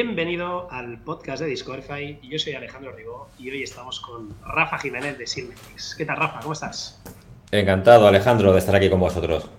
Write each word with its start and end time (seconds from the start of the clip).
Bienvenido 0.00 0.70
al 0.70 0.98
podcast 1.00 1.42
de 1.42 1.48
Discoverify. 1.48 2.20
Yo 2.22 2.38
soy 2.38 2.52
Alejandro 2.52 2.92
Ribó 2.92 3.30
y 3.36 3.50
hoy 3.50 3.64
estamos 3.64 3.98
con 3.98 4.32
Rafa 4.46 4.78
Jiménez 4.78 5.18
de 5.18 5.26
Silmetrix. 5.26 5.96
¿Qué 5.98 6.04
tal, 6.04 6.18
Rafa? 6.18 6.38
¿Cómo 6.38 6.52
estás? 6.52 7.02
Encantado, 7.50 8.06
Alejandro, 8.06 8.52
de 8.52 8.60
estar 8.60 8.76
aquí 8.76 8.88
con 8.88 9.00
vosotros. 9.00 9.50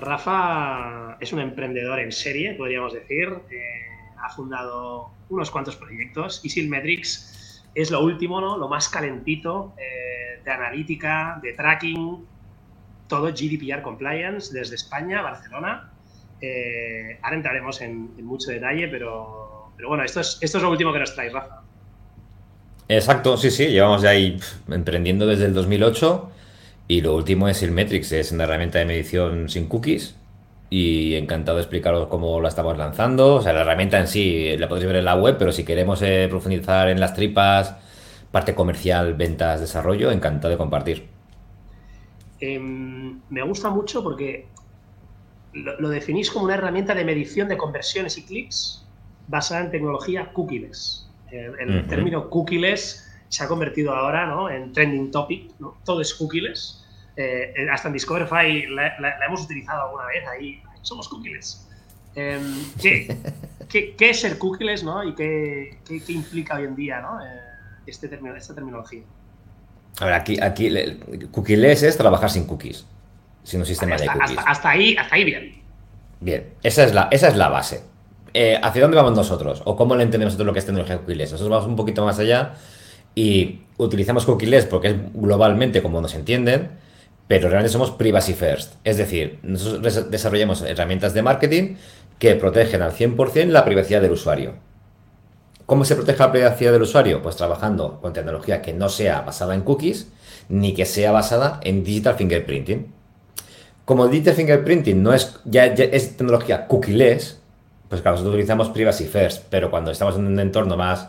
Rafa 0.00 1.16
es 1.20 1.32
un 1.32 1.38
emprendedor 1.38 2.00
en 2.00 2.10
serie, 2.10 2.54
podríamos 2.54 2.92
decir. 2.92 3.28
Eh, 3.52 3.62
ha 4.20 4.30
fundado 4.30 5.12
unos 5.28 5.48
cuantos 5.52 5.76
proyectos 5.76 6.40
y 6.44 6.50
Silmetrix 6.50 7.62
es 7.76 7.92
lo 7.92 8.02
último, 8.02 8.40
¿no? 8.40 8.58
lo 8.58 8.66
más 8.66 8.88
calentito 8.88 9.74
eh, 9.78 10.42
de 10.44 10.50
analítica, 10.50 11.38
de 11.40 11.52
tracking, 11.52 12.26
todo 13.06 13.28
GDPR 13.28 13.80
compliance 13.80 14.52
desde 14.52 14.74
España, 14.74 15.22
Barcelona. 15.22 15.92
Eh, 16.40 17.18
ahora 17.22 17.36
entraremos 17.36 17.80
en, 17.80 18.24
mucho 18.24 18.50
detalle, 18.50 18.88
pero, 18.88 19.72
pero 19.76 19.88
bueno, 19.88 20.04
esto 20.04 20.20
es, 20.20 20.38
esto 20.40 20.58
es 20.58 20.64
lo 20.64 20.70
último 20.70 20.92
que 20.92 21.00
nos 21.00 21.14
trae, 21.14 21.30
Rafa. 21.30 21.62
Exacto, 22.88 23.36
sí, 23.36 23.50
sí, 23.50 23.66
llevamos 23.66 24.02
ya 24.02 24.10
ahí 24.10 24.40
emprendiendo 24.70 25.26
desde 25.26 25.44
el 25.44 25.54
2008 25.54 26.30
y 26.88 27.02
lo 27.02 27.14
último 27.14 27.48
es 27.48 27.62
el 27.62 27.70
Metrix, 27.70 28.12
es 28.12 28.32
una 28.32 28.44
herramienta 28.44 28.78
de 28.78 28.86
medición 28.86 29.50
sin 29.50 29.68
cookies 29.68 30.14
y 30.70 31.14
encantado 31.14 31.56
de 31.56 31.62
explicaros 31.62 32.08
cómo 32.08 32.40
la 32.40 32.48
estamos 32.48 32.76
lanzando. 32.78 33.36
O 33.36 33.42
sea, 33.42 33.52
la 33.52 33.60
herramienta 33.60 33.98
en 33.98 34.08
sí 34.08 34.56
la 34.56 34.68
podéis 34.68 34.86
ver 34.86 34.96
en 34.96 35.04
la 35.04 35.16
web, 35.16 35.36
pero 35.38 35.52
si 35.52 35.64
queremos 35.64 36.00
eh, 36.02 36.26
profundizar 36.30 36.88
en 36.88 37.00
las 37.00 37.14
tripas, 37.14 37.74
parte 38.30 38.54
comercial, 38.54 39.14
ventas, 39.14 39.60
desarrollo, 39.60 40.10
encantado 40.10 40.50
de 40.50 40.58
compartir. 40.58 41.08
Em, 42.40 43.20
me 43.30 43.42
gusta 43.42 43.70
mucho 43.70 44.02
porque 44.02 44.46
lo, 45.52 45.88
definís 45.88 46.30
como 46.30 46.44
una 46.44 46.54
herramienta 46.54 46.94
de 46.94 47.04
medición 47.04 47.48
de 47.48 47.56
conversiones 47.56 48.18
y 48.18 48.24
clics 48.24 48.84
basada 49.26 49.64
en 49.64 49.70
tecnología 49.70 50.32
cookieless. 50.32 51.08
El, 51.30 51.86
término 51.86 52.30
cookieless 52.30 53.06
se 53.28 53.44
ha 53.44 53.48
convertido 53.48 53.94
ahora 53.94 54.26
¿no? 54.26 54.48
en 54.48 54.72
trending 54.72 55.10
topic, 55.10 55.52
¿no? 55.58 55.76
todo 55.84 56.00
es 56.00 56.14
cookieless. 56.14 56.84
Eh, 57.16 57.52
hasta 57.70 57.88
en 57.88 57.94
Discoverify 57.94 58.66
la, 58.68 58.96
hemos 59.26 59.42
utilizado 59.42 59.86
alguna 59.86 60.06
vez, 60.06 60.26
ahí 60.28 60.62
somos 60.82 61.08
cookieless. 61.08 61.68
Em, 62.14 62.42
¿qué, 62.80 63.16
qué, 63.68 64.10
es 64.10 64.20
ser 64.20 64.38
cookieless 64.38 64.82
¿no? 64.82 65.04
y 65.04 65.14
qué, 65.14 65.78
qué, 65.86 66.12
implica 66.12 66.56
hoy 66.56 66.64
en 66.64 66.76
día 66.76 67.00
¿no? 67.00 67.20
Eh, 67.20 67.28
este 67.86 68.08
término, 68.08 68.34
esta 68.34 68.54
terminología? 68.54 69.02
A 70.00 70.04
ver, 70.04 70.14
aquí, 70.14 70.40
aquí 70.40 70.70
cookieless 71.32 71.82
es 71.82 71.96
trabajar 71.96 72.30
sin 72.30 72.46
cookies 72.46 72.86
sin 73.48 73.60
un 73.60 73.66
sistema 73.66 73.96
de 73.96 74.06
cookies. 74.06 74.38
Hasta, 74.46 74.70
ahí, 74.70 74.94
hasta 74.96 75.14
ahí 75.14 75.24
bien. 75.24 75.62
Bien, 76.20 76.52
esa 76.62 76.84
es 76.84 76.92
la, 76.92 77.08
esa 77.10 77.28
es 77.28 77.36
la 77.36 77.48
base. 77.48 77.82
Eh, 78.34 78.60
¿Hacia 78.62 78.82
dónde 78.82 78.96
vamos 78.98 79.14
nosotros? 79.14 79.62
¿O 79.64 79.74
cómo 79.74 79.96
le 79.96 80.02
entendemos 80.02 80.34
nosotros 80.34 80.46
lo 80.48 80.52
que 80.52 80.58
es 80.58 80.66
tecnología 80.66 80.98
cookieless? 80.98 81.32
Nosotros 81.32 81.50
vamos 81.50 81.66
un 81.66 81.76
poquito 81.76 82.04
más 82.04 82.18
allá 82.18 82.54
y 83.14 83.62
utilizamos 83.78 84.26
cookieless 84.26 84.66
porque 84.66 84.88
es 84.88 84.96
globalmente 85.14 85.82
como 85.82 86.02
nos 86.02 86.14
entienden, 86.14 86.72
pero 87.26 87.48
realmente 87.48 87.72
somos 87.72 87.90
privacy 87.90 88.34
first. 88.34 88.74
Es 88.84 88.98
decir, 88.98 89.38
nosotros 89.42 90.10
desarrollamos 90.10 90.60
herramientas 90.60 91.14
de 91.14 91.22
marketing 91.22 91.76
que 92.18 92.34
protegen 92.34 92.82
al 92.82 92.92
100% 92.92 93.46
la 93.46 93.64
privacidad 93.64 94.02
del 94.02 94.12
usuario. 94.12 94.56
¿Cómo 95.64 95.86
se 95.86 95.96
protege 95.96 96.18
la 96.18 96.32
privacidad 96.32 96.72
del 96.72 96.82
usuario? 96.82 97.22
Pues 97.22 97.36
trabajando 97.36 97.98
con 98.00 98.12
tecnología 98.12 98.60
que 98.60 98.74
no 98.74 98.90
sea 98.90 99.22
basada 99.22 99.54
en 99.54 99.62
cookies 99.62 100.08
ni 100.50 100.74
que 100.74 100.84
sea 100.84 101.12
basada 101.12 101.60
en 101.62 101.84
digital 101.84 102.14
fingerprinting. 102.14 102.97
Como 103.88 104.06
Digital 104.06 104.34
Fingerprinting 104.34 105.02
no 105.02 105.14
es, 105.14 105.40
ya, 105.46 105.64
es 105.64 106.14
tecnología 106.14 106.66
cookieless, 106.66 107.40
pues 107.88 108.02
claro, 108.02 108.16
nosotros 108.16 108.34
utilizamos 108.34 108.68
Privacy 108.68 109.06
First, 109.06 109.46
pero 109.48 109.70
cuando 109.70 109.90
estamos 109.90 110.14
en 110.16 110.26
un 110.26 110.38
entorno 110.38 110.76
más 110.76 111.08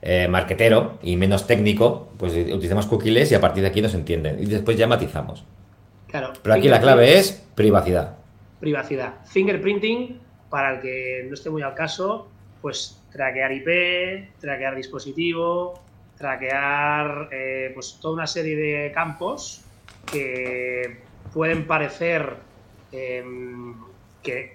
eh, 0.00 0.28
marketero 0.28 1.00
y 1.02 1.16
menos 1.16 1.48
técnico, 1.48 2.12
pues 2.18 2.32
utilizamos 2.34 2.86
cookieless 2.86 3.32
y 3.32 3.34
a 3.34 3.40
partir 3.40 3.64
de 3.64 3.70
aquí 3.70 3.82
nos 3.82 3.94
entienden. 3.94 4.40
Y 4.40 4.46
después 4.46 4.76
ya 4.76 4.86
matizamos. 4.86 5.44
Claro. 6.06 6.32
Pero 6.40 6.54
aquí 6.54 6.68
la 6.68 6.80
clave 6.80 7.18
es 7.18 7.44
privacidad. 7.56 8.18
Privacidad. 8.60 9.14
Fingerprinting, 9.26 10.20
para 10.50 10.76
el 10.76 10.80
que 10.82 11.26
no 11.26 11.34
esté 11.34 11.50
muy 11.50 11.62
al 11.62 11.74
caso, 11.74 12.28
pues 12.62 13.02
traquear 13.10 13.50
IP, 13.50 14.38
traquear 14.38 14.76
dispositivo, 14.76 15.80
traquear 16.16 17.28
eh, 17.32 17.72
pues 17.74 17.98
toda 18.00 18.14
una 18.14 18.28
serie 18.28 18.54
de 18.54 18.92
campos 18.92 19.62
que 20.12 21.09
pueden 21.32 21.66
parecer 21.66 22.36
em, 22.92 23.74
que, 24.22 24.52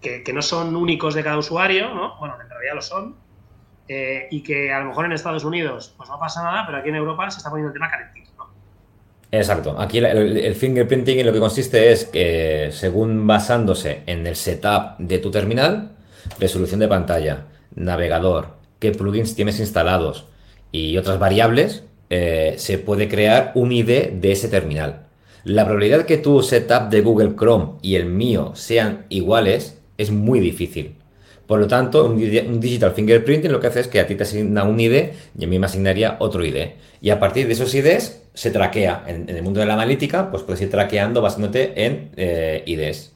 que, 0.00 0.32
no 0.32 0.42
son 0.42 0.76
únicos 0.76 1.14
de 1.14 1.22
cada 1.22 1.38
usuario, 1.38 1.94
¿no? 1.94 2.18
Bueno, 2.18 2.36
en 2.40 2.48
realidad 2.48 2.74
lo 2.74 2.82
son, 2.82 3.16
eh, 3.88 4.28
y 4.30 4.42
que 4.42 4.72
a 4.72 4.80
lo 4.80 4.86
mejor 4.86 5.04
en 5.06 5.12
Estados 5.12 5.44
Unidos 5.44 5.94
pues 5.96 6.08
no 6.08 6.18
pasa 6.18 6.42
nada, 6.42 6.64
pero 6.66 6.78
aquí 6.78 6.88
en 6.88 6.96
Europa 6.96 7.30
se 7.30 7.38
está 7.38 7.50
poniendo 7.50 7.68
el 7.68 7.74
tema 7.74 7.90
calentito. 7.90 8.32
Exacto. 9.32 9.80
Aquí 9.80 9.98
el, 9.98 10.54
fingerprinting 10.54 11.20
en 11.20 11.26
lo 11.26 11.32
que 11.32 11.40
consiste 11.40 11.90
es 11.90 12.04
que, 12.04 12.68
según 12.70 13.26
basándose 13.26 14.02
en 14.06 14.26
el 14.26 14.36
setup 14.36 14.98
de 14.98 15.18
tu 15.18 15.30
terminal, 15.30 15.92
resolución 16.38 16.80
de 16.80 16.88
pantalla, 16.88 17.46
navegador, 17.74 18.56
qué 18.78 18.92
plugins 18.92 19.34
tienes 19.34 19.58
instalados 19.58 20.26
y 20.70 20.98
otras 20.98 21.18
variables, 21.18 21.84
eh, 22.14 22.56
se 22.58 22.76
puede 22.76 23.08
crear 23.08 23.52
un 23.54 23.72
ID 23.72 24.10
de 24.12 24.32
ese 24.32 24.48
terminal. 24.48 25.06
La 25.44 25.64
probabilidad 25.64 26.04
que 26.04 26.18
tu 26.18 26.42
setup 26.42 26.90
de 26.90 27.00
Google 27.00 27.36
Chrome 27.36 27.78
y 27.80 27.94
el 27.94 28.04
mío 28.04 28.52
sean 28.54 29.06
iguales 29.08 29.78
es 29.96 30.10
muy 30.10 30.38
difícil. 30.38 30.96
Por 31.46 31.58
lo 31.58 31.68
tanto, 31.68 32.04
un, 32.04 32.60
digital 32.60 32.92
fingerprinting 32.92 33.50
lo 33.50 33.60
que 33.60 33.68
hace 33.68 33.80
es 33.80 33.88
que 33.88 33.98
a 33.98 34.06
ti 34.06 34.14
te 34.14 34.24
asigna 34.24 34.64
un 34.64 34.78
ID 34.78 35.06
y 35.38 35.44
a 35.44 35.46
mí 35.46 35.58
me 35.58 35.64
asignaría 35.64 36.16
otro 36.18 36.44
ID. 36.44 36.72
Y 37.00 37.08
a 37.08 37.18
partir 37.18 37.46
de 37.46 37.54
esos 37.54 37.74
IDs 37.74 38.20
se 38.34 38.50
traquea. 38.50 39.04
En, 39.06 39.30
el 39.30 39.42
mundo 39.42 39.60
de 39.60 39.66
la 39.66 39.72
analítica, 39.72 40.30
pues 40.30 40.42
puedes 40.42 40.60
ir 40.60 40.70
traqueando 40.70 41.22
basándote 41.22 41.86
en 41.86 42.10
eh, 42.18 42.62
IDs. 42.66 43.14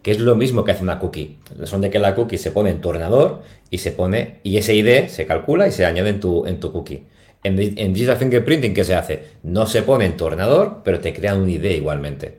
Que 0.00 0.12
es 0.12 0.18
lo 0.18 0.34
mismo 0.34 0.64
que 0.64 0.72
hace 0.72 0.82
una 0.82 0.98
cookie. 0.98 1.40
Son 1.64 1.82
de 1.82 1.90
que 1.90 1.98
la 1.98 2.14
cookie 2.14 2.38
se 2.38 2.52
pone 2.52 2.70
en 2.70 2.80
tu 2.80 2.88
ordenador 2.88 3.42
y 3.68 3.76
se 3.76 3.92
pone, 3.92 4.40
y 4.44 4.56
ese 4.56 4.74
ID 4.74 5.08
se 5.08 5.26
calcula 5.26 5.68
y 5.68 5.72
se 5.72 5.84
añade 5.84 6.08
en 6.08 6.20
tu, 6.20 6.46
en 6.46 6.58
tu 6.58 6.72
cookie. 6.72 7.02
En, 7.44 7.56
Digital 7.92 8.16
Fingerprinting, 8.16 8.72
¿qué 8.72 8.84
se 8.84 8.94
hace? 8.94 9.28
No 9.42 9.66
se 9.66 9.82
pone 9.82 10.06
en 10.06 10.16
tu 10.16 10.24
ordenador, 10.24 10.80
pero 10.82 11.00
te 11.00 11.12
crea 11.12 11.34
un 11.34 11.48
ID 11.48 11.64
igualmente. 11.72 12.38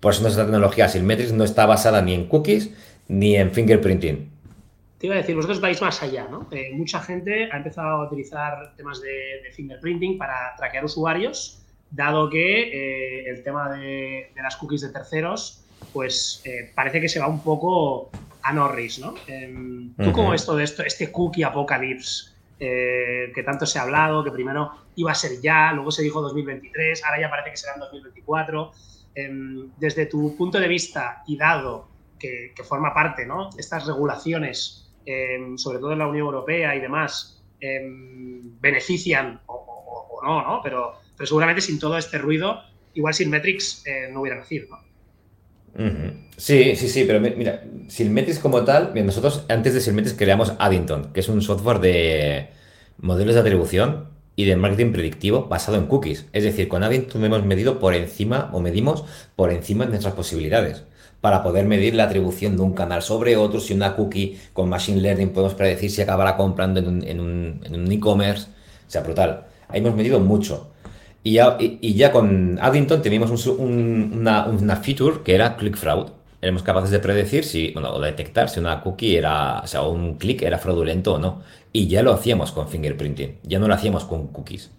Por 0.00 0.12
eso 0.12 0.22
nuestra 0.22 0.42
tecnología 0.42 0.88
Silmetrix 0.88 1.32
no 1.32 1.44
está 1.44 1.66
basada 1.66 2.02
ni 2.02 2.14
en 2.14 2.26
cookies 2.26 2.74
ni 3.06 3.36
en 3.36 3.52
fingerprinting. 3.52 4.28
Te 4.98 5.06
iba 5.06 5.14
a 5.14 5.18
decir, 5.18 5.36
vosotros 5.36 5.60
vais 5.60 5.80
más 5.80 6.02
allá, 6.02 6.26
¿no? 6.28 6.48
Eh, 6.50 6.72
mucha 6.74 7.00
gente 7.00 7.48
ha 7.52 7.58
empezado 7.58 7.88
a 7.88 8.06
utilizar 8.06 8.74
temas 8.76 9.00
de, 9.00 9.52
fingerprinting 9.54 10.18
para 10.18 10.54
traquear 10.56 10.84
usuarios, 10.84 11.62
dado 11.92 12.28
que 12.28 12.62
eh, 12.62 13.30
el 13.30 13.44
tema 13.44 13.70
de, 13.72 14.32
las 14.34 14.56
cookies 14.56 14.80
de 14.80 14.88
terceros, 14.88 15.64
pues 15.92 16.42
eh, 16.44 16.72
parece 16.74 17.00
que 17.00 17.08
se 17.08 17.20
va 17.20 17.28
un 17.28 17.40
poco 17.40 18.10
a 18.42 18.52
Norris, 18.52 18.98
¿no? 18.98 19.14
Em, 19.28 19.94
¿Tú 19.94 20.10
cómo 20.10 20.30
ves 20.30 20.44
todo 20.44 20.58
esto, 20.58 20.82
este 20.82 21.12
cookie 21.12 21.44
apocalypse? 21.44 22.39
Eh, 22.62 23.32
que 23.34 23.42
tanto 23.42 23.64
se 23.64 23.78
ha 23.78 23.82
hablado, 23.82 24.22
que 24.22 24.30
primero 24.30 24.70
iba 24.96 25.10
a 25.10 25.14
ser 25.14 25.40
ya, 25.40 25.72
luego 25.72 25.90
se 25.90 26.02
dijo 26.02 26.20
2023, 26.20 27.02
ahora 27.04 27.18
ya 27.18 27.30
parece 27.30 27.50
que 27.50 27.56
será 27.56 27.72
en 27.74 27.80
2024. 27.80 28.72
Em, 29.14 29.70
desde 29.78 30.04
tu 30.04 30.36
punto 30.36 30.60
de 30.60 30.68
vista 30.68 31.22
y 31.26 31.38
dado 31.38 31.88
que, 32.18 32.52
forma 32.62 32.92
parte 32.92 33.24
¿no? 33.24 33.48
estas 33.58 33.86
regulaciones, 33.86 34.92
em, 35.06 35.56
sobre 35.56 35.78
todo 35.78 35.92
en 35.92 36.00
la 36.00 36.06
Unión 36.06 36.26
Europea 36.26 36.76
y 36.76 36.80
demás, 36.80 37.42
em, 37.60 38.60
benefician 38.60 39.40
o, 39.46 40.20
no, 40.22 40.42
¿no? 40.42 40.60
Pero, 40.62 40.98
pero, 41.16 41.26
seguramente 41.26 41.62
sin 41.62 41.78
todo 41.78 41.96
este 41.96 42.18
ruido, 42.18 42.60
igual 42.92 43.14
sin 43.14 43.30
Metrix 43.30 43.82
eh, 43.86 44.10
no 44.12 44.20
hubiera 44.20 44.36
nacido. 44.38 44.68
¿no? 44.68 44.89
Sí, 46.36 46.74
sí, 46.76 46.88
sí, 46.88 47.04
pero 47.06 47.20
mira, 47.20 47.64
Silmetrix 47.88 48.38
como 48.38 48.64
tal, 48.64 48.92
nosotros 49.04 49.44
antes 49.48 49.74
de 49.74 49.80
Silmetrix 49.80 50.16
creamos 50.16 50.54
Addington, 50.58 51.12
que 51.12 51.20
es 51.20 51.28
un 51.28 51.42
software 51.42 51.80
de 51.80 52.48
modelos 52.98 53.34
de 53.34 53.40
atribución 53.40 54.08
y 54.36 54.44
de 54.46 54.56
marketing 54.56 54.92
predictivo 54.92 55.48
basado 55.48 55.76
en 55.76 55.86
cookies. 55.86 56.26
Es 56.32 56.44
decir, 56.44 56.68
con 56.68 56.82
Addington 56.82 57.24
hemos 57.24 57.44
medido 57.44 57.78
por 57.78 57.94
encima 57.94 58.50
o 58.52 58.60
medimos 58.60 59.04
por 59.36 59.52
encima 59.52 59.84
de 59.84 59.90
nuestras 59.90 60.14
posibilidades 60.14 60.84
para 61.20 61.42
poder 61.42 61.66
medir 61.66 61.94
la 61.94 62.04
atribución 62.04 62.56
de 62.56 62.62
un 62.62 62.72
canal 62.72 63.02
sobre 63.02 63.36
otro. 63.36 63.60
Si 63.60 63.74
una 63.74 63.94
cookie 63.94 64.38
con 64.54 64.68
Machine 64.70 65.00
Learning 65.02 65.30
podemos 65.30 65.54
predecir 65.54 65.90
si 65.90 66.00
acabará 66.00 66.36
comprando 66.36 66.80
en 66.80 67.20
un 67.20 67.92
e-commerce. 67.92 68.46
o 68.88 68.90
sea, 68.90 69.02
brutal. 69.02 69.46
Ahí 69.68 69.80
hemos 69.80 69.94
medido 69.94 70.20
mucho. 70.20 70.69
Y 71.22 71.34
ya, 71.94 72.12
con 72.12 72.58
Addington 72.60 73.02
teníamos 73.02 73.46
una, 73.46 74.76
feature 74.76 75.20
que 75.22 75.34
era 75.34 75.56
click 75.56 75.76
fraud. 75.76 76.08
Éramos 76.40 76.62
capaces 76.62 76.90
de 76.90 77.00
predecir 77.00 77.44
si, 77.44 77.72
bueno, 77.72 77.92
o 77.92 78.00
detectar 78.00 78.48
si 78.48 78.60
una 78.60 78.80
cookie 78.80 79.16
era, 79.16 79.60
o 79.60 79.66
sea, 79.66 79.82
un 79.82 80.16
click 80.16 80.42
era 80.42 80.58
fraudulento 80.58 81.14
o 81.14 81.18
no. 81.18 81.42
Y 81.72 81.88
ya 81.88 82.02
lo 82.02 82.12
hacíamos 82.12 82.52
con 82.52 82.68
fingerprinting, 82.68 83.38
ya 83.42 83.58
no 83.58 83.68
lo 83.68 83.74
hacíamos 83.74 84.04
con 84.04 84.28
cookies. 84.28 84.70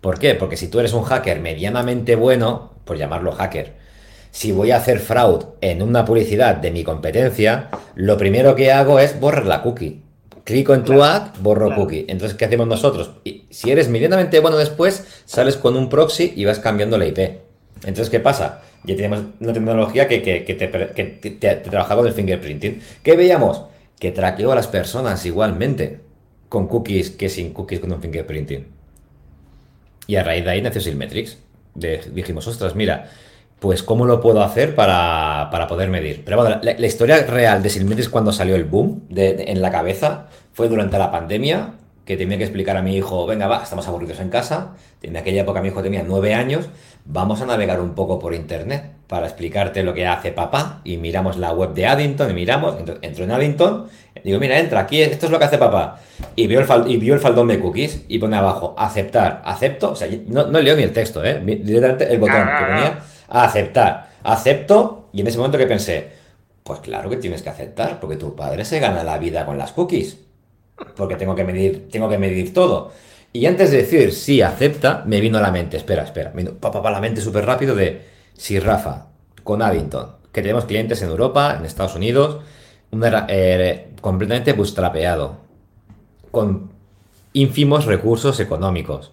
¿Por 0.00 0.18
qué? 0.18 0.34
Porque 0.34 0.56
si 0.56 0.68
tú 0.68 0.80
eres 0.80 0.94
un 0.94 1.04
hacker 1.04 1.40
medianamente 1.40 2.16
bueno, 2.16 2.72
por 2.84 2.96
llamarlo 2.96 3.32
hacker, 3.32 3.74
si 4.30 4.50
voy 4.50 4.70
a 4.70 4.78
hacer 4.78 4.98
fraud 4.98 5.44
en 5.60 5.82
una 5.82 6.06
publicidad 6.06 6.56
de 6.56 6.70
mi 6.70 6.84
competencia, 6.84 7.68
lo 7.94 8.16
primero 8.16 8.56
que 8.56 8.72
hago 8.72 8.98
es 8.98 9.20
borrar 9.20 9.46
la 9.46 9.62
cookie. 9.62 10.00
Clico 10.44 10.74
en 10.74 10.84
tu 10.84 11.02
ad, 11.02 11.34
borro 11.40 11.74
cookie. 11.74 12.04
Entonces, 12.08 12.36
¿qué 12.36 12.44
hacemos 12.44 12.66
nosotros? 12.66 13.12
Y 13.24 13.44
si 13.50 13.70
eres 13.70 13.88
medianamente 13.88 14.40
bueno 14.40 14.56
después, 14.56 15.04
sales 15.24 15.56
con 15.56 15.76
un 15.76 15.88
proxy 15.88 16.32
y 16.34 16.44
vas 16.44 16.58
cambiando 16.58 16.98
la 16.98 17.06
IP. 17.06 17.18
Entonces, 17.84 18.10
¿qué 18.10 18.20
pasa? 18.20 18.62
Ya 18.84 18.96
tenemos 18.96 19.20
una 19.38 19.52
tecnología 19.52 20.08
que, 20.08 20.22
que, 20.22 20.44
que 20.44 20.54
te, 20.54 20.70
que 20.70 21.04
te, 21.30 21.54
trabaja 21.56 21.94
con 21.94 22.06
el 22.06 22.12
fingerprinting. 22.12 22.82
¿Qué 23.02 23.16
veíamos? 23.16 23.62
Que 24.00 24.10
traqueó 24.10 24.50
a 24.50 24.56
las 24.56 24.66
personas 24.66 25.24
igualmente 25.24 26.00
con 26.48 26.66
cookies 26.66 27.10
que 27.10 27.28
sin 27.28 27.52
cookies 27.52 27.80
con 27.80 27.92
un 27.92 28.02
fingerprinting. 28.02 28.66
Y 30.08 30.16
a 30.16 30.24
raíz 30.24 30.44
de 30.44 30.50
ahí 30.50 30.62
nació 30.62 30.80
Silmetrix. 30.80 31.38
dijimos, 31.74 32.46
ostras, 32.48 32.74
mira, 32.74 33.10
pues 33.62 33.84
¿cómo 33.84 34.06
lo 34.06 34.20
puedo 34.20 34.42
hacer 34.42 34.74
para, 34.74 35.48
poder 35.68 35.88
medir? 35.88 36.22
Pero 36.24 36.36
bueno, 36.36 36.58
la, 36.60 36.84
historia 36.84 37.22
real 37.22 37.62
de 37.62 37.70
Silmetrix 37.70 38.08
cuando 38.08 38.32
salió 38.32 38.56
el 38.56 38.64
boom 38.64 39.04
en 39.14 39.62
la 39.62 39.70
cabeza 39.70 40.26
fue 40.52 40.68
durante 40.68 40.98
la 40.98 41.12
pandemia, 41.12 41.74
que 42.04 42.16
tenía 42.16 42.36
que 42.38 42.42
explicar 42.42 42.76
a 42.76 42.82
mi 42.82 42.96
hijo, 42.96 43.24
venga, 43.24 43.46
va, 43.46 43.62
estamos 43.62 43.86
aburridos 43.86 44.18
en 44.18 44.30
casa. 44.30 44.72
En 45.00 45.16
aquella 45.16 45.42
época 45.42 45.62
mi 45.62 45.68
hijo 45.68 45.80
tenía 45.80 46.02
nueve 46.04 46.34
años, 46.34 46.70
vamos 47.04 47.40
a 47.40 47.46
navegar 47.46 47.80
un 47.80 47.94
poco 47.94 48.18
por 48.18 48.34
internet 48.34 48.82
para 49.06 49.26
explicarte 49.26 49.84
lo 49.84 49.94
que 49.94 50.08
hace 50.08 50.32
papá. 50.32 50.80
Y 50.82 50.96
miramos 50.96 51.36
la 51.36 51.52
web 51.52 51.72
de 51.72 51.86
Addington 51.86 52.32
y 52.32 52.34
miramos, 52.34 52.74
entro, 52.80 53.24
en 53.24 53.30
Addington, 53.30 53.86
digo, 54.24 54.40
mira, 54.40 54.58
entra, 54.58 54.80
aquí 54.80 55.00
esto 55.02 55.26
es 55.26 55.32
lo 55.32 55.38
que 55.38 55.44
hace 55.44 55.58
papá. 55.58 56.00
Y 56.34 56.48
vio 56.48 56.58
el, 56.58 56.90
y 56.90 56.96
vio 56.96 57.14
el 57.14 57.20
faldón 57.20 57.46
de 57.46 57.60
cookies 57.60 58.06
y 58.08 58.18
pone 58.18 58.36
abajo, 58.36 58.74
aceptar, 58.76 59.40
acepto. 59.44 59.92
O 59.92 59.94
sea, 59.94 60.08
no, 60.26 60.48
no 60.48 60.60
leo 60.60 60.74
ni 60.74 60.82
el 60.82 60.92
texto, 60.92 61.24
¿eh? 61.24 61.40
directamente 61.40 62.12
el 62.12 62.18
botón 62.18 62.44
que 62.58 62.64
ponía 62.64 62.98
aceptar. 63.32 64.10
Acepto 64.22 65.08
y 65.12 65.20
en 65.20 65.26
ese 65.26 65.38
momento 65.38 65.58
que 65.58 65.66
pensé, 65.66 66.10
pues 66.62 66.80
claro 66.80 67.10
que 67.10 67.16
tienes 67.16 67.42
que 67.42 67.50
aceptar, 67.50 67.98
porque 68.00 68.16
tu 68.16 68.36
padre 68.36 68.64
se 68.64 68.78
gana 68.78 69.02
la 69.02 69.18
vida 69.18 69.44
con 69.44 69.58
las 69.58 69.72
cookies. 69.72 70.18
Porque 70.96 71.16
tengo 71.16 71.34
que 71.34 71.44
medir, 71.44 71.88
tengo 71.90 72.08
que 72.08 72.18
medir 72.18 72.52
todo. 72.54 72.92
Y 73.32 73.46
antes 73.46 73.70
de 73.70 73.78
decir 73.78 74.12
sí, 74.12 74.42
acepta, 74.42 75.02
me 75.06 75.20
vino 75.20 75.38
a 75.38 75.40
la 75.40 75.50
mente, 75.50 75.76
espera, 75.76 76.02
espera, 76.02 76.30
me 76.34 76.42
vino 76.42 76.54
papá, 76.54 76.90
la 76.90 77.00
mente 77.00 77.20
súper 77.20 77.46
rápido 77.46 77.74
de 77.74 78.02
si 78.34 78.58
Rafa, 78.58 79.06
con 79.42 79.62
Addington, 79.62 80.16
que 80.32 80.42
tenemos 80.42 80.66
clientes 80.66 81.00
en 81.02 81.08
Europa, 81.08 81.56
en 81.58 81.64
Estados 81.64 81.94
Unidos, 81.94 82.40
eh, 83.28 83.88
completamente 84.00 84.52
bootstrapeado, 84.52 85.36
con 86.30 86.70
ínfimos 87.32 87.86
recursos 87.86 88.38
económicos, 88.40 89.12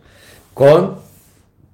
con 0.54 0.98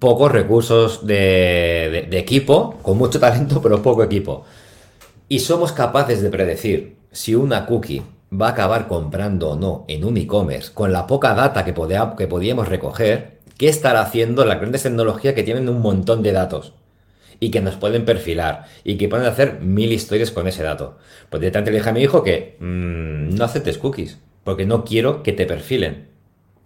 pocos 0.05 0.31
recursos 0.31 1.07
de, 1.07 2.07
equipo, 2.11 2.77
con 2.83 2.95
mucho 2.95 3.19
talento, 3.19 3.59
pero 3.59 3.81
poco 3.81 4.03
equipo. 4.03 4.45
Y 5.27 5.39
somos 5.39 5.71
capaces 5.71 6.21
de 6.21 6.29
predecir 6.29 6.97
si 7.11 7.33
una 7.33 7.65
cookie 7.65 8.03
va 8.31 8.49
a 8.49 8.51
acabar 8.51 8.87
comprando 8.87 9.49
o 9.49 9.55
no 9.55 9.83
en 9.87 10.05
un 10.05 10.15
e-commerce 10.17 10.71
con 10.71 10.93
la 10.93 11.07
poca 11.07 11.33
data 11.33 11.65
que, 11.65 11.73
que 11.73 12.27
podíamos 12.27 12.67
recoger, 12.67 13.39
¿qué 13.57 13.67
estará 13.67 14.01
haciendo 14.01 14.45
las 14.45 14.59
grandes 14.59 14.83
tecnologías 14.83 15.33
que 15.33 15.41
tienen 15.41 15.69
un 15.69 15.81
montón 15.81 16.21
de 16.21 16.33
datos? 16.33 16.73
Y 17.39 17.49
que 17.49 17.61
nos 17.61 17.73
pueden 17.73 18.05
perfilar 18.05 18.65
y 18.83 18.97
que 18.97 19.09
pueden 19.09 19.25
hacer 19.25 19.61
mil 19.61 19.91
historias 19.91 20.29
con 20.29 20.47
ese 20.47 20.61
dato. 20.61 20.99
Pues 21.31 21.41
directamente 21.41 21.71
le 21.71 21.77
dije 21.77 21.89
a 21.89 21.93
mi 21.93 22.03
hijo 22.03 22.21
que 22.21 22.57
mm, 22.59 23.33
no 23.35 23.43
aceptes 23.43 23.79
cookies, 23.79 24.19
porque 24.43 24.67
no 24.67 24.85
quiero 24.85 25.23
que 25.23 25.33
te 25.33 25.47
perfilen. 25.47 26.09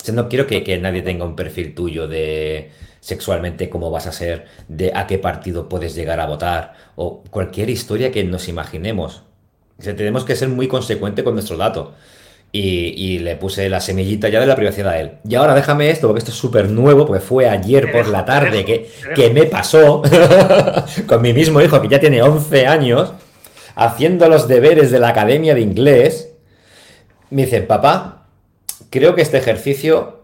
O 0.09 0.11
no 0.11 0.27
quiero 0.27 0.45
que 0.45 0.77
nadie 0.77 1.01
tenga 1.01 1.23
un 1.23 1.35
perfil 1.35 1.73
tuyo 1.73 2.07
de, 2.07 2.71
sexualmente 2.99 3.69
cómo 3.69 3.91
vas 3.91 4.07
a 4.07 4.11
ser, 4.11 4.45
de 4.67 4.91
a 4.93 5.07
qué 5.07 5.17
partido 5.17 5.69
puedes 5.69 5.95
llegar 5.95 6.19
a 6.19 6.27
votar, 6.27 6.73
o 6.95 7.23
cualquier 7.29 7.69
historia 7.69 8.11
que 8.11 8.23
nos 8.23 8.47
imaginemos. 8.47 9.23
tenemos 9.77 10.25
que 10.25 10.35
ser 10.35 10.49
muy 10.49 10.67
consecuente 10.67 11.23
con 11.23 11.33
nuestro 11.33 11.57
dato. 11.57 11.93
Y, 12.51 13.19
le 13.19 13.35
puse 13.35 13.69
la 13.69 13.79
semillita 13.79 14.27
ya 14.27 14.39
de 14.39 14.47
la 14.47 14.55
privacidad 14.55 14.93
a 14.93 14.99
él. 14.99 15.11
Y 15.23 15.35
ahora 15.35 15.53
déjame 15.53 15.91
esto, 15.91 16.07
porque 16.07 16.17
esto 16.17 16.31
es 16.31 16.37
súper 16.37 16.67
nuevo, 16.67 17.05
porque 17.05 17.21
fue 17.21 17.47
ayer 17.47 17.91
por 17.91 18.07
la 18.07 18.25
tarde 18.25 18.65
que, 18.65 18.89
que 19.13 19.29
me 19.29 19.43
pasó 19.43 20.01
con 21.07 21.21
mi 21.21 21.31
mismo 21.31 21.61
hijo, 21.61 21.79
que 21.79 21.87
ya 21.87 21.99
tiene 21.99 22.23
11 22.23 22.65
años, 22.65 23.13
haciendo 23.75 24.27
los 24.27 24.47
deberes 24.47 24.89
de 24.89 24.97
la 24.99 25.09
academia 25.09 25.53
de 25.53 25.61
inglés. 25.61 26.31
Me 27.29 27.45
dice, 27.45 27.61
papá, 27.61 28.25
creo 28.89 29.13
que 29.13 29.21
este 29.21 29.37
ejercicio 29.37 30.18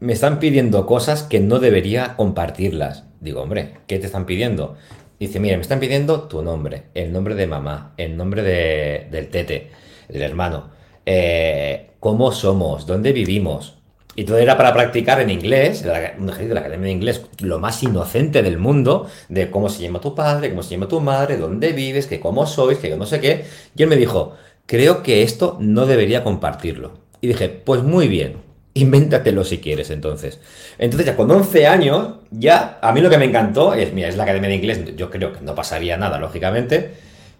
me 0.00 0.12
están 0.12 0.38
pidiendo 0.38 0.86
cosas 0.86 1.22
que 1.22 1.40
no 1.40 1.58
debería 1.58 2.16
compartirlas. 2.16 3.04
Digo, 3.20 3.42
hombre, 3.42 3.74
¿qué 3.86 3.98
te 3.98 4.06
están 4.06 4.26
pidiendo? 4.26 4.76
Dice, 5.18 5.40
mira, 5.40 5.56
me 5.56 5.62
están 5.62 5.80
pidiendo 5.80 6.22
tu 6.28 6.42
nombre, 6.42 6.84
el 6.94 7.12
nombre 7.12 7.34
de 7.34 7.48
mamá, 7.48 7.94
el 7.96 8.16
nombre 8.16 8.42
de, 8.42 9.08
del 9.10 9.28
tete, 9.28 9.70
del 10.08 10.22
hermano, 10.22 10.70
eh, 11.04 11.90
cómo 11.98 12.30
somos, 12.30 12.86
dónde 12.86 13.12
vivimos. 13.12 13.78
Y 14.14 14.24
todo 14.24 14.38
era 14.38 14.56
para 14.56 14.72
practicar 14.72 15.20
en 15.20 15.30
inglés, 15.30 15.84
un 16.18 16.28
ejercicio 16.28 16.48
de 16.48 16.54
la 16.54 16.60
Academia 16.60 16.86
de 16.86 16.92
Inglés, 16.92 17.24
lo 17.40 17.58
más 17.60 17.82
inocente 17.82 18.42
del 18.42 18.58
mundo, 18.58 19.06
de 19.28 19.50
cómo 19.50 19.68
se 19.68 19.82
llama 19.82 20.00
tu 20.00 20.14
padre, 20.14 20.50
cómo 20.50 20.62
se 20.62 20.70
llama 20.70 20.88
tu 20.88 21.00
madre, 21.00 21.36
dónde 21.36 21.72
vives, 21.72 22.06
que 22.06 22.18
cómo 22.18 22.46
sois, 22.46 22.78
que 22.78 22.90
yo 22.90 22.96
no 22.96 23.06
sé 23.06 23.20
qué. 23.20 23.44
Y 23.76 23.82
él 23.82 23.88
me 23.88 23.96
dijo, 23.96 24.34
creo 24.66 25.02
que 25.04 25.22
esto 25.22 25.56
no 25.60 25.86
debería 25.86 26.24
compartirlo. 26.24 26.94
Y 27.20 27.28
dije, 27.28 27.48
pues 27.48 27.82
muy 27.84 28.08
bien, 28.08 28.47
Invéntatelo 28.78 29.44
si 29.44 29.58
quieres, 29.58 29.90
entonces. 29.90 30.40
Entonces, 30.78 31.06
ya 31.06 31.16
con 31.16 31.30
11 31.30 31.66
años, 31.66 32.14
ya 32.30 32.78
a 32.80 32.92
mí 32.92 33.00
lo 33.00 33.10
que 33.10 33.18
me 33.18 33.24
encantó 33.24 33.74
es, 33.74 33.92
mira, 33.92 34.08
es 34.08 34.16
la 34.16 34.22
academia 34.22 34.48
de 34.48 34.56
inglés, 34.56 34.96
yo 34.96 35.10
creo 35.10 35.32
que 35.32 35.40
no 35.40 35.54
pasaría 35.54 35.96
nada, 35.96 36.18
lógicamente, 36.18 36.94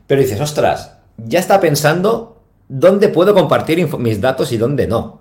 pero 0.06 0.20
dices, 0.20 0.40
ostras, 0.40 0.98
ya 1.16 1.38
está 1.38 1.60
pensando 1.60 2.42
dónde 2.68 3.08
puedo 3.08 3.34
compartir 3.34 3.86
mis 3.98 4.20
datos 4.20 4.50
y 4.52 4.56
dónde 4.56 4.86
no. 4.86 5.20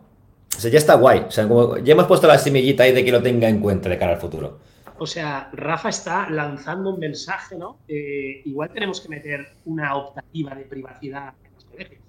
O 0.56 0.60
sea, 0.60 0.72
ya 0.72 0.80
está 0.80 0.96
guay. 0.96 1.26
O 1.28 1.32
sea, 1.32 1.48
como 1.48 1.78
ya 1.78 1.94
hemos 1.94 2.08
puesto 2.08 2.26
la 2.28 2.38
semillita 2.38 2.84
ahí 2.84 2.94
de 2.94 3.06
que 3.06 3.12
lo 3.12 3.22
tenga 3.22 3.48
en 3.48 3.60
cuenta 3.60 3.90
de 3.90 3.98
cara 3.98 4.14
al 4.14 4.20
futuro. 4.20 4.60
O 4.98 5.06
sea, 5.06 5.50
Rafa 5.54 5.90
está 5.90 6.30
lanzando 6.30 6.94
un 6.94 7.00
mensaje, 7.00 7.56
¿no? 7.56 7.78
Eh, 7.88 8.42
igual 8.46 8.72
tenemos 8.74 9.00
que 9.00 9.10
meter 9.10 9.48
una 9.66 9.96
optativa 9.96 10.56
de 10.56 10.64
privacidad 10.64 11.34
en 11.44 11.54
los 11.54 11.66
colegios. 11.66 12.02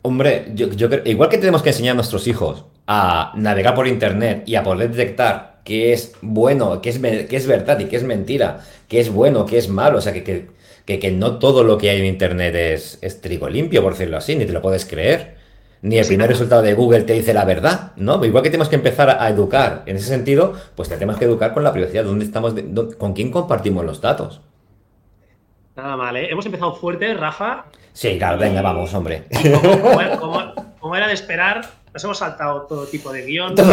Hombre, 0.00 0.52
yo, 0.54 0.70
yo 0.70 0.88
creo, 0.88 1.02
igual 1.04 1.28
que 1.28 1.38
tenemos 1.38 1.62
que 1.62 1.70
enseñar 1.70 1.92
a 1.92 1.96
nuestros 1.96 2.26
hijos 2.26 2.64
a 2.86 3.32
navegar 3.36 3.74
por 3.74 3.86
internet 3.86 4.44
y 4.46 4.56
a 4.56 4.62
poder 4.62 4.90
detectar 4.90 5.60
qué 5.64 5.92
es 5.92 6.12
bueno, 6.20 6.80
qué 6.82 6.90
es, 6.90 6.98
qué 6.98 7.36
es 7.36 7.46
verdad 7.46 7.78
y 7.80 7.86
qué 7.86 7.96
es 7.96 8.04
mentira, 8.04 8.60
qué 8.88 9.00
es 9.00 9.10
bueno, 9.10 9.46
qué 9.46 9.58
es 9.58 9.68
malo, 9.68 9.98
o 9.98 10.00
sea, 10.00 10.12
que, 10.12 10.22
que, 10.84 10.98
que, 10.98 11.10
no 11.10 11.38
todo 11.38 11.64
lo 11.64 11.78
que 11.78 11.90
hay 11.90 12.00
en 12.00 12.06
internet 12.06 12.54
es, 12.54 12.98
es, 13.00 13.20
trigo 13.20 13.48
limpio, 13.48 13.82
por 13.82 13.92
decirlo 13.92 14.18
así, 14.18 14.36
ni 14.36 14.44
te 14.44 14.52
lo 14.52 14.60
puedes 14.62 14.84
creer. 14.84 15.42
Ni 15.80 15.98
el 15.98 16.06
primer 16.06 16.30
resultado 16.30 16.62
de 16.62 16.72
Google 16.72 17.02
te 17.02 17.12
dice 17.12 17.34
la 17.34 17.44
verdad, 17.44 17.92
¿no? 17.96 18.22
Igual 18.24 18.42
que 18.42 18.48
tenemos 18.48 18.70
que 18.70 18.76
empezar 18.76 19.10
a, 19.10 19.28
educar 19.28 19.82
en 19.84 19.96
ese 19.96 20.08
sentido, 20.08 20.54
pues 20.74 20.88
tenemos 20.88 21.18
que 21.18 21.26
educar 21.26 21.52
con 21.52 21.62
la 21.62 21.72
privacidad, 21.74 22.04
dónde 22.04 22.24
estamos, 22.24 22.54
con 22.96 23.12
quién 23.12 23.30
compartimos 23.30 23.84
los 23.84 24.00
datos. 24.00 24.40
Nada 25.76 25.96
mal, 25.96 26.16
¿eh? 26.16 26.28
Hemos 26.30 26.46
empezado 26.46 26.74
fuerte, 26.74 27.12
Rafa. 27.12 27.66
Sí, 27.92 28.16
claro, 28.16 28.38
venga, 28.38 28.62
vamos, 28.62 28.94
hombre. 28.94 29.24
como 30.80 30.96
era 30.96 31.06
de 31.06 31.12
esperar, 31.12 31.66
nos 31.94 32.04
hemos 32.04 32.18
saltado 32.18 32.62
todo 32.62 32.86
tipo 32.86 33.12
de 33.12 33.24
guion. 33.24 33.54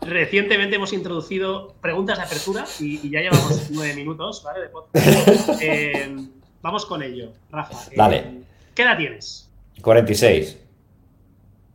Recientemente 0.00 0.76
hemos 0.76 0.92
introducido 0.94 1.74
preguntas 1.80 2.16
de 2.18 2.24
apertura 2.24 2.64
y, 2.80 3.10
ya 3.10 3.20
llevamos 3.20 3.70
nueve 3.70 3.94
minutos, 3.94 4.42
¿vale? 4.42 4.70
Eh, 5.60 6.16
vamos 6.62 6.86
con 6.86 7.02
ello, 7.02 7.32
Rafa. 7.50 7.90
Eh, 7.90 7.94
Dale. 7.96 8.24
¿Qué 8.74 8.82
edad 8.82 8.96
tienes? 8.96 9.50
46. 9.82 10.58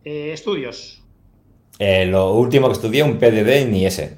Eh, 0.03 0.31
¿Estudios? 0.33 1.03
lo 1.79 2.33
último 2.33 2.67
que 2.67 2.73
estudié, 2.73 3.03
un 3.03 3.19
PDD 3.19 3.67
ni 3.67 3.85
ese. 3.85 4.17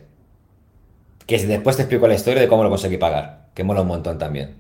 Que 1.26 1.46
después 1.46 1.76
te 1.76 1.82
explico 1.82 2.08
la 2.08 2.16
historia 2.16 2.40
de 2.42 2.48
cómo 2.48 2.64
lo 2.64 2.70
conseguí 2.70 2.98
pagar, 2.98 3.50
que 3.54 3.66
mola 3.66 3.82
un 3.82 3.90
montón 3.90 4.18
también. 4.18 4.56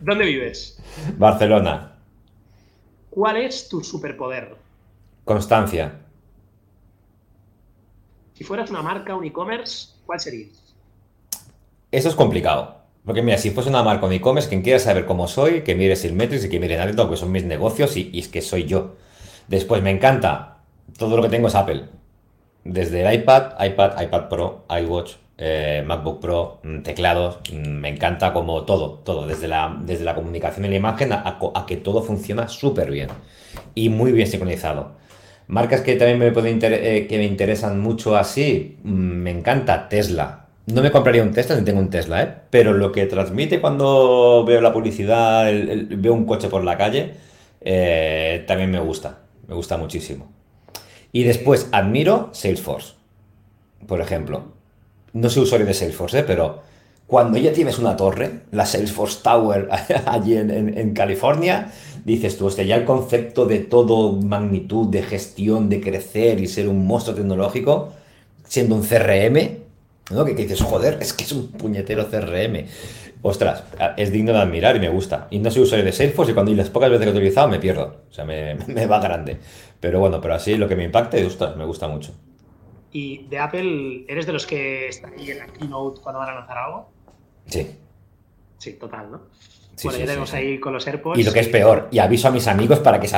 ¿Dónde 0.00 0.24
vives? 0.24 0.82
Barcelona. 1.16 1.99
¿Cuál 3.10 3.36
es 3.38 3.68
tu 3.68 3.82
superpoder? 3.82 4.56
Constancia. 5.24 6.00
Si 8.34 8.44
fueras 8.44 8.70
una 8.70 8.82
marca, 8.82 9.14
un 9.14 9.24
e-commerce, 9.24 9.88
¿cuál 10.06 10.20
sería? 10.20 10.46
Eso 11.90 12.08
es 12.08 12.14
complicado. 12.14 12.78
Porque 13.04 13.22
mira, 13.22 13.38
si 13.38 13.50
fuese 13.50 13.68
una 13.68 13.82
marca, 13.82 14.06
un 14.06 14.12
e-commerce, 14.12 14.48
quien 14.48 14.62
quiera 14.62 14.78
saber 14.78 15.06
cómo 15.06 15.26
soy, 15.26 15.62
que 15.62 15.74
mire 15.74 15.96
Silmetrics 15.96 16.44
y 16.44 16.48
que 16.48 16.60
mire 16.60 16.76
Naruto, 16.76 17.10
que 17.10 17.16
son 17.16 17.32
mis 17.32 17.44
negocios 17.44 17.96
y, 17.96 18.10
y 18.12 18.20
es 18.20 18.28
que 18.28 18.42
soy 18.42 18.64
yo. 18.64 18.96
Después 19.48 19.82
me 19.82 19.90
encanta. 19.90 20.58
Todo 20.96 21.16
lo 21.16 21.22
que 21.22 21.28
tengo 21.28 21.48
es 21.48 21.54
Apple. 21.54 21.88
Desde 22.64 23.02
el 23.02 23.12
iPad, 23.20 23.52
iPad, 23.64 24.00
iPad 24.00 24.28
Pro, 24.28 24.64
iWatch, 24.68 25.14
eh, 25.42 25.82
MacBook 25.86 26.20
Pro, 26.20 26.60
mm, 26.62 26.82
teclados, 26.82 27.38
mm, 27.50 27.68
me 27.68 27.88
encanta 27.88 28.32
como 28.34 28.64
todo, 28.64 29.00
todo, 29.04 29.26
desde 29.26 29.48
la, 29.48 29.74
desde 29.84 30.04
la 30.04 30.14
comunicación 30.14 30.66
y 30.66 30.68
la 30.68 30.76
imagen 30.76 31.12
a, 31.12 31.64
que 31.66 31.78
todo 31.78 32.02
funciona 32.02 32.46
súper 32.48 32.90
bien 32.90 33.08
y 33.74 33.88
muy 33.88 34.12
bien 34.12 34.26
sincronizado. 34.26 34.92
Marcas 35.48 35.80
que 35.80 35.96
también 35.96 36.18
me, 36.18 36.28
eh, 36.28 37.06
que 37.08 37.18
me 37.18 37.24
interesan 37.24 37.80
mucho 37.80 38.16
así, 38.16 38.78
mm, 38.84 38.90
me 38.90 39.30
encanta 39.30 39.88
Tesla. 39.88 40.36
no 40.66 40.82
me 40.82 40.90
compraría 40.92 41.22
un 41.22 41.32
Tesla 41.32 41.56
ni 41.56 41.64
tengo 41.64 41.80
un 41.80 41.90
Tesla, 41.90 42.22
¿eh? 42.22 42.34
Pero 42.50 42.72
lo 42.74 42.92
que 42.92 43.06
transmite 43.06 43.60
cuando 43.60 44.44
veo 44.46 44.60
la 44.60 44.72
publicidad, 44.72 45.50
veo 45.88 46.12
un 46.14 46.26
coche 46.26 46.48
por 46.48 46.64
la 46.64 46.76
calle, 46.76 47.14
eh, 47.60 48.44
también 48.46 48.70
me 48.70 48.80
gusta. 48.80 49.20
Me 49.48 49.54
gusta 49.54 49.76
muchísimo. 49.76 50.30
Y 51.12 51.24
después 51.24 51.68
admiro 51.72 52.30
Salesforce, 52.32 52.94
por 53.86 54.00
ejemplo. 54.00 54.59
No 55.12 55.28
soy 55.28 55.42
usuario 55.42 55.66
de 55.66 55.74
Salesforce, 55.74 56.20
¿eh? 56.20 56.24
pero 56.26 56.60
cuando 57.10 57.38
ya 57.38 57.52
tienes 57.52 57.78
una 57.80 57.96
torre, 57.96 58.42
la 58.52 58.64
Salesforce 58.64 59.18
Tower 59.22 59.68
allí 60.06 60.36
en, 60.36 60.94
California, 60.94 61.72
dices 62.04 62.38
tú, 62.38 62.46
hostia, 62.46 62.62
ya 62.62 62.76
el 62.76 62.84
concepto 62.84 63.46
de 63.46 63.58
todo 63.58 64.12
magnitud, 64.12 64.86
de 64.86 65.02
gestión, 65.02 65.68
de 65.68 65.80
crecer 65.80 66.38
y 66.38 66.46
ser 66.46 66.68
un 66.68 66.86
monstruo 66.86 67.16
tecnológico, 67.16 67.92
siendo 68.44 68.76
un 68.76 68.82
CRM, 68.82 69.58
¿no? 70.12 70.24
Que, 70.24 70.34
dices, 70.34 70.62
joder, 70.62 70.98
es 71.00 71.12
que 71.12 71.24
es 71.24 71.32
un 71.32 71.48
puñetero 71.48 72.08
CRM. 72.08 72.66
Ostras, 73.22 73.64
es 73.96 74.12
digno 74.12 74.32
de 74.32 74.38
admirar 74.38 74.76
y 74.76 74.78
me 74.78 74.88
gusta. 74.88 75.26
Y 75.30 75.40
no 75.40 75.50
soy 75.50 75.62
usuario 75.62 75.84
de 75.84 75.92
Salesforce 75.92 76.30
y 76.30 76.34
cuando 76.34 76.54
las 76.54 76.70
pocas 76.70 76.90
veces 76.90 77.06
que 77.06 77.10
he 77.10 77.16
utilizado 77.16 77.48
me 77.48 77.58
pierdo. 77.58 78.02
O 78.08 78.14
sea, 78.14 78.24
me, 78.24 78.54
me 78.68 78.86
va 78.86 79.00
grande. 79.00 79.38
Pero 79.80 79.98
bueno, 79.98 80.20
pero 80.20 80.34
así 80.34 80.56
lo 80.56 80.68
que 80.68 80.76
me 80.76 80.84
impacta, 80.84 81.16
ostras, 81.26 81.56
me 81.56 81.64
gusta 81.64 81.88
mucho. 81.88 82.12
¿Y 82.92 83.24
de 83.28 83.38
Apple 83.38 84.04
eres 84.08 84.26
de 84.26 84.32
los 84.32 84.46
que 84.46 84.88
están 84.88 85.14
ahí 85.14 85.30
en 85.30 85.38
la 85.38 85.46
keynote 85.46 86.00
cuando 86.00 86.18
van 86.18 86.30
a 86.30 86.34
lanzar 86.34 86.58
algo? 86.58 86.90
Sí. 87.46 87.66
Sí, 88.58 88.72
total, 88.74 89.10
¿no? 89.10 89.20
bueno, 89.84 89.98
ya 89.98 90.06
tenemos 90.06 90.34
ahí 90.34 90.60
con 90.60 90.72
los 90.72 90.86
AirPods. 90.86 91.18
Y 91.18 91.22
lo 91.22 91.32
que 91.32 91.40
es 91.40 91.48
peor, 91.48 91.88
y 91.90 91.98
aviso 91.98 92.28
a 92.28 92.30
mis 92.30 92.46
amigos 92.46 92.80
para 92.80 93.00
que, 93.00 93.08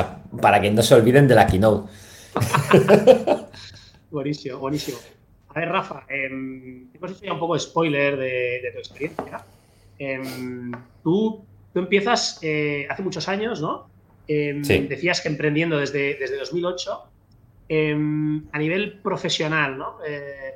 para 0.41 0.61
que 0.61 0.71
no 0.71 0.81
se 0.81 0.95
olviden 0.95 1.27
de 1.27 1.35
la 1.35 1.47
keynote. 1.47 1.91
buenísimo, 4.11 4.59
buenísimo. 4.59 4.97
A 5.49 5.59
ver, 5.59 5.69
Rafa, 5.69 6.05
eh, 6.09 6.27
hemos 6.93 7.11
hecho 7.11 7.25
ya 7.25 7.33
un 7.33 7.39
poco 7.39 7.55
de 7.55 7.59
spoiler 7.59 8.17
de, 8.17 8.69
tu 8.71 8.79
experiencia. 8.79 9.45
Em, 9.99 10.71
tú, 11.03 11.45
tú, 11.73 11.79
empiezas 11.79 12.39
eh, 12.41 12.87
hace 12.89 13.03
muchos 13.03 13.27
años, 13.27 13.61
¿no? 13.61 13.89
Em, 14.27 14.61
decías 14.63 15.21
que 15.21 15.27
emprendiendo 15.27 15.77
desde, 15.77 16.15
desde 16.15 16.37
2008. 16.37 17.03
A 17.69 18.59
nivel 18.59 18.99
profesional, 19.01 19.77
¿no? 19.77 19.97
Eh, 20.05 20.53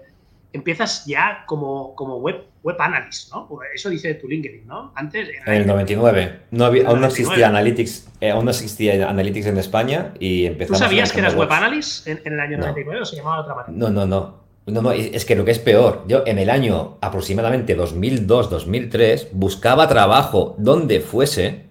empiezas 0.54 1.06
ya 1.06 1.44
como, 1.46 1.96
como 1.96 2.18
web, 2.18 2.44
web 2.64 2.76
analyst, 2.80 3.32
¿no? 3.32 3.48
Eso 3.74 3.90
dice 3.90 4.14
tu 4.16 4.28
LinkedIn, 4.28 4.68
¿no? 4.68 4.92
Antes. 4.96 5.30
En 5.46 5.54
el 5.54 5.68
99. 5.68 6.40
No 6.52 6.66
había, 6.66 6.88
aún 6.88 7.02
no 7.02 7.08
existía 7.08 7.48
Analytics, 7.48 8.10
eh, 8.22 8.32
aún 8.32 8.46
no 8.46 8.52
existía 8.52 9.10
Analytics 9.10 9.48
en 9.48 9.58
España 9.58 10.14
y 10.20 10.46
empezamos. 10.46 10.80
¿Tú 10.80 10.86
sabías 10.86 11.12
que 11.12 11.20
eras 11.20 11.36
web 11.36 11.52
analyst 11.52 12.08
en, 12.08 12.22
el 12.26 12.40
año 12.40 12.58
99 12.58 13.02
o 13.02 13.06
se 13.06 13.16
llamaba 13.16 13.38
de 13.38 13.42
otra 13.44 13.56
manera? 13.56 13.74
No, 13.78 13.90
no, 13.90 14.06
no. 14.06 14.48
No, 14.68 14.82
no, 14.82 14.92
es 14.92 15.24
que 15.24 15.38
lo 15.38 15.46
que 15.46 15.52
es 15.52 15.60
peor, 15.60 16.04
yo 16.10 16.24
en 16.26 16.40
el 16.40 16.50
año 16.50 16.98
aproximadamente 17.00 17.78
2002-2003 17.78 19.30
buscaba 19.32 19.88
trabajo 19.88 20.56
donde 20.58 21.00
fuese 21.00 21.68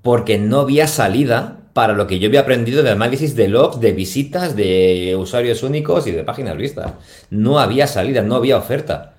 porque 0.00 0.38
no 0.38 0.60
había 0.60 0.86
salida 0.86 1.57
para 1.78 1.92
lo 1.92 2.08
que 2.08 2.18
yo 2.18 2.26
había 2.26 2.40
aprendido 2.40 2.82
de 2.82 2.90
análisis 2.90 3.36
de 3.36 3.46
logs, 3.46 3.78
de 3.78 3.92
visitas, 3.92 4.56
de 4.56 5.14
usuarios 5.16 5.62
únicos 5.62 6.08
y 6.08 6.10
de 6.10 6.24
páginas 6.24 6.56
vistas. 6.56 6.94
No 7.30 7.60
había 7.60 7.86
salida, 7.86 8.20
no 8.20 8.34
había 8.34 8.56
oferta. 8.56 9.14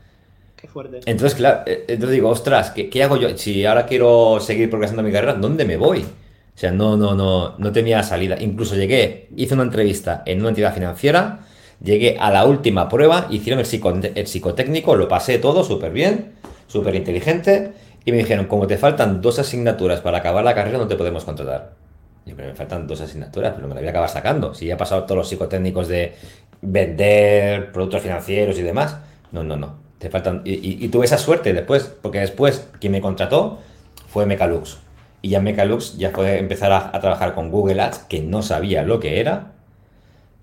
Qué 0.58 0.68
fuerte. 0.68 1.00
Entonces, 1.06 1.38
claro, 1.38 1.62
eh, 1.66 1.86
entonces 1.88 2.16
digo, 2.16 2.28
ostras, 2.28 2.72
¿qué, 2.72 3.02
hago 3.02 3.16
yo? 3.16 3.38
Si 3.38 3.66
ahora 3.66 3.86
quiero 3.86 4.42
seguir 4.42 4.70
progresando 4.70 5.04
mi 5.04 5.10
carrera, 5.14 5.36
¿dónde 5.36 5.64
me 5.64 5.78
voy? 5.78 6.00
O 6.00 6.58
sea, 6.60 6.74
no, 6.74 6.98
no, 6.98 7.16
no, 7.16 7.58
no 7.58 7.72
tenía 7.72 8.04
salida. 8.04 8.36
Incluso 8.42 8.76
llegué, 8.76 9.30
hice 9.38 9.54
una 9.54 9.64
entrevista 9.64 10.24
en 10.26 10.42
una 10.42 10.50
entidad 10.50 10.74
financiera, 10.74 11.46
llegué 11.82 12.18
a 12.20 12.30
la 12.30 12.44
última 12.44 12.90
prueba, 12.90 13.28
hicieron 13.30 13.64
el, 13.64 14.12
el 14.16 14.28
psicotécnico, 14.28 14.98
lo 14.98 15.08
pasé 15.08 15.40
todo 15.40 15.64
súper 15.64 15.94
bien, 15.94 16.34
súper 16.68 16.96
inteligente, 16.96 17.72
y 18.04 18.12
me 18.12 18.18
dijeron, 18.18 18.48
como 18.48 18.68
te 18.68 18.78
faltan 18.78 19.22
dos 19.22 19.40
asignaturas 19.40 20.02
para 20.02 20.18
acabar 20.18 20.44
la 20.44 20.54
carrera, 20.54 20.78
no 20.78 20.90
te 20.90 20.98
podemos 20.98 21.24
contratar 21.24 21.79
me 22.34 22.54
faltan 22.56 22.88
dos 22.88 23.02
asignaturas, 23.02 23.54
pero 23.56 23.68
me 23.68 23.74
la 23.74 23.82
voy 23.82 23.88
a 23.88 23.92
acabar 23.92 24.10
sacando. 24.10 24.54
Si 24.54 24.66
ya 24.66 24.76
he 24.76 24.78
pasado 24.78 25.04
todos 25.04 25.18
los 25.18 25.30
psicotécnicos 25.30 25.88
de 25.88 26.16
vender 26.62 27.72
productos 27.72 28.02
financieros 28.02 28.58
y 28.58 28.62
demás. 28.62 28.98
No, 29.32 29.44
no, 29.44 29.56
no. 29.56 29.78
Te 29.98 30.10
faltan. 30.10 30.42
Y, 30.46 30.88
tuve 30.88 31.06
esa 31.06 31.18
suerte 31.18 31.54
después, 31.54 31.84
porque 32.02 32.20
después 32.20 32.70
quien 32.80 32.94
me 32.94 33.02
contrató 33.02 33.60
fue 34.08 34.26
Mecalux. 34.26 34.80
Y 35.22 35.30
ya 35.30 35.42
Mecalux 35.42 35.98
ya 35.98 36.12
fue 36.12 36.40
empezar 36.40 36.72
a, 36.72 36.98
trabajar 37.00 37.36
con 37.36 37.52
Google 37.52 37.82
Ads, 37.82 38.00
que 38.10 38.22
no 38.22 38.42
sabía 38.42 38.84
lo 38.84 39.00
que 39.00 39.20
era. 39.20 39.52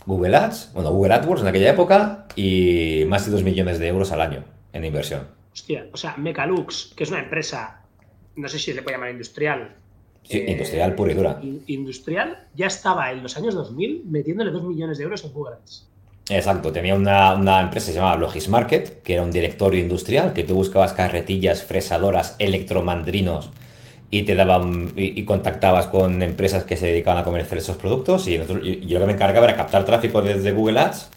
Google 0.05 0.37
Ads, 0.37 0.73
bueno, 0.75 0.93
Google 0.93 1.15
AdWords 1.15 1.43
en 1.43 1.49
aquella 1.49 1.71
época, 1.71 2.27
y 2.37 3.05
más 3.09 3.25
de 3.25 3.33
2 3.33 3.43
millones 3.43 3.79
de 3.79 3.89
euros 3.89 4.13
al 4.13 4.21
año 4.21 4.45
en 4.73 4.85
inversión. 4.85 5.27
Hostia, 5.53 5.87
o 5.93 5.97
sea, 5.97 6.17
Mecalux, 6.19 6.93
que 6.95 7.05
es 7.05 7.11
una 7.11 7.21
empresa, 7.21 7.81
no 8.37 8.47
sé 8.49 8.59
si 8.59 8.67
se 8.67 8.75
le 8.75 8.83
puede 8.83 8.97
llamar 8.97 9.11
industrial, 9.11 9.75
industrial 10.31 10.95
pura 10.95 11.13
y 11.13 11.15
dura. 11.15 11.41
Industrial 11.67 12.47
ya 12.55 12.67
estaba 12.67 13.13
en 13.13 13.23
los 13.23 13.37
años 13.37 13.55
2000 13.55 14.05
metiéndole 14.07 14.51
2 14.51 14.65
millones 14.65 14.99
de 14.99 15.05
euros 15.05 15.25
en 15.25 15.33
Google 15.33 15.55
Ads. 15.55 15.87
Exacto, 16.29 16.73
tenía 16.73 16.97
una, 16.97 17.61
empresa 17.61 17.87
que 17.87 17.93
se 17.93 17.99
llamaba 17.99 18.17
Logismarket, 18.17 19.03
que 19.03 19.15
era 19.15 19.23
un 19.23 19.31
directorio 19.31 19.81
industrial, 19.81 20.33
que 20.33 20.43
tú 20.43 20.55
buscabas 20.55 20.93
carretillas, 20.93 21.63
fresadoras, 21.63 22.35
electromandrinos 22.41 23.51
y 24.11 24.23
te 24.23 24.35
daban 24.35 24.93
y, 24.97 25.25
contactabas 25.25 25.87
con 25.87 26.23
empresas 26.23 26.65
que 26.65 26.77
se 26.77 26.87
dedicaban 26.87 27.23
a 27.23 27.25
comerciar 27.25 27.59
esos 27.59 27.77
productos 27.77 28.27
y, 28.27 28.39
yo 28.39 28.99
lo 28.99 29.01
que 29.01 29.07
me 29.07 29.13
encargaba 29.13 29.47
era 29.47 29.57
captar 29.57 29.85
tráfico 29.85 30.23
desde 30.23 30.53
Google 30.53 30.81
Ads 30.81 31.11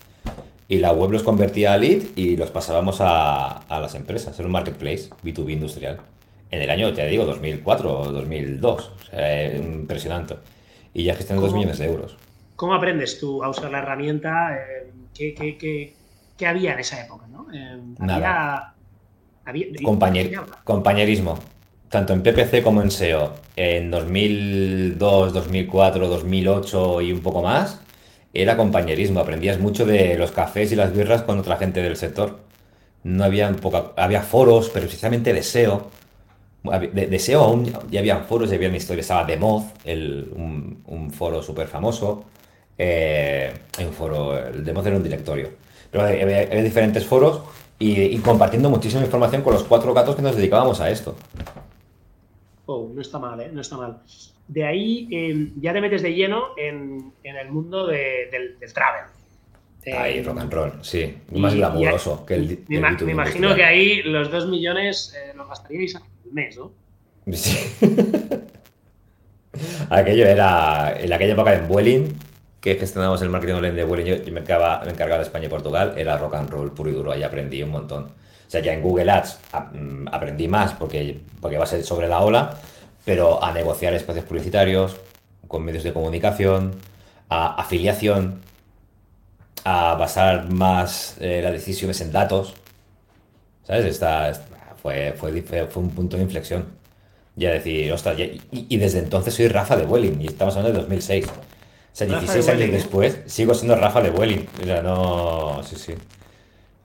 y 0.68 0.78
la 0.78 0.92
web 0.92 1.12
los 1.12 1.24
convertía 1.24 1.74
a 1.74 1.78
lead 1.78 2.04
y 2.16 2.38
los 2.38 2.52
pasábamos 2.52 3.02
a, 3.02 3.62
a 3.62 3.80
las 3.80 3.96
empresas, 3.96 4.38
era 4.38 4.46
un 4.46 4.52
marketplace 4.52 5.10
B2B 5.24 5.54
industrial 5.54 6.00
en 6.52 6.62
el 6.62 6.70
año, 6.70 6.94
te 6.94 7.06
digo, 7.08 7.26
2004 7.26 8.00
o 8.00 8.12
2002. 8.12 8.92
O 9.02 9.06
sea, 9.06 9.56
impresionante. 9.56 10.36
Y 10.94 11.04
ya 11.04 11.16
gestionó 11.16 11.42
2 11.42 11.54
millones 11.54 11.78
de 11.78 11.86
euros. 11.86 12.18
¿Cómo 12.56 12.74
aprendes 12.74 13.20
tú 13.20 13.44
a 13.44 13.50
usar 13.50 13.72
la 13.72 13.80
herramienta? 13.80 14.58
Eh, 14.58 15.96
¿qué, 16.38 16.48
había 16.48 16.74
en 16.74 16.80
esa 16.80 17.02
época? 17.02 17.28
¿no? 17.28 17.48
Eh, 17.54 17.80
Nada. 18.00 18.74
compañerismo. 20.64 21.38
Tanto 21.90 22.14
en 22.14 22.22
PPC 22.22 22.64
como 22.64 22.82
en 22.82 22.92
SEO. 22.92 23.34
En 23.56 23.92
2002, 23.92 25.34
2004, 25.34 26.08
2008 26.08 27.02
y 27.02 27.12
un 27.12 27.22
poco 27.22 27.42
más, 27.42 27.82
era 28.34 28.58
compañerismo. 28.58 29.20
Aprendías 29.20 29.60
mucho 29.60 29.86
de 29.86 30.18
los 30.18 30.32
cafés 30.32 30.72
y 30.72 30.76
las 30.76 30.94
birras 30.94 31.22
con 31.24 31.40
otra 31.40 31.58
gente 31.58 31.82
del 31.82 31.96
sector. 31.96 32.40
No 33.04 33.24
había, 33.24 33.52
poca, 33.54 33.92
había 33.96 34.22
foros, 34.22 34.70
pero 34.70 34.86
precisamente 34.86 35.34
de 35.34 35.44
SEO 35.44 35.90
de, 36.64 37.20
SEO 37.20 37.42
aún 37.42 37.72
ya 37.90 38.00
había 38.00 38.18
foros, 38.18 38.50
ya 38.50 38.56
había 38.56 38.76
historias, 38.76 39.06
estaba 39.06 39.26
The 39.26 39.40
el, 39.86 40.30
un, 40.36 41.12
foro 41.12 41.42
súper 41.42 41.68
famoso, 41.68 42.26
eh, 42.78 43.52
hay 43.78 43.86
un 43.86 43.94
foro, 43.94 44.38
el 44.38 44.64
The 44.64 44.72
era 44.72 44.98
un 44.98 45.04
directorio, 45.04 45.50
pero 45.92 46.04
había, 46.04 46.46
diferentes 46.62 47.06
foros 47.06 47.42
y, 47.80 48.18
compartiendo 48.20 48.70
muchísima 48.70 49.04
información 49.04 49.42
con 49.42 49.54
los 49.54 49.64
cuatro 49.64 49.94
gatos 49.94 50.16
que 50.16 50.22
nos 50.22 50.36
dedicábamos 50.36 50.82
a 50.82 50.90
esto. 50.90 51.16
Oh, 52.66 52.92
no 52.94 53.02
está 53.02 53.18
mal, 53.18 53.40
¿eh? 53.40 53.50
No 53.52 53.62
está 53.62 53.78
mal. 53.78 54.02
De 54.48 54.66
ahí 54.66 55.08
eh, 55.12 55.52
ya 55.60 55.74
te 55.74 55.82
metes 55.82 56.02
de 56.02 56.14
lleno 56.14 56.50
en, 56.58 57.14
el 57.24 57.52
mundo 57.52 57.88
del, 57.88 58.58
travel. 58.74 59.06
Ahí, 59.98 60.22
rock 60.22 60.40
and 60.40 60.54
roll, 60.54 60.72
sí. 60.82 61.18
más 61.32 61.56
glamuroso 61.56 62.26
que 62.26 62.36
el. 62.36 62.64
Me, 62.68 62.80
me 62.80 63.12
imagino 63.12 63.56
que 63.56 63.64
ahí 63.64 64.04
los 64.04 64.30
dos 64.30 64.48
millones 64.48 65.16
los 65.36 65.48
gastaríais 65.48 65.96
mes, 66.32 66.58
¿no? 66.58 66.72
Sí. 67.32 67.58
Aquello 69.90 70.26
era, 70.26 70.96
en 71.00 71.12
aquella 71.12 71.34
época 71.34 71.54
en 71.54 71.68
Vueling, 71.68 72.16
que 72.62 72.76
gestionábamos 72.76 73.22
el 73.22 73.30
marketing 73.30 73.56
online 73.56 73.76
de 73.76 73.84
Vueling, 73.84 74.06
yo, 74.06 74.32
me, 74.32 74.40
encargaba, 74.42 74.86
de 74.86 75.24
España 75.24 75.46
y 75.46 75.50
Portugal, 75.50 75.94
era 75.98 76.18
rock 76.18 76.36
and 76.36 76.50
roll 76.50 76.72
puro 76.72 76.90
y 76.90 76.94
duro, 76.94 77.12
ahí 77.12 77.24
aprendí 77.24 77.64
un 77.64 77.72
montón. 77.72 78.04
O 78.06 78.52
sea, 78.52 78.62
ya 78.62 78.74
en 78.74 78.82
Google 78.82 79.12
Ads 79.12 79.40
mm, 79.74 80.08
aprendí 80.12 80.48
más 80.48 80.74
porque, 80.74 81.20
porque 81.40 81.58
va 81.58 81.64
a 81.64 81.68
ser 81.68 81.84
sobre 81.84 82.08
la 82.08 82.22
ola, 82.22 82.58
pero 83.06 83.44
a 83.44 83.52
negociar 83.54 83.94
espacios 83.94 84.26
publicitarios, 84.26 84.98
con 85.48 85.64
medios 85.64 85.84
de 85.84 85.94
comunicación, 85.94 86.76
a 87.30 87.62
afiliación, 87.62 88.42
a 89.64 89.96
basar 89.96 90.52
más 90.52 91.18
eh, 91.20 91.42
las 91.44 91.54
decisiones 91.54 92.02
en 92.02 92.12
datos. 92.12 92.56
¿Sabes? 93.64 93.86
Esta, 93.86 94.32
fue, 94.82 95.14
fue, 95.18 95.42
fue 95.42 95.82
un 95.84 95.90
punto 95.92 96.18
de 96.18 96.24
inflexión. 96.24 96.66
Ya 97.36 97.52
decir, 97.52 97.92
ostras, 97.94 98.18
y, 98.52 98.78
desde 98.78 99.00
entonces 99.00 99.34
soy 99.34 99.48
Rafa 99.48 99.78
de 99.78 99.86
Welling, 99.86 100.22
y 100.22 100.28
estamos 100.28 100.56
hablando 100.58 100.78
de 100.78 100.84
2006. 100.84 101.26
O 101.28 101.32
sea, 101.94 102.08
16 102.08 102.50
años 102.50 102.72
después 102.72 103.20
sigo 103.28 103.54
siendo 103.54 103.76
Rafa 103.76 104.02
de 104.02 104.10
Welling. 104.10 104.48
O 104.62 104.66
sea, 104.66 104.82
no. 104.82 105.62
Sí, 105.64 105.76
sí. 105.76 105.94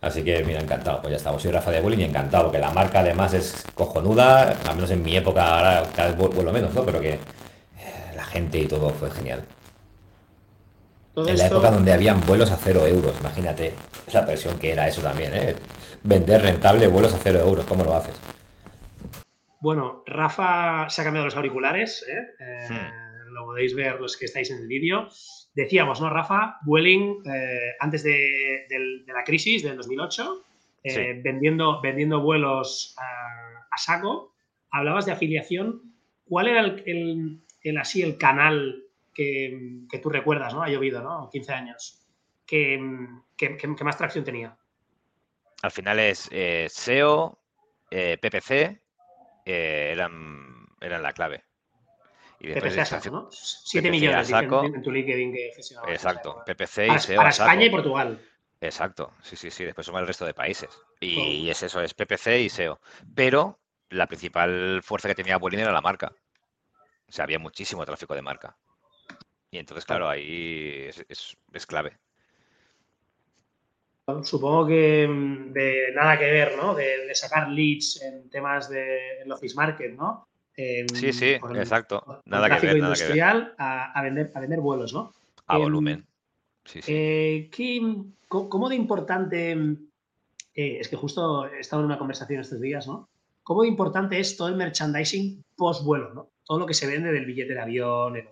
Así 0.00 0.22
que, 0.22 0.44
mira, 0.44 0.60
encantado. 0.60 1.00
Pues 1.00 1.12
ya 1.12 1.16
estamos. 1.16 1.42
Soy 1.42 1.50
Rafa 1.50 1.70
de 1.70 1.80
Welling 1.80 2.00
y 2.00 2.04
encantado, 2.04 2.44
porque 2.44 2.58
la 2.58 2.70
marca 2.70 3.00
además 3.00 3.34
es 3.34 3.64
cojonuda. 3.74 4.56
Al 4.66 4.76
menos 4.76 4.90
en 4.90 5.02
mi 5.02 5.16
época, 5.16 5.56
ahora 5.56 5.82
cada 5.94 6.10
vez 6.10 6.16
vuelvo 6.16 6.52
menos, 6.52 6.72
¿no? 6.74 6.84
Pero 6.84 7.00
que 7.00 7.14
eh, 7.14 7.18
la 8.14 8.24
gente 8.24 8.58
y 8.58 8.66
todo 8.66 8.90
fue 8.90 9.10
genial. 9.10 9.44
en 11.16 11.38
la 11.38 11.46
época 11.46 11.70
donde 11.70 11.92
habían 11.92 12.20
vuelos 12.26 12.50
a 12.50 12.56
cero 12.56 12.86
euros, 12.86 13.14
imagínate 13.20 13.72
la 14.12 14.24
presión 14.26 14.58
que 14.58 14.72
era 14.72 14.86
eso 14.86 15.00
también, 15.00 15.32
¿eh? 15.34 15.56
Vender 16.04 16.42
rentable 16.42 16.87
vuelos 16.87 17.14
a 17.14 17.18
cero 17.18 17.40
euros, 17.40 17.64
¿cómo 17.64 17.82
lo 17.82 17.94
haces? 17.94 18.20
Bueno, 19.61 20.04
Rafa 20.06 20.88
se 20.88 21.00
ha 21.00 21.04
cambiado 21.04 21.25
los 21.25 21.37
auriculares, 21.37 22.04
¿eh? 22.08 22.23
Eh, 22.38 22.68
hmm. 22.70 23.32
lo 23.32 23.46
podéis 23.46 23.75
ver 23.75 24.00
los 24.00 24.16
que 24.16 24.26
estáis 24.26 24.50
en 24.50 24.58
el 24.58 24.68
vídeo. 24.68 25.08
Decíamos, 25.54 26.00
¿no, 26.00 26.11
Rafa? 26.11 26.58
Vueling, 26.62 27.23
antes 27.80 28.02
de, 28.02 28.66
la 29.06 29.25
crisis 29.25 29.62
del 29.62 29.76
2008, 29.76 30.44
vendiendo, 31.23 31.80
vendiendo 31.80 32.20
vuelos 32.20 32.94
a, 32.99 33.76
saco, 33.78 34.34
hablabas 34.70 35.06
de 35.06 35.12
afiliación. 35.12 35.82
¿Cuál 36.26 36.49
era 36.49 36.61
el, 36.61 37.40
el 37.62 37.78
así 37.78 38.02
el 38.02 38.18
canal 38.18 38.84
que, 39.14 40.00
tú 40.02 40.11
recuerdas, 40.11 40.52
¿no? 40.52 40.62
Ha 40.62 40.68
llovido, 40.68 41.02
¿no? 41.02 41.30
15 41.30 41.52
años. 41.52 42.00
¿Qué, 42.44 42.78
más 43.82 43.96
tracción 43.96 44.25
tenía? 44.25 44.56
Al 45.64 45.71
final 45.71 45.99
es 45.99 46.28
eh, 46.30 46.66
SEO, 46.68 47.38
eh, 47.90 48.18
PPC, 48.21 48.83
eh, 49.47 49.88
eran, 49.92 50.66
eran 50.78 51.02
la 51.02 51.14
clave. 51.14 51.42
Y 52.38 52.49
después 52.49 52.75
PPC 52.75 52.85
saco, 52.85 53.11
¿no? 53.11 53.28
7 53.33 53.90
millones 53.90 54.30
en, 54.30 54.83
tu 54.83 54.92
LinkedIn 54.92 55.33
que 55.33 55.52
Exacto, 55.88 56.42
PPC 56.44 56.85
y 56.85 56.88
para, 56.88 57.00
SEO. 57.00 57.16
Para 57.16 57.30
España 57.30 57.64
y 57.64 57.71
Portugal. 57.71 58.21
Exacto, 58.61 59.14
sí, 59.23 59.37
sí, 59.37 59.50
sí. 59.50 59.64
Después 59.64 59.87
suma 59.87 60.00
el 60.00 60.06
resto 60.06 60.26
de 60.26 60.35
países. 60.35 60.68
Y, 61.00 61.49
es 61.49 61.62
eso, 61.62 61.80
es 61.80 61.94
PPC 61.94 62.40
y 62.40 62.50
SEO. 62.50 62.78
Pero 63.14 63.59
la 63.88 64.06
principal 64.06 64.83
fuerza 64.83 65.09
que 65.09 65.14
tenía 65.14 65.38
Bolín 65.38 65.61
era 65.61 65.73
la 65.73 65.80
marca. 65.80 66.12
O 67.09 67.12
sea, 67.12 67.25
había 67.25 67.38
muchísimo 67.38 67.87
tráfico 67.87 68.14
de 68.14 68.21
marca. 68.21 68.54
Y 69.50 69.56
entonces, 69.56 69.87
claro, 69.87 70.11
ahí 70.11 70.90
es, 71.09 71.66
clave. 71.66 71.97
Supongo 74.23 74.66
que 74.66 75.08
mm, 75.08 75.52
de 75.52 75.92
nada 75.94 76.18
que 76.18 76.30
ver, 76.30 76.56
¿no? 76.56 76.75
De, 76.75 77.14
sacar 77.14 77.49
leads 77.49 78.02
en 78.02 78.28
temas 78.28 78.68
de 78.68 79.23
en 79.23 79.30
Office 79.30 79.54
Market, 79.54 79.94
¿no? 79.94 80.26
sí, 80.56 81.12
sí, 81.12 81.37
exacto. 81.56 82.23
nada 82.26 82.58
que 82.58 82.66
ver. 82.66 82.78
industrial 82.78 83.54
A, 83.56 84.02
vender, 84.02 84.32
a 84.34 84.40
vender 84.40 84.61
vuelos, 84.61 84.92
¿no? 84.92 85.12
A 85.46 85.58
volumen. 85.58 86.04
Sí, 86.64 86.82
sí. 86.82 86.92
Eh, 86.92 87.50
¿Cómo 88.28 88.68
de 88.68 88.75
importante? 88.75 89.52
Eh, 89.52 90.78
es 90.80 90.88
que 90.88 90.96
justo 90.96 91.46
he 91.46 91.61
estado 91.61 91.82
en 91.82 91.87
una 91.87 91.99
conversación 91.99 92.40
estos 92.40 92.61
días, 92.61 92.87
¿no? 92.87 93.08
¿Cómo 93.42 93.62
de 93.62 93.68
importante 93.68 94.18
es 94.18 94.37
todo 94.37 94.49
el 94.49 94.56
merchandising 94.56 95.44
post 95.56 95.84
vuelo, 95.84 96.12
¿no? 96.14 96.30
Todo 96.44 96.58
lo 96.58 96.66
que 96.66 96.75
se 96.75 96.87
vende 96.87 97.12
del 97.12 97.26
billete 97.26 97.54
de 97.54 97.61
avión, 97.61 98.16
el 98.16 98.28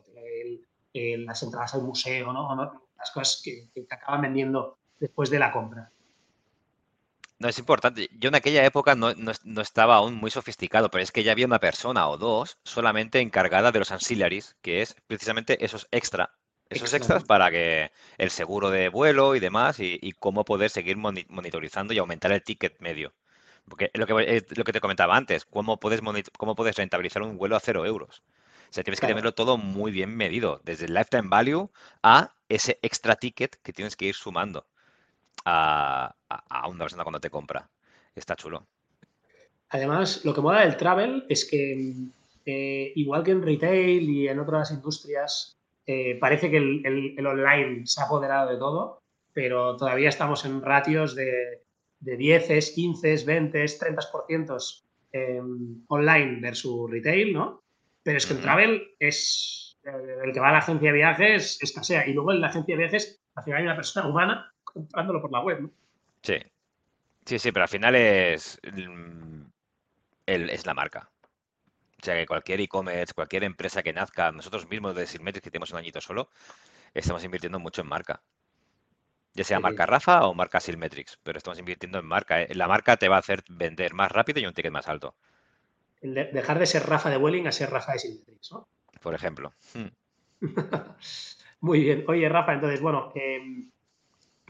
eh, 0.94 1.16
las 1.16 1.42
entradas 1.42 1.74
al 1.74 1.82
museo, 1.82 2.32
¿no? 2.34 2.54
las 2.98 3.10
cosas 3.12 3.40
que, 3.42 3.70
acaban 3.90 4.20
vendiendo 4.20 4.78
después 5.00 5.30
de 5.30 5.38
la 5.38 5.52
compra. 5.52 5.90
No, 7.42 7.48
es 7.48 7.58
importante. 7.58 8.08
Yo 8.12 8.28
en 8.28 8.36
aquella 8.36 8.64
época 8.64 8.94
no, 8.94 9.10
estaba 9.60 9.96
aún 9.96 10.14
muy 10.14 10.30
sofisticado, 10.30 10.92
pero 10.92 11.02
es 11.02 11.10
que 11.10 11.24
ya 11.24 11.32
había 11.32 11.46
una 11.46 11.58
persona 11.58 12.08
o 12.08 12.16
dos 12.16 12.58
solamente 12.62 13.18
encargada 13.18 13.72
de 13.72 13.80
los 13.80 13.90
ancillaries, 13.90 14.56
que 14.62 14.80
es 14.80 14.94
precisamente 15.08 15.64
esos 15.64 15.88
extra, 15.90 16.30
esos 16.70 16.94
extras 16.94 17.24
para 17.24 17.50
que 17.50 17.90
el 18.16 18.30
seguro 18.30 18.70
de 18.70 18.88
vuelo 18.90 19.34
y 19.34 19.40
demás, 19.40 19.80
y, 19.80 20.12
cómo 20.20 20.44
poder 20.44 20.70
seguir 20.70 20.96
monitorizando 20.96 21.92
y 21.92 21.98
aumentar 21.98 22.30
el 22.30 22.44
ticket 22.44 22.78
medio. 22.78 23.12
Porque 23.68 23.90
lo 23.94 24.06
que, 24.06 24.44
lo 24.54 24.62
que 24.62 24.72
te 24.72 24.80
comentaba 24.80 25.16
antes, 25.16 25.44
cómo 25.44 25.80
puedes, 25.80 26.00
cómo 26.38 26.54
puedes 26.54 26.76
rentabilizar 26.76 27.22
un 27.22 27.38
vuelo 27.38 27.56
a 27.56 27.60
cero 27.60 27.84
euros. 27.84 28.22
O 28.70 28.72
sea, 28.72 28.84
tienes 28.84 29.00
que 29.00 29.08
tenerlo 29.08 29.34
todo 29.34 29.58
muy 29.58 29.90
bien 29.90 30.16
medido, 30.16 30.60
desde 30.62 30.86
el 30.86 30.94
lifetime 30.94 31.28
value 31.28 31.72
a 32.04 32.34
ese 32.48 32.78
extra 32.82 33.16
ticket 33.16 33.56
que 33.64 33.72
tienes 33.72 33.96
que 33.96 34.04
ir 34.04 34.14
sumando 34.14 34.64
a, 35.44 36.14
una 36.68 36.84
persona 36.84 37.04
cuando 37.04 37.20
te 37.20 37.30
compra. 37.30 37.68
Está 38.14 38.36
chulo. 38.36 38.66
Además, 39.70 40.24
lo 40.24 40.34
que 40.34 40.40
mola 40.40 40.60
del 40.60 40.76
travel 40.76 41.24
es 41.28 41.44
que, 41.44 41.94
eh, 42.44 42.92
igual 42.94 43.22
que 43.22 43.30
en 43.30 43.42
retail 43.42 44.08
y 44.08 44.28
en 44.28 44.38
otras 44.38 44.70
industrias, 44.70 45.56
eh, 45.86 46.16
parece 46.20 46.50
que 46.50 46.58
el, 46.58 47.26
online 47.26 47.86
se 47.86 48.00
ha 48.00 48.04
apoderado 48.04 48.50
de 48.50 48.58
todo, 48.58 49.02
pero 49.32 49.76
todavía 49.76 50.10
estamos 50.10 50.44
en 50.44 50.60
ratios 50.60 51.14
de, 51.14 51.62
de 52.00 52.16
10, 52.16 52.72
15, 52.74 53.24
20, 53.24 53.64
30% 53.64 54.82
online 55.88 56.40
versus 56.40 56.90
retail, 56.90 57.32
¿no? 57.32 57.62
Pero 58.02 58.18
es 58.18 58.26
que 58.26 58.34
el 58.34 58.40
travel 58.40 58.94
es 58.98 59.78
el 59.84 60.32
que 60.32 60.40
va 60.40 60.50
a 60.50 60.52
la 60.52 60.58
agencia 60.58 60.90
de 60.90 60.98
viajes 60.98 61.62
escasea. 61.62 62.06
Y 62.06 62.12
luego 62.12 62.32
en 62.32 62.40
la 62.40 62.48
agencia 62.48 62.74
de 62.74 62.82
viajes, 62.82 63.20
al 63.34 63.44
final 63.44 63.58
hay 63.58 63.64
una 63.64 63.76
persona 63.76 64.08
humana 64.08 64.51
comprándolo 64.72 65.20
por 65.20 65.32
la 65.32 65.40
web, 65.40 65.60
¿no? 65.62 65.70
Sí. 66.22 66.36
Sí, 67.24 67.38
sí, 67.38 67.52
pero 67.52 67.64
al 67.64 67.68
final 67.68 67.94
es, 67.94 68.60
mm, 68.72 69.42
es 70.26 70.66
la 70.66 70.74
marca. 70.74 71.08
O 72.00 72.04
sea 72.04 72.16
que 72.16 72.26
cualquier 72.26 72.60
e-commerce, 72.60 73.14
cualquier 73.14 73.44
empresa 73.44 73.82
que 73.82 73.92
nazca, 73.92 74.32
nosotros 74.32 74.68
mismos 74.68 74.96
de 74.96 75.06
Silmetrics, 75.06 75.44
que 75.44 75.50
tenemos 75.50 75.70
un 75.70 75.78
añito 75.78 76.00
solo, 76.00 76.30
estamos 76.94 77.22
invirtiendo 77.22 77.60
mucho 77.60 77.82
en 77.82 77.88
marca. 77.88 78.22
Ya 79.34 79.44
sea 79.44 79.60
marca 79.60 79.86
Rafa 79.86 80.26
o 80.26 80.34
marca 80.34 80.60
Silmetrics, 80.60 81.18
pero 81.22 81.38
estamos 81.38 81.58
invirtiendo 81.58 81.98
en 81.98 82.06
marca. 82.06 82.42
¿eh? 82.42 82.54
La 82.54 82.68
marca 82.68 82.96
te 82.96 83.08
va 83.08 83.16
a 83.16 83.20
hacer 83.20 83.44
vender 83.48 83.94
más 83.94 84.10
rápido 84.10 84.40
y 84.40 84.46
un 84.46 84.52
ticket 84.52 84.72
más 84.72 84.88
alto 84.88 85.14
dejar 86.02 86.58
de 86.58 86.66
ser 86.66 86.84
Rafa 86.84 87.10
de 87.10 87.16
Welling 87.16 87.46
a 87.46 87.52
ser 87.52 87.70
Rafa 87.70 87.92
de 87.92 88.00
Symmetrix, 88.00 88.52
¿no? 88.52 88.68
Por 89.00 89.14
ejemplo. 89.14 89.52
Hmm. 89.74 89.88
Muy 91.60 91.80
bien. 91.80 92.04
Oye, 92.08 92.28
Rafa, 92.28 92.54
entonces, 92.54 92.80
bueno, 92.80 93.12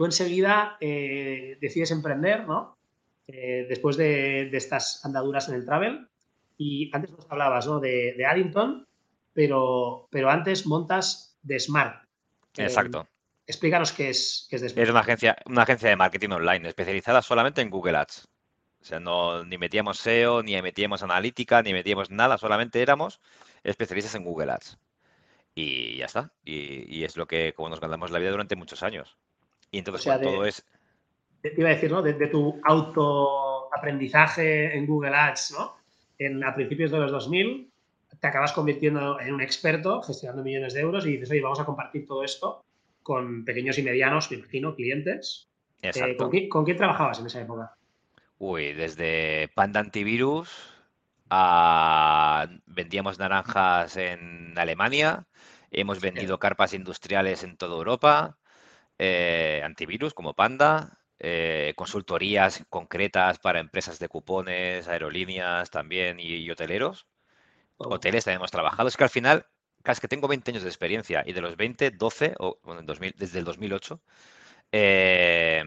tú 0.02 0.06
enseguida 0.06 0.78
eh, 0.80 1.58
decides 1.60 1.92
emprender, 1.92 2.44
¿no? 2.44 2.76
Eh, 3.28 3.66
después 3.68 3.96
de, 3.96 4.50
estas 4.52 5.04
andaduras 5.04 5.48
en 5.48 5.54
el 5.54 5.64
travel. 5.64 6.08
Y 6.58 6.90
antes 6.92 7.12
nos 7.12 7.30
hablabas, 7.30 7.68
¿no? 7.68 7.78
De, 7.78 8.26
Addington, 8.26 8.84
pero, 9.32 10.08
pero 10.10 10.28
antes 10.28 10.66
montas 10.66 11.38
de 11.44 11.60
Smart. 11.60 12.02
Exacto. 12.56 13.06
explícanos 13.46 13.92
qué 13.92 14.10
es, 14.10 14.48
qué 14.50 14.56
es 14.56 14.62
de 14.62 14.70
Smart. 14.70 14.82
Es 14.82 14.90
una 14.90 15.00
agencia, 15.00 15.36
una 15.46 15.62
agencia 15.62 15.90
de 15.90 15.94
marketing 15.94 16.30
online 16.30 16.68
especializada 16.68 17.22
solamente 17.22 17.60
en 17.60 17.70
Google 17.70 17.98
Ads. 17.98 18.28
O 18.80 18.84
sea, 18.84 18.98
no, 18.98 19.44
ni 19.44 19.56
metíamos 19.56 20.00
SEO, 20.00 20.42
ni 20.42 20.60
metíamos 20.60 21.04
analítica, 21.04 21.62
ni 21.62 21.72
metíamos 21.72 22.10
nada, 22.10 22.38
solamente 22.38 22.82
éramos 22.82 23.20
especialistas 23.62 24.16
en 24.16 24.24
Google 24.24 24.50
Ads. 24.50 24.78
Y 25.54 25.98
ya 25.98 26.06
está. 26.06 26.32
Y, 26.44 27.04
es 27.04 27.16
lo 27.16 27.28
que, 27.28 27.52
como 27.54 27.68
nos 27.68 27.78
ganamos 27.78 28.10
la 28.10 28.18
vida 28.18 28.32
durante 28.32 28.56
muchos 28.56 28.82
años. 28.82 29.16
Y 29.72 29.78
entonces, 29.78 30.04
todo 30.22 30.44
es. 30.44 30.64
Te 31.40 31.54
iba 31.56 31.70
a 31.70 31.74
decir, 31.74 31.90
¿no? 31.90 32.02
De, 32.02 32.14
tu 32.28 32.60
autoaprendizaje 32.62 34.76
en 34.76 34.86
Google 34.86 35.16
Ads, 35.16 35.56
¿no? 35.58 35.76
En, 36.18 36.44
a 36.44 36.54
principios 36.54 36.92
de 36.92 36.98
los 36.98 37.10
2000, 37.10 37.72
te 38.20 38.26
acabas 38.28 38.52
convirtiendo 38.52 39.18
en 39.18 39.34
un 39.34 39.40
experto 39.40 40.02
gestionando 40.02 40.44
millones 40.44 40.74
de 40.74 40.80
euros 40.80 41.04
y 41.06 41.12
dices, 41.12 41.30
oye, 41.32 41.40
vamos 41.40 41.58
a 41.58 41.64
compartir 41.64 42.06
todo 42.06 42.22
esto 42.22 42.64
con 43.02 43.44
pequeños 43.44 43.78
y 43.78 43.82
medianos, 43.82 44.30
me 44.30 44.36
imagino, 44.36 44.76
clientes. 44.76 45.48
Eh, 45.80 45.88
Exacto. 45.88 46.30
¿Con 46.48 46.64
quién 46.64 46.76
trabajabas 46.76 47.18
en 47.18 47.26
esa 47.26 47.40
época? 47.40 47.74
Uy, 48.38 48.74
desde 48.74 49.48
Panda 49.54 49.80
Antivirus 49.80 50.50
a 51.30 52.46
vendíamos 52.66 53.18
naranjas 53.18 53.96
en 53.96 54.56
Alemania, 54.56 55.26
hemos 55.70 56.00
vendido 56.00 56.38
carpas 56.38 56.74
industriales 56.74 57.42
en 57.42 57.56
toda 57.56 57.76
Europa, 57.76 58.36
eh, 59.04 59.60
antivirus 59.64 60.14
como 60.14 60.32
Panda, 60.34 61.00
eh, 61.18 61.72
consultorías 61.76 62.64
concretas 62.68 63.40
para 63.40 63.58
empresas 63.58 63.98
de 63.98 64.08
cupones, 64.08 64.86
aerolíneas 64.86 65.70
también 65.70 66.20
y, 66.20 66.48
hoteleros. 66.48 67.08
Hoteles 67.78 68.24
también 68.24 68.38
hemos 68.38 68.52
trabajado. 68.52 68.88
Es 68.88 68.96
que 68.96 69.02
al 69.02 69.10
final, 69.10 69.46
casi 69.82 70.00
que 70.00 70.06
tengo 70.06 70.28
20 70.28 70.52
años 70.52 70.62
de 70.62 70.68
experiencia 70.68 71.24
y 71.26 71.32
de 71.32 71.40
los 71.40 71.56
20, 71.56 71.90
12, 71.90 72.34
o 72.38 72.60
bueno, 72.62 72.82
desde 72.82 73.38
el 73.40 73.44
2008, 73.44 74.00
eh, 74.70 75.64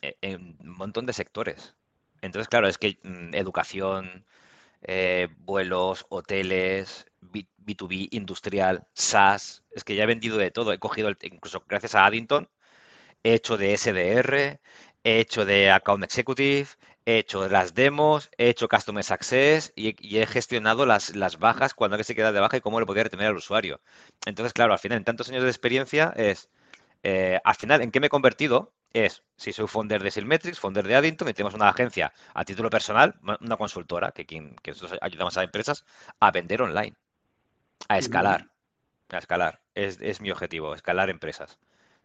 e, 0.00 0.16
en 0.22 0.56
un 0.60 0.76
montón 0.78 1.04
de 1.04 1.12
sectores. 1.12 1.74
Entonces, 2.22 2.48
claro, 2.48 2.68
es 2.68 2.78
que 2.78 2.98
mm, 3.02 3.34
educación, 3.34 4.24
eh, 4.82 5.28
vuelos, 5.38 6.06
hoteles, 6.08 7.06
B, 7.32 7.46
2 7.58 7.88
b 7.88 8.08
industrial, 8.12 8.86
SaaS, 8.94 9.62
es 9.72 9.84
que 9.84 9.94
ya 9.96 10.04
he 10.04 10.06
vendido 10.06 10.38
de 10.38 10.50
todo. 10.50 10.72
He 10.72 10.78
cogido, 10.78 11.10
incluso 11.22 11.64
gracias 11.68 11.94
a 11.94 12.06
Addington, 12.06 12.48
he 13.24 13.34
hecho 13.34 13.56
de 13.56 13.76
SDR, 13.76 14.60
he 15.04 15.20
hecho 15.20 15.44
de 15.44 15.70
Account 15.70 16.04
Executive, 16.04 16.68
he 17.06 17.18
hecho 17.18 17.48
las 17.48 17.74
demos, 17.74 18.30
he 18.38 18.48
hecho 18.48 18.68
Customer 18.68 19.04
Success 19.04 19.72
y, 19.76 20.18
he 20.18 20.26
gestionado 20.26 20.86
las, 20.86 21.14
las 21.16 21.38
bajas 21.38 21.74
cuando 21.74 21.96
que 21.96 22.04
se 22.04 22.14
queda 22.14 22.32
de 22.32 22.40
baja 22.40 22.56
y 22.58 22.60
cómo 22.60 22.80
le 22.80 22.86
podía 22.86 23.04
retener 23.04 23.28
al 23.28 23.36
usuario. 23.36 23.80
Entonces, 24.26 24.52
claro, 24.52 24.72
al 24.72 24.78
final, 24.78 24.98
en 24.98 25.04
tantos 25.04 25.28
años 25.30 25.42
de 25.44 25.50
experiencia, 25.50 26.12
es, 26.16 26.50
eh, 27.02 27.40
al 27.44 27.54
final, 27.56 27.82
¿en 27.82 27.90
qué 27.90 28.00
me 28.00 28.06
he 28.08 28.10
convertido? 28.10 28.72
es, 28.94 29.24
si 29.36 29.52
soy 29.52 29.66
founder 29.66 30.02
de 30.02 30.10
Silmetrics, 30.10 30.60
founder 30.60 30.86
de 30.86 30.94
Addington, 30.94 31.28
y 31.28 31.34
tenemos 31.34 31.54
una 31.54 31.68
agencia 31.68 32.12
a 32.32 32.44
título 32.44 32.70
personal, 32.70 33.14
una 33.40 33.56
consultora, 33.56 34.12
que, 34.12 34.24
que 34.24 34.70
nosotros 34.70 34.98
ayudamos 35.02 35.36
a 35.36 35.42
empresas 35.42 35.84
a 36.20 36.30
vender 36.30 36.62
online, 36.62 36.96
a 37.88 37.98
escalar. 37.98 38.50
a 39.10 39.18
escalar. 39.18 39.60
Es, 39.74 40.20
mi 40.20 40.30
objetivo, 40.30 40.74
escalar 40.74 41.10
empresas. 41.10 41.58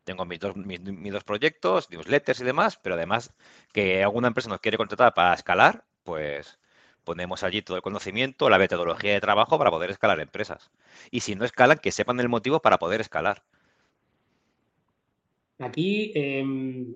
Tengo 0.04 0.26
mis 0.26 0.40
dos, 0.40 0.56
mis, 0.56 0.82
dos 0.84 1.24
proyectos, 1.24 1.90
newsletters 1.90 2.42
y 2.42 2.44
demás, 2.44 2.80
pero 2.82 2.96
además 2.96 3.34
que 3.74 4.04
alguna 4.04 4.30
empresa 4.30 4.50
nos 4.50 4.60
quiere 4.60 4.78
contratar 4.78 5.14
para 5.14 5.34
escalar, 5.34 5.86
pues 6.04 6.60
ponemos 7.04 7.44
allí 7.44 7.62
todo 7.62 7.78
el 7.78 7.84
conocimiento, 7.84 8.50
la 8.50 8.58
metodología 8.58 9.14
de 9.14 9.22
trabajo 9.22 9.58
para 9.58 9.72
poder 9.72 9.92
escalar 9.92 10.20
empresas. 10.20 10.72
Y 11.12 11.22
si 11.22 11.36
no 11.36 11.46
escalan, 11.46 11.78
que 11.78 11.92
sepan 11.92 12.20
el 12.20 12.30
motivo 12.30 12.60
para 12.62 12.80
poder 12.80 13.02
escalar. 13.02 13.44
Aquí 15.60 16.12
em, 16.16 16.96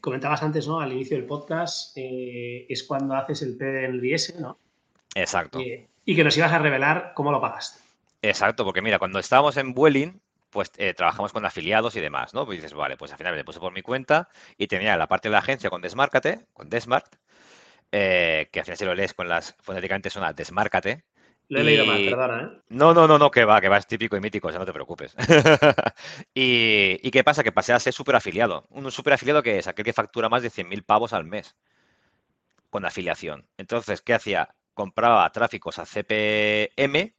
comentabas 0.00 0.42
antes, 0.42 0.68
¿no? 0.68 0.80
Al 0.80 0.92
inicio 0.92 1.16
del 1.16 1.26
podcast, 1.26 1.96
eh, 1.96 2.66
es 2.68 2.82
cuando 2.84 3.14
haces 3.14 3.42
el 3.42 3.56
PDLS, 3.56 4.38
¿no? 4.40 4.58
Exacto. 5.14 5.60
y 5.60 6.16
que 6.16 6.24
nos 6.24 6.36
ibas 6.38 6.52
a 6.52 6.58
revelar 6.58 7.12
cómo 7.14 7.30
lo 7.32 7.40
pagaste. 7.40 7.81
Exacto, 8.22 8.64
porque 8.64 8.82
mira, 8.82 8.98
cuando 9.00 9.18
estábamos 9.18 9.56
en 9.56 9.74
Vueling, 9.74 10.20
pues 10.50 10.70
eh, 10.76 10.94
trabajamos 10.94 11.32
con 11.32 11.44
afiliados 11.44 11.96
y 11.96 12.00
demás, 12.00 12.34
¿no? 12.34 12.46
Pues 12.46 12.58
dices, 12.58 12.72
vale, 12.72 12.96
pues 12.96 13.10
al 13.10 13.18
final 13.18 13.34
me 13.34 13.44
puse 13.44 13.58
por 13.58 13.72
mi 13.72 13.82
cuenta 13.82 14.28
y 14.56 14.68
tenía 14.68 14.96
la 14.96 15.08
parte 15.08 15.28
de 15.28 15.32
la 15.32 15.38
agencia 15.38 15.70
con 15.70 15.82
Desmárcate, 15.82 16.46
con 16.52 16.68
Desmart, 16.68 17.16
eh, 17.90 18.48
que 18.52 18.60
al 18.60 18.64
final 18.64 18.78
si 18.78 18.84
lo 18.84 18.94
lees 18.94 19.14
con 19.14 19.28
las, 19.28 19.56
fonéticamente 19.60 20.08
suena 20.10 20.32
Desmárcate. 20.32 21.04
Lo 21.48 21.60
he 21.60 21.64
leído 21.64 21.84
mal, 21.84 22.04
perdona, 22.04 22.42
¿eh? 22.42 22.62
No, 22.68 22.94
no, 22.94 23.08
no, 23.08 23.18
no, 23.18 23.30
que 23.30 23.44
va, 23.44 23.60
que 23.60 23.68
va, 23.68 23.78
es 23.78 23.86
típico 23.86 24.16
y 24.16 24.20
mítico, 24.20 24.48
o 24.48 24.50
sea, 24.50 24.60
no 24.60 24.66
te 24.66 24.72
preocupes. 24.72 25.14
y, 26.34 27.10
qué 27.10 27.24
pasa? 27.24 27.42
Que 27.42 27.52
pasé 27.52 27.72
a 27.72 27.80
ser 27.80 27.92
súper 27.92 28.14
afiliado. 28.14 28.66
Un 28.70 28.90
súper 28.90 29.14
afiliado 29.14 29.42
que 29.42 29.58
es 29.58 29.66
aquel 29.66 29.84
que 29.84 29.92
factura 29.92 30.28
más 30.28 30.42
de 30.42 30.50
100.000 30.50 30.84
pavos 30.84 31.12
al 31.12 31.24
mes 31.24 31.56
con 32.70 32.84
afiliación. 32.84 33.46
Entonces, 33.58 34.00
¿qué 34.00 34.14
hacía? 34.14 34.54
Compraba 34.72 35.30
tráficos 35.30 35.78
a 35.78 35.84
CPM 35.84 37.14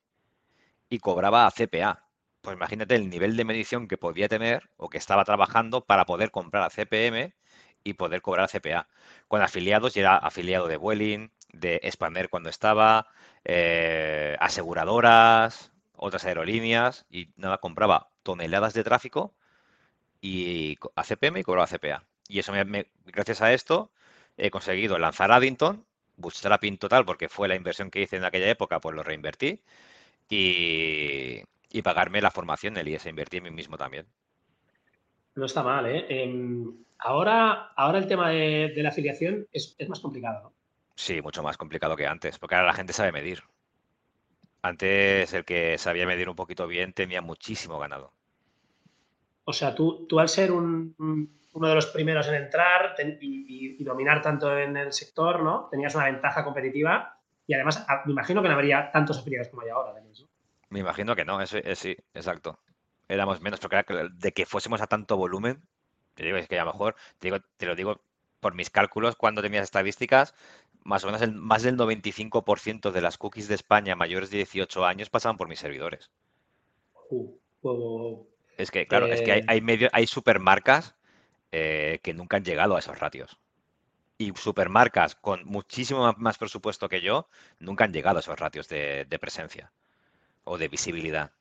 y 0.94 1.00
cobraba 1.00 1.48
a 1.48 1.52
CPA. 1.52 2.06
Pues 2.42 2.56
imagínate 2.56 2.96
el 2.96 3.10
nivel 3.10 3.36
de 3.36 3.46
medición 3.46 3.88
que 3.88 3.98
podía 3.98 4.30
tener 4.30 4.70
o 4.78 4.90
que 4.90 5.00
estaba 5.00 5.26
trabajando 5.26 5.86
para 5.86 6.06
poder 6.06 6.30
comprar 6.30 6.64
a 6.64 6.70
CPM 6.70 7.34
y 7.84 7.94
poder 7.96 8.22
cobrar 8.22 8.46
a 8.46 8.48
CPA. 8.48 8.88
Con 9.28 9.42
afiliados, 9.42 9.98
y 9.98 10.02
era 10.02 10.18
afiliado 10.18 10.68
de 10.68 10.78
Vueling, 10.78 11.32
de 11.52 11.82
Spammer 11.92 12.30
cuando 12.30 12.50
estaba, 12.50 13.08
eh, 13.44 14.38
aseguradoras, 14.40 15.72
otras 15.98 16.26
aerolíneas, 16.26 17.06
y 17.10 17.30
nada, 17.38 17.58
compraba 17.58 18.12
toneladas 18.22 18.74
de 18.76 18.84
tráfico 18.84 19.34
y 20.22 20.78
a 20.96 21.04
CPM 21.04 21.40
y 21.40 21.44
cobraba 21.44 21.68
CPA. 21.68 22.06
Y 22.28 22.40
eso 22.40 22.54
me, 22.54 22.88
gracias 23.06 23.42
a 23.42 23.52
esto 23.54 23.92
he 24.38 24.52
conseguido 24.52 25.00
lanzar 25.00 25.32
Addington, 25.32 25.86
bootstrapping 26.18 26.78
total, 26.78 27.06
porque 27.06 27.30
fue 27.30 27.48
la 27.48 27.56
inversión 27.56 27.90
que 27.90 28.02
hice 28.02 28.18
en 28.18 28.26
aquella 28.26 28.50
época, 28.50 28.80
pues 28.80 28.96
lo 28.96 29.04
reinvertí 29.04 29.64
y, 30.30 31.82
pagarme 31.84 32.22
la 32.22 32.32
formación 32.32 32.74
del 32.74 32.88
IES, 32.88 33.08
invertir 33.08 33.40
en 33.40 33.44
mí 33.46 33.52
mismo 33.52 33.78
también. 33.78 34.08
No 35.36 35.46
está 35.46 35.64
mal, 35.64 35.86
¿eh? 35.88 36.06
Em, 36.10 36.72
ahora, 37.00 37.72
ahora 37.76 37.98
el 37.98 38.08
tema 38.08 38.30
de, 38.30 38.74
la 38.78 38.90
afiliación 38.90 39.48
es, 39.52 39.76
más 39.88 40.00
complicado, 40.00 40.44
¿no? 40.44 40.54
Sí, 40.96 41.22
mucho 41.22 41.42
más 41.42 41.58
complicado 41.58 41.96
que 41.96 42.06
antes, 42.06 42.38
porque 42.38 42.56
ahora 42.56 42.68
la 42.68 42.74
gente 42.74 42.94
sabe 42.94 43.12
medir. 43.12 43.42
Antes 44.62 45.34
el 45.34 45.44
que 45.44 45.78
sabía 45.78 46.06
medir 46.06 46.30
un 46.30 46.36
poquito 46.36 46.68
bien 46.68 46.94
tenía 46.94 47.22
muchísimo 47.22 47.80
ganado. 47.80 48.14
O 49.44 49.52
sea, 49.52 49.76
tú, 49.76 50.06
tú 50.08 50.20
al 50.20 50.30
ser 50.30 50.52
uno 50.52 50.96
de 51.54 51.76
los 51.76 51.88
primeros 51.88 52.28
en 52.28 52.36
entrar 52.36 52.96
y, 53.20 53.76
y, 53.80 53.84
dominar 53.84 54.22
tanto 54.22 54.58
en 54.58 54.78
el 54.78 54.94
sector, 54.94 55.44
¿no? 55.44 55.68
Tenías 55.70 55.96
una 55.96 56.06
ventaja 56.06 56.46
competitiva 56.46 57.18
y 57.48 57.54
además, 57.54 57.86
me 58.06 58.14
imagino 58.14 58.42
que 58.42 58.48
no 58.48 58.56
habría 58.56 58.92
tantos 58.92 59.20
afiliados 59.20 59.50
como 59.50 59.64
hay 59.64 59.70
ahora. 59.70 60.02
Me 60.70 60.80
imagino 60.80 61.16
que 61.16 61.26
no, 61.26 61.42
eso, 61.42 61.58
es, 61.58 61.80
sí, 61.80 61.96
exacto. 62.14 62.60
Éramos 63.08 63.42
menos, 63.42 63.60
porque 63.60 63.84
de 64.14 64.32
que 64.32 64.46
fuésemos 64.46 64.82
a 64.82 64.88
tanto 64.88 65.18
volumen, 65.18 65.62
te 66.16 66.24
digo, 66.24 66.38
es 66.38 66.48
que 66.48 66.60
a 66.60 66.66
lo 66.66 66.72
mejor, 66.72 66.96
te, 67.20 67.28
digo, 67.28 67.38
te 67.58 67.66
lo 67.66 67.76
digo 67.76 68.02
por 68.40 68.56
mis 68.56 68.70
cálculos, 68.70 69.16
cuando 69.16 69.42
tenías 69.42 69.64
estadísticas, 69.64 70.34
más 70.84 71.04
o 71.04 71.08
menos 71.08 71.22
el, 71.22 71.34
más 71.34 71.64
del 71.64 71.78
95% 71.78 72.92
de 72.92 73.02
las 73.02 73.18
cookies 73.18 73.48
de 73.48 73.56
España 73.56 73.96
mayores 73.96 74.30
de 74.30 74.38
18 74.38 74.86
años 74.86 75.10
pasaban 75.10 75.38
por 75.38 75.48
mis 75.48 75.60
servidores. 75.60 76.12
Uh, 77.10 78.26
es 78.58 78.72
que, 78.72 78.88
claro, 78.88 79.08
es 79.08 79.22
que 79.22 79.32
hay, 79.32 79.40
eh. 79.42 79.46
hay, 79.48 79.62
medio, 79.62 79.90
hay 79.92 80.08
supermarcas 80.08 80.96
eh, 81.52 82.00
que 82.04 82.14
nunca 82.14 82.38
han 82.38 82.44
llegado 82.44 82.76
a 82.76 82.80
esos 82.80 83.00
ratios 83.00 83.38
y 84.18 84.32
supermarcas 84.36 85.16
con 85.16 85.46
muchísimo 85.46 86.14
más 86.18 86.38
presupuesto 86.38 86.90
que 86.90 87.02
yo 87.02 87.28
nunca 87.60 87.86
han 87.86 87.94
llegado 87.94 88.18
a 88.18 88.20
esos 88.20 88.40
ratios 88.40 88.68
de, 88.68 89.06
presencia 89.20 89.72
o 90.44 90.58
de 90.58 90.68
visibilidad. 90.68 91.32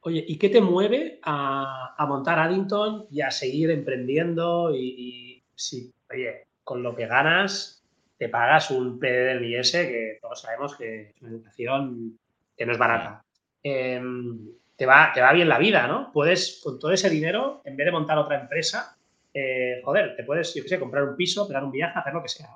Oye, 0.00 0.24
¿y 0.26 0.36
qué 0.38 0.50
te 0.50 0.60
mueve 0.60 1.18
a, 1.22 1.96
montar 2.08 2.38
Addington 2.38 3.06
y 3.10 3.22
a 3.22 3.30
seguir 3.30 3.70
emprendiendo? 3.70 4.74
Y, 4.74 5.42
si, 5.54 5.92
oye, 6.10 6.46
con 6.62 6.82
lo 6.82 6.94
que 6.94 7.06
ganas, 7.06 7.82
te 8.18 8.28
pagas 8.28 8.70
un 8.70 8.98
PDLIS, 8.98 9.72
que 9.72 10.18
todos 10.20 10.40
sabemos 10.40 10.76
que 10.76 11.10
es 11.10 11.22
una 11.22 11.30
educación 11.30 12.18
que 12.56 12.66
no 12.66 12.72
es 12.72 12.78
barata. 12.78 13.24
Em, 13.62 14.50
te, 14.76 14.84
va, 14.86 15.10
te 15.12 15.20
va 15.20 15.32
bien 15.32 15.48
la 15.48 15.58
vida, 15.58 15.86
¿no? 15.86 16.12
Puedes, 16.12 16.60
con 16.62 16.78
todo 16.78 16.92
ese 16.92 17.08
dinero, 17.08 17.62
en 17.64 17.76
vez 17.76 17.86
de 17.86 17.92
montar 17.92 18.18
otra 18.18 18.40
empresa, 18.40 18.96
eh, 19.34 19.82
joder, 19.84 20.14
te 20.16 20.22
puedes, 20.22 20.54
yo 20.54 20.62
qué 20.62 20.68
sé, 20.68 20.78
comprar 20.78 21.02
un 21.02 21.16
piso, 21.16 21.46
pegar 21.48 21.64
un 21.64 21.72
viaje, 21.72 21.98
hacer 21.98 22.14
lo 22.14 22.22
que 22.22 22.28
sea. 22.28 22.48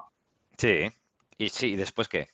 Sí, 0.57 0.89
y 1.37 1.49
sí, 1.49 1.73
¿y 1.73 1.77
después 1.77 2.09
qué? 2.09 2.29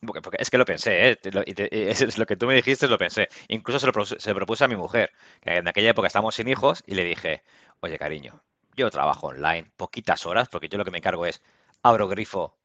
Porque, 0.00 0.38
es 0.38 0.50
que 0.50 0.58
lo 0.58 0.64
pensé, 0.64 1.10
¿eh? 1.10 1.18
es 1.22 2.18
lo 2.18 2.26
que 2.26 2.36
tú 2.36 2.46
me 2.46 2.54
dijiste, 2.54 2.88
lo 2.88 2.98
pensé. 2.98 3.28
Incluso 3.48 3.78
se 3.78 3.86
lo, 3.86 3.92
propuse 4.36 4.64
a 4.64 4.68
mi 4.68 4.76
mujer, 4.76 5.12
que 5.40 5.56
en 5.56 5.68
aquella 5.68 5.90
época 5.90 6.06
estábamos 6.06 6.34
sin 6.34 6.48
hijos, 6.48 6.82
y 6.86 6.94
le 6.94 7.04
dije, 7.04 7.42
oye, 7.80 7.98
cariño, 7.98 8.42
yo 8.76 8.90
trabajo 8.90 9.28
online, 9.28 9.70
poquitas 9.76 10.26
horas, 10.26 10.48
porque 10.48 10.68
yo 10.68 10.78
lo 10.78 10.84
que 10.84 10.90
me 10.90 10.98
encargo 10.98 11.24
es 11.26 11.42
abro 11.82 12.08
grifo, 12.08 12.58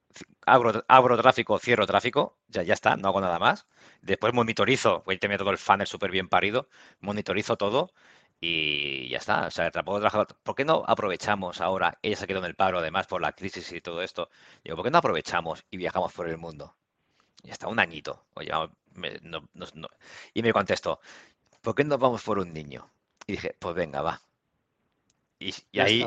abro, 0.46 0.84
abro 0.88 1.18
tráfico, 1.18 1.60
cierro 1.60 1.88
tráfico, 1.88 2.38
ya, 2.48 2.64
ya 2.64 2.74
está, 2.74 2.96
no 2.98 3.08
hago 3.10 3.22
nada 3.22 3.40
más. 3.40 3.68
Después 4.02 4.34
monitorizo, 4.34 5.04
voy 5.06 5.16
a 5.16 5.20
tener 5.20 5.40
todo 5.40 5.52
el 5.52 5.58
funnel 5.58 5.88
súper 5.88 6.12
bien 6.12 6.30
parido, 6.30 6.68
monitorizo 7.00 7.58
todo 7.58 7.92
y 8.42 9.10
ya 9.10 9.18
está. 9.18 9.48
O 9.48 9.52
sea, 9.52 9.72
tampoco 9.72 10.00
trabajar. 10.00 10.28
¿Por 10.44 10.56
qué 10.56 10.66
no 10.66 10.84
aprovechamos 10.88 11.62
ahora? 11.62 11.98
Ella 12.02 12.16
se 12.16 12.28
quedó 12.28 12.40
en 12.40 12.46
el 12.46 12.56
paro, 12.56 12.80
además, 12.80 13.08
por 13.08 13.22
la 13.22 13.34
crisis 13.34 13.72
y 13.72 13.82
todo 13.82 14.02
esto. 14.02 14.30
Digo, 14.64 14.76
¿por 14.76 14.86
qué 14.86 14.92
no 14.92 15.00
aprovechamos 15.00 15.66
y 15.70 15.78
viajamos 15.78 16.14
por 16.14 16.28
el 16.30 16.38
mundo? 16.38 16.76
Y 17.44 17.52
está 17.52 17.68
un 17.68 17.80
añito. 17.80 18.26
Oye, 18.36 18.52
Y 20.34 20.42
me 20.42 20.54
contestó, 20.54 21.00
¿por 21.62 21.76
qué 21.76 21.84
no 21.84 21.98
vamos 21.98 22.24
por 22.24 22.40
un 22.40 22.54
niño? 22.54 22.90
Y 23.28 23.34
dije, 23.34 23.56
pues 23.60 23.76
venga, 23.76 24.02
va. 24.02 24.22
Y, 25.40 25.54
ahí. 25.80 26.06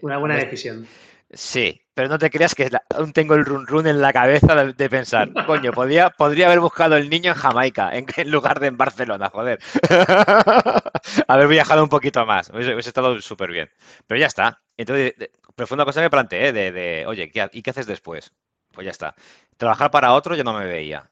Una 0.00 0.18
buena 0.18 0.36
decisión. 0.36 0.86
Sí, 1.30 1.81
pero 1.94 2.08
no 2.08 2.18
te 2.18 2.30
creas 2.30 2.54
que 2.54 2.70
aún 2.94 3.12
tengo 3.12 3.34
el 3.34 3.44
run 3.44 3.66
run 3.66 3.86
en 3.86 4.00
la 4.00 4.12
cabeza 4.12 4.54
de, 4.64 4.90
pensar, 4.90 5.28
coño, 5.46 5.72
podría, 5.72 6.10
podría 6.10 6.46
haber 6.46 6.60
buscado 6.60 6.96
el 6.96 7.10
niño 7.10 7.32
en 7.32 7.38
Jamaica 7.38 7.90
en, 7.92 8.06
lugar 8.30 8.60
de 8.60 8.68
en 8.68 8.76
Barcelona, 8.76 9.30
joder. 9.30 9.58
haber 11.28 11.48
viajado 11.48 11.82
un 11.82 11.88
poquito 11.88 12.24
más, 12.26 12.50
hubiese, 12.50 12.88
estado 12.88 13.20
súper 13.20 13.50
bien. 13.50 13.70
Pero 14.06 14.20
ya 14.20 14.26
está. 14.26 14.60
Entonces, 14.76 15.14
pero 15.54 15.66
fue 15.66 15.74
una 15.74 15.84
cosa 15.84 16.00
que 16.00 16.06
me 16.06 16.10
planteé 16.10 16.52
de, 16.52 16.72
de 16.72 17.06
oye, 17.06 17.30
¿y 17.52 17.62
qué 17.62 17.70
haces 17.70 17.86
después? 17.86 18.32
Pues 18.72 18.84
ya 18.86 18.90
está. 18.90 19.14
Trabajar 19.56 19.90
para 19.90 20.12
otro 20.14 20.34
yo 20.34 20.44
no 20.44 20.54
me 20.54 20.66
veía. 20.66 21.10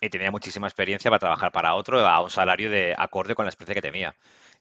Y 0.00 0.10
tenía 0.10 0.30
muchísima 0.30 0.66
experiencia 0.66 1.10
para 1.10 1.20
trabajar 1.20 1.52
para 1.52 1.74
otro 1.74 2.06
a 2.06 2.20
un 2.22 2.30
salario 2.30 2.70
de 2.70 2.94
acorde 2.98 3.34
con 3.34 3.44
la 3.44 3.50
experiencia 3.50 3.74
que 3.74 3.82
tenía 3.82 4.14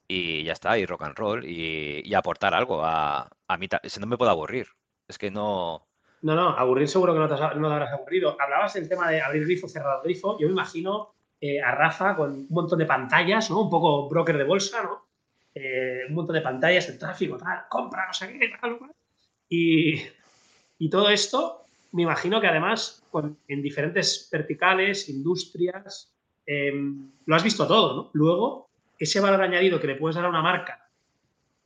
y 0.07 0.43
ya 0.43 0.53
está, 0.53 0.77
y 0.77 0.85
rock 0.85 1.03
and 1.03 1.15
roll 1.17 1.45
y, 1.45 2.13
aportar 2.13 2.53
algo 2.53 2.83
a, 2.85 3.29
a 3.47 3.57
mí. 3.57 3.67
Si 3.85 3.99
no 3.99 4.07
me 4.07 4.17
puedo 4.17 4.31
aburrir. 4.31 4.67
Es 5.11 5.17
que 5.17 5.29
no. 5.29 5.85
No, 6.21 6.35
no, 6.35 6.49
aburrir 6.49 6.87
seguro 6.87 7.11
que 7.13 7.19
no 7.19 7.27
te, 7.27 7.35
no 7.59 7.69
habrás 7.69 7.91
aburrido. 7.91 8.37
Hablabas 8.39 8.75
del 8.75 8.87
tema 8.87 9.09
de 9.09 9.21
abrir 9.21 9.43
grifo, 9.43 9.67
cerrar 9.67 9.99
grifo. 10.01 10.39
Yo 10.39 10.47
me 10.47 10.53
imagino 10.53 11.13
eh, 11.41 11.61
a 11.61 11.75
Rafa 11.75 12.15
con 12.15 12.31
un 12.31 12.47
montón 12.49 12.79
de 12.79 12.85
pantallas, 12.85 13.49
¿no? 13.49 13.63
Un 13.63 13.69
poco 13.69 14.07
broker 14.07 14.37
de 14.37 14.45
bolsa, 14.45 14.81
¿no? 14.83 15.07
Eh, 15.53 16.03
un 16.07 16.15
montón 16.15 16.35
de 16.35 16.41
pantallas, 16.41 16.87
el 16.87 16.97
tráfico, 16.97 17.37
tal, 17.37 17.65
compra, 17.67 18.07
no 18.07 18.13
sé 18.13 18.39
qué, 18.39 18.53
tal, 18.61 18.79
y, 19.49 20.01
y 20.79 20.89
todo 20.89 21.09
esto, 21.09 21.65
me 21.91 22.03
imagino 22.03 22.39
que 22.39 22.47
además 22.47 23.03
en 23.49 23.61
diferentes 23.61 24.29
verticales, 24.31 25.09
industrias, 25.09 26.09
em, 26.45 27.11
lo 27.25 27.35
has 27.35 27.43
visto 27.43 27.67
todo, 27.67 27.95
¿no? 27.95 28.09
Luego, 28.13 28.69
ese 28.97 29.19
valor 29.19 29.41
añadido 29.41 29.77
que 29.77 29.87
le 29.87 29.95
puedes 29.95 30.15
dar 30.15 30.23
a 30.23 30.29
una 30.29 30.41
marca 30.41 30.87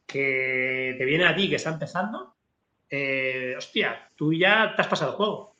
que 0.08 0.96
te 0.98 1.06
viene 1.06 1.26
a 1.26 1.36
ti, 1.36 1.48
que 1.48 1.58
está 1.58 1.70
empezando, 1.70 2.35
eh, 2.89 3.56
hostia, 3.58 4.12
tú 4.15 4.34
ya 4.34 4.74
te 4.76 4.82
has 4.82 4.88
pasado 4.88 5.12
el 5.12 5.17
juego. 5.17 5.56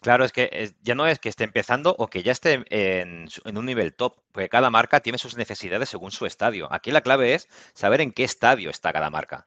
Claro, 0.00 0.24
es 0.24 0.32
que 0.32 0.74
ya 0.82 0.94
no 0.94 1.06
es 1.06 1.18
que 1.18 1.28
esté 1.28 1.44
empezando 1.44 1.94
o 1.98 2.06
que 2.08 2.22
ya 2.22 2.32
esté 2.32 2.64
en, 2.70 3.28
un 3.44 3.66
nivel 3.66 3.94
top, 3.94 4.16
porque 4.32 4.48
cada 4.48 4.70
marca 4.70 5.00
tiene 5.00 5.18
sus 5.18 5.36
necesidades 5.36 5.88
según 5.88 6.12
su 6.12 6.26
estadio. 6.26 6.68
Aquí 6.72 6.90
la 6.90 7.00
clave 7.00 7.34
es 7.34 7.48
saber 7.74 8.00
en 8.00 8.12
qué 8.12 8.24
estadio 8.24 8.70
está 8.70 8.92
cada 8.92 9.10
marca. 9.10 9.46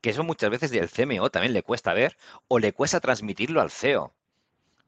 Que 0.00 0.10
eso 0.10 0.22
muchas 0.24 0.50
veces 0.50 0.70
del 0.70 0.90
CMO 0.90 1.30
también 1.30 1.54
le 1.54 1.62
cuesta 1.62 1.94
ver 1.94 2.16
o 2.48 2.58
le 2.58 2.72
cuesta 2.72 3.00
transmitirlo 3.00 3.60
al 3.60 3.70
CEO. 3.70 4.12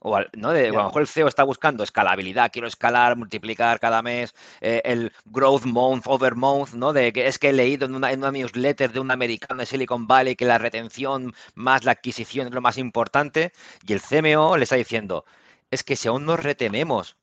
O 0.09 0.21
¿no? 0.35 0.53
de, 0.53 0.69
a 0.69 0.73
lo 0.73 0.85
mejor 0.85 1.03
el 1.03 1.09
CEO 1.09 1.27
está 1.27 1.42
buscando 1.42 1.83
escalabilidad, 1.83 2.53
quiero 2.53 2.69
escalar, 2.69 3.16
multiplicar 3.16 3.81
cada 3.81 4.03
mes, 4.03 4.37
eh, 4.61 4.81
el 4.85 5.12
growth 5.25 5.64
month 5.64 6.05
over 6.07 6.37
month, 6.37 6.75
¿no? 6.75 6.92
De 6.92 7.12
que 7.12 7.27
es 7.27 7.40
que 7.40 7.49
he 7.49 7.53
leído 7.53 7.87
en 7.87 7.97
una, 7.97 8.12
en 8.12 8.21
una 8.21 8.31
newsletter 8.31 8.92
de 8.92 9.01
un 9.01 9.11
americano 9.11 9.59
de 9.59 9.66
Silicon 9.66 10.07
Valley 10.07 10.37
que 10.37 10.45
la 10.45 10.59
retención 10.59 11.35
más 11.57 11.83
la 11.83 11.90
adquisición 11.90 12.47
es 12.47 12.55
lo 12.55 12.61
más 12.61 12.79
importante, 12.79 13.53
y 13.85 13.95
el 13.95 14.01
CMO 14.01 14.57
le 14.57 14.62
está 14.62 14.77
diciendo, 14.77 15.25
es 15.73 15.83
que 15.83 15.97
si 15.97 16.07
aún 16.07 16.25
no 16.25 16.37
retenemos 16.37 17.16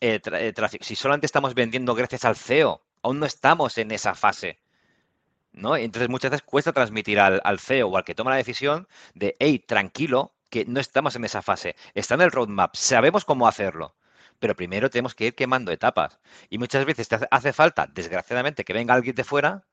eh, 0.00 0.20
eh, 0.32 0.52
tráfico, 0.52 0.84
si 0.84 0.94
solamente 0.94 1.26
estamos 1.26 1.54
vendiendo 1.54 1.96
gracias 1.96 2.24
al 2.24 2.36
CEO, 2.36 2.82
aún 3.02 3.18
no 3.18 3.26
estamos 3.26 3.78
en 3.78 3.90
esa 3.90 4.14
fase. 4.14 4.60
¿no? 5.50 5.76
Entonces 5.76 6.08
muchas 6.08 6.30
veces 6.30 6.46
cuesta 6.46 6.72
transmitir 6.72 7.18
al, 7.18 7.40
al 7.42 7.58
CEO 7.58 7.88
o 7.88 7.96
al 7.96 8.04
que 8.04 8.14
toma 8.14 8.30
la 8.30 8.36
decisión 8.36 8.86
de, 9.14 9.36
hey, 9.40 9.58
tranquilo, 9.58 10.34
que 10.50 10.64
no 10.66 10.80
estamos 10.80 11.16
en 11.16 11.24
esa 11.24 11.42
fase. 11.42 11.76
Está 11.94 12.14
en 12.14 12.22
el 12.22 12.32
roadmap, 12.32 12.74
sabemos 12.76 13.24
cómo 13.24 13.48
hacerlo, 13.48 13.96
pero 14.38 14.54
primero 14.56 14.90
tenemos 14.90 15.14
que 15.14 15.26
ir 15.26 15.34
quemando 15.34 15.72
etapas. 15.72 16.18
Y 16.50 16.58
muchas 16.58 16.84
veces 16.84 17.08
te 17.08 17.18
hace 17.30 17.52
falta, 17.52 17.86
desgraciadamente, 17.92 18.64
que 18.64 18.72
venga 18.72 18.94
alguien 18.94 19.14
de 19.16 19.24
fuera 19.24 19.64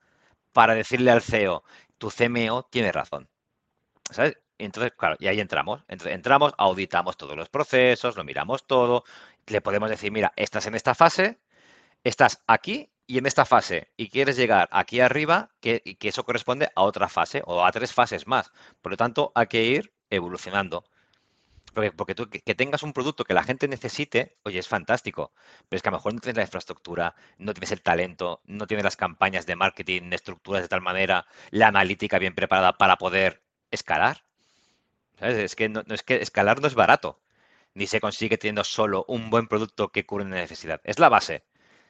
para 0.53 0.75
decirle 0.75 1.11
al 1.11 1.21
CEO, 1.21 1.63
tu 1.97 2.09
CMO 2.11 2.63
tiene 2.71 2.91
razón. 2.91 3.29
¿Sabes? 4.11 4.37
Entonces, 4.57 4.93
claro, 4.97 5.17
y 5.19 5.27
ahí 5.27 5.39
entramos. 5.39 5.83
entramos, 5.87 6.53
auditamos 6.57 7.17
todos 7.17 7.35
los 7.35 7.49
procesos, 7.49 8.15
lo 8.15 8.23
miramos 8.23 8.65
todo. 8.67 9.03
Le 9.47 9.61
podemos 9.61 9.89
decir, 9.89 10.11
mira, 10.11 10.33
estás 10.35 10.65
en 10.67 10.75
esta 10.75 10.95
fase, 10.95 11.39
estás 12.03 12.41
aquí 12.47 12.91
y 13.07 13.17
en 13.19 13.25
esta 13.27 13.45
fase 13.45 13.91
y 13.97 14.09
quieres 14.09 14.37
llegar 14.37 14.69
aquí 14.71 14.99
arriba, 15.01 15.51
que, 15.61 15.81
que 15.99 16.07
eso 16.09 16.23
corresponde 16.25 16.69
a 16.75 16.83
otra 16.83 17.09
fase 17.09 17.43
o 17.45 17.65
a 17.65 17.71
tres 17.71 17.93
fases 17.93 18.27
más. 18.27 18.51
Por 18.81 18.91
lo 18.93 18.97
tanto, 18.97 19.31
hay 19.35 19.47
que 19.47 19.63
ir 19.63 19.94
evolucionando. 20.09 20.85
Porque, 21.73 21.91
porque 21.91 22.15
tú 22.15 22.29
que, 22.29 22.55
tengas 22.55 22.83
un 22.83 22.93
producto 22.93 23.25
que 23.25 23.33
la 23.33 23.43
gente 23.43 23.67
necesite, 23.67 24.37
oye, 24.43 24.59
es 24.59 24.67
fantástico. 24.67 25.33
Pero 25.67 25.77
es 25.77 25.83
que 25.83 25.89
a 25.89 25.91
lo 25.91 25.97
mejor 25.97 26.13
no 26.13 26.21
tienes 26.21 26.37
la 26.37 26.43
infraestructura, 26.43 27.15
no 27.37 27.53
tienes 27.53 27.71
el 27.71 27.81
talento, 27.81 28.41
no 28.45 28.67
tienes 28.67 28.83
las 28.85 28.95
campañas 28.97 29.45
de 29.45 29.55
marketing 29.55 30.13
estructuras 30.13 30.61
de 30.61 30.69
tal 30.69 30.81
manera, 30.81 31.27
la 31.51 31.67
analítica 31.67 32.19
bien 32.19 32.33
preparada 32.35 32.73
para 32.77 32.97
poder 32.97 33.43
escalar. 33.71 34.23
Es 35.19 35.55
que 35.55 35.69
no, 35.69 35.83
es 35.87 36.03
que 36.03 36.15
escalar 36.21 36.61
no 36.61 36.67
es 36.67 36.75
barato. 36.75 37.21
Ni 37.73 37.87
se 37.87 37.99
consigue 38.01 38.37
teniendo 38.37 38.63
solo 38.63 39.05
un 39.07 39.29
buen 39.29 39.47
producto 39.47 39.89
que 39.91 40.05
cubre 40.05 40.25
una 40.25 40.37
necesidad. 40.37 40.81
Es 40.85 40.99
la 40.99 41.09
base. 41.09 41.45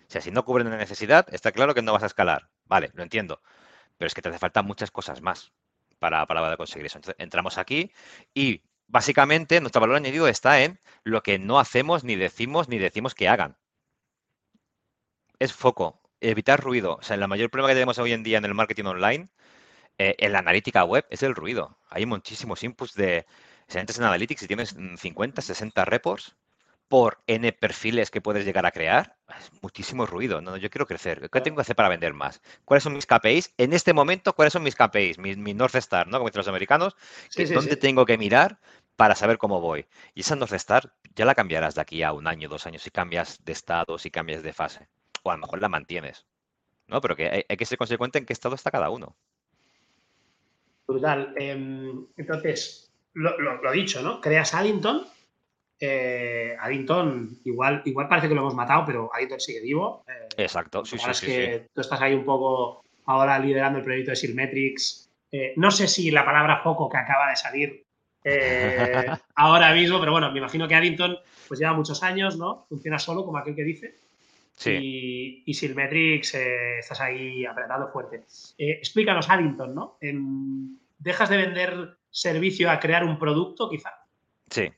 O 0.07 0.11
sea, 0.11 0.21
si 0.21 0.31
no 0.31 0.45
cubre 0.45 0.63
una 0.63 0.77
necesidad, 0.77 1.27
está 1.33 1.51
claro 1.51 1.73
que 1.75 1.81
no 1.83 1.93
vas 1.93 2.03
a 2.03 2.07
escalar. 2.07 2.49
Vale, 2.65 2.91
lo 2.93 3.03
entiendo. 3.03 3.41
Pero 3.97 4.07
es 4.07 4.15
que 4.15 4.21
te 4.21 4.29
hace 4.29 4.39
falta 4.39 4.63
muchas 4.63 4.91
cosas 4.91 5.21
más 5.21 5.53
para, 5.99 6.25
para 6.25 6.57
conseguir 6.57 6.85
eso. 6.87 6.97
Entonces, 6.97 7.15
entramos 7.19 7.57
aquí 7.57 7.91
y 8.33 8.61
básicamente 8.87 9.59
nuestro 9.61 9.81
valor 9.81 9.97
añadido 9.97 10.27
está 10.27 10.61
en 10.61 10.79
lo 11.03 11.23
que 11.23 11.39
no 11.39 11.59
hacemos, 11.59 12.03
ni 12.03 12.15
decimos, 12.15 12.69
ni 12.69 12.77
decimos 12.77 13.15
que 13.15 13.27
hagan. 13.27 13.57
Es 15.39 15.53
foco, 15.53 16.01
evitar 16.21 16.61
ruido. 16.61 16.95
O 16.97 17.01
sea, 17.01 17.15
el 17.15 17.27
mayor 17.27 17.49
problema 17.49 17.69
que 17.69 17.75
tenemos 17.75 17.97
hoy 17.99 18.13
en 18.13 18.23
día 18.23 18.37
en 18.37 18.45
el 18.45 18.53
marketing 18.53 18.85
online, 18.85 19.29
eh, 19.97 20.15
en 20.19 20.33
la 20.33 20.39
analítica 20.39 20.83
web, 20.85 21.05
es 21.09 21.23
el 21.23 21.35
ruido. 21.35 21.77
Hay 21.89 22.05
muchísimos 22.05 22.63
inputs 22.63 22.93
de... 22.95 23.25
Si 23.67 23.79
entras 23.79 23.97
en 23.97 24.05
Analytics 24.05 24.43
y 24.43 24.47
tienes 24.47 24.75
50, 24.97 25.41
60 25.41 25.85
reports, 25.85 26.35
por 26.87 27.19
N 27.27 27.51
perfiles 27.53 28.11
que 28.11 28.21
puedes 28.21 28.45
llegar 28.45 28.65
a 28.65 28.71
crear, 28.71 29.17
es 29.39 29.51
muchísimo 29.61 30.05
ruido. 30.05 30.41
No, 30.41 30.57
yo 30.57 30.69
quiero 30.69 30.85
crecer. 30.85 31.29
¿Qué 31.29 31.41
tengo 31.41 31.57
que 31.57 31.61
hacer 31.61 31.75
para 31.75 31.89
vender 31.89 32.13
más? 32.13 32.41
¿Cuáles 32.63 32.83
son 32.83 32.93
mis 32.93 33.07
KPIs? 33.07 33.53
En 33.57 33.73
este 33.73 33.93
momento, 33.93 34.33
¿cuáles 34.33 34.53
son 34.53 34.63
mis 34.63 34.75
KPIs? 34.75 35.17
Mi, 35.17 35.53
North 35.53 35.75
Star, 35.75 36.07
¿no? 36.07 36.17
Como 36.17 36.29
dicen 36.29 36.39
los 36.39 36.47
americanos. 36.47 36.95
¿Dónde 37.53 37.75
tengo 37.75 38.05
que 38.05 38.17
mirar 38.17 38.59
para 38.95 39.15
saber 39.15 39.37
cómo 39.37 39.61
voy? 39.61 39.87
Y 40.13 40.21
esa 40.21 40.35
North 40.35 40.53
Star 40.53 40.93
ya 41.15 41.25
la 41.25 41.35
cambiarás 41.35 41.75
de 41.75 41.81
aquí 41.81 42.03
a 42.03 42.13
un 42.13 42.27
año, 42.27 42.49
dos 42.49 42.67
años, 42.67 42.83
si 42.83 42.91
cambias 42.91 43.43
de 43.43 43.51
estado, 43.51 43.97
si 43.97 44.11
cambias 44.11 44.43
de 44.43 44.53
fase. 44.53 44.87
O 45.23 45.31
a 45.31 45.35
lo 45.35 45.41
mejor 45.41 45.61
la 45.61 45.69
mantienes. 45.69 46.25
¿No? 46.87 47.01
Pero 47.01 47.15
que 47.15 47.45
hay, 47.49 47.57
que 47.57 47.65
ser 47.65 47.79
consecuente 47.79 48.19
en 48.19 48.25
qué 48.25 48.33
estado 48.33 48.53
está 48.53 48.69
cada 48.69 48.91
uno. 48.91 49.15
Brutal. 50.87 51.33
Em, 51.35 52.05
entonces, 52.15 52.93
lo, 53.13 53.35
lo, 53.39 53.71
dicho, 53.71 54.03
¿no? 54.03 54.21
Creas 54.21 54.53
Addington 54.53 55.07
eh, 55.79 56.55
Addington, 56.59 57.39
igual, 57.43 57.81
igual 57.85 58.07
parece 58.07 58.27
que 58.27 58.35
lo 58.35 58.41
hemos 58.41 58.55
matado, 58.55 58.85
pero 58.85 59.09
Addington 59.13 59.39
sigue 59.39 59.61
vivo. 59.61 60.03
Eh, 60.07 60.43
Exacto, 60.43 60.85
sí, 60.85 60.97
sí, 60.97 61.09
es 61.09 61.21
que 61.21 61.67
tú 61.73 61.81
estás 61.81 62.01
ahí 62.01 62.13
un 62.13 62.23
poco 62.23 62.85
ahora 63.05 63.37
liderando 63.39 63.79
el 63.79 63.85
proyecto 63.85 64.11
de 64.11 64.15
Silmetrics. 64.15 65.09
Eh, 65.31 65.53
no 65.57 65.71
sé 65.71 65.87
si 65.87 66.11
la 66.11 66.23
palabra 66.23 66.61
foco 66.61 66.89
que 66.89 66.97
acaba 66.97 67.29
de 67.29 67.35
salir 67.35 67.85
eh, 68.23 69.05
ahora 69.35 69.73
mismo, 69.73 69.99
pero 69.99 70.13
bueno, 70.13 70.31
me 70.31 70.39
imagino 70.39 70.67
que 70.67 70.75
Addington 70.75 71.17
pues 71.47 71.59
lleva 71.59 71.73
muchos 71.73 72.01
años, 72.03 72.37
¿no? 72.37 72.65
Funciona 72.69 72.97
solo, 72.97 73.25
como 73.25 73.37
aquel 73.37 73.55
que 73.55 73.63
dice. 73.63 73.99
Sí. 74.55 74.71
Y, 74.71 75.43
y 75.45 75.53
Silmetrics 75.53 76.35
estás 76.35 77.01
ahí 77.01 77.45
apretando 77.45 77.89
fuerte. 77.89 78.23
explícanos, 78.57 79.29
Addington, 79.29 79.75
¿no? 79.75 79.97
¿Dejas 80.97 81.29
de 81.29 81.37
vender 81.37 81.97
servicio 82.09 82.71
a 82.71 82.79
crear 82.79 83.03
un 83.03 83.19
producto, 83.19 83.69
quizá? 83.69 83.91
Sí, 84.49 84.71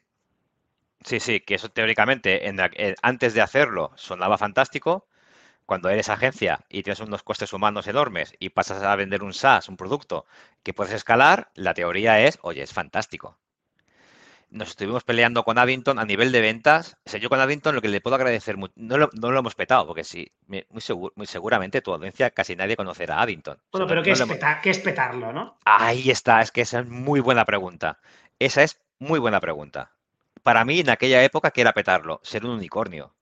Sí, 1.03 1.19
sí, 1.19 1.39
que 1.39 1.55
eso 1.55 1.69
teóricamente 1.69 2.41
antes 3.01 3.33
de 3.33 3.41
hacerlo 3.41 3.91
sonaba 3.95 4.37
fantástico. 4.37 5.07
Cuando 5.65 5.89
eres 5.89 6.07
agencia 6.07 6.61
y 6.69 6.81
tienes 6.83 7.01
unos 7.01 7.23
costes 7.23 7.51
humanos 7.51 7.87
enormes 7.87 8.33
y 8.39 8.49
pasas 8.49 8.81
a 8.83 8.95
vender 8.95 9.21
un 9.21 9.33
SaaS, 9.33 9.67
un 9.67 9.75
producto 9.75 10.25
que 10.63 10.73
puedes 10.73 10.93
escalar, 10.93 11.51
la 11.55 11.73
teoría 11.73 12.21
es, 12.21 12.39
oye, 12.41 12.61
es 12.61 12.71
fantástico. 12.71 13.37
Nos 14.49 14.69
estuvimos 14.69 15.03
peleando 15.03 15.43
con 15.43 15.57
Addington 15.57 15.99
a 15.99 16.05
nivel 16.05 16.31
de 16.31 16.39
ventas. 16.39 16.95
O 17.05 17.09
sea, 17.09 17.19
yo 17.19 17.27
con 17.27 17.41
Addington 17.41 17.75
lo 17.75 17.81
que 17.81 17.89
le 17.89 17.99
puedo 17.99 18.15
agradecer, 18.15 18.55
no 18.57 18.97
lo, 18.97 19.09
no 19.11 19.31
lo 19.31 19.39
hemos 19.39 19.55
petado, 19.55 19.85
porque 19.85 20.05
sí, 20.05 20.31
muy, 20.47 20.65
muy 21.15 21.27
seguramente 21.27 21.81
tu 21.81 21.93
audiencia 21.93 22.31
casi 22.31 22.55
nadie 22.55 22.77
conocerá 22.77 23.17
a 23.17 23.23
Addington. 23.23 23.57
Bueno, 23.73 23.87
pero 23.87 24.03
¿qué, 24.03 24.11
es 24.11 24.23
¿qué 24.63 24.69
es 24.69 24.79
petarlo, 24.79 25.33
no? 25.33 25.57
Ahí 25.65 26.09
está, 26.09 26.41
es 26.41 26.51
que 26.51 26.61
esa 26.61 26.79
es 26.79 26.87
muy 26.87 27.19
buena 27.19 27.43
pregunta. 27.43 27.99
Esa 28.39 28.63
es 28.63 28.79
muy 28.99 29.19
buena 29.19 29.41
pregunta 29.41 29.96
para 30.47 30.63
mí 30.63 30.79
en 30.79 30.89
aquella 30.89 31.21
época 31.25 31.51
que 31.51 31.59
era 31.59 31.73
petarlo, 31.73 32.21
ser 32.23 32.45
un 32.45 32.51
unicornio. 32.51 33.13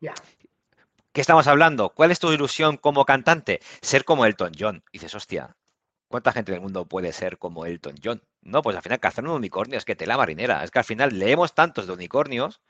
Ya. 0.00 0.12
¿Qué 1.12 1.20
estamos 1.20 1.46
hablando? 1.46 1.90
¿Cuál 1.90 2.10
es 2.10 2.18
tu 2.18 2.32
ilusión 2.32 2.76
como 2.78 3.04
cantante? 3.04 3.60
Ser 3.80 4.04
como 4.04 4.26
Elton 4.26 4.50
John. 4.58 4.82
Y 4.90 4.98
dices, 4.98 5.14
hostia, 5.14 5.56
¿cuánta 6.08 6.32
gente 6.32 6.50
del 6.50 6.60
mundo 6.60 6.84
puede 6.84 7.12
ser 7.12 7.38
como 7.38 7.64
Elton 7.64 7.94
John? 8.02 8.24
No, 8.42 8.60
pues 8.62 8.74
al 8.74 8.82
final, 8.82 8.98
hacer 9.00 9.22
un 9.22 9.30
unicornio 9.30 9.78
es 9.78 9.84
que 9.84 9.94
tela 9.94 10.16
marinera. 10.16 10.64
Es 10.64 10.72
que 10.72 10.80
al 10.80 10.84
final 10.84 11.16
leemos 11.16 11.54
tantos 11.54 11.86
de 11.86 11.92
unicornios 11.92 12.60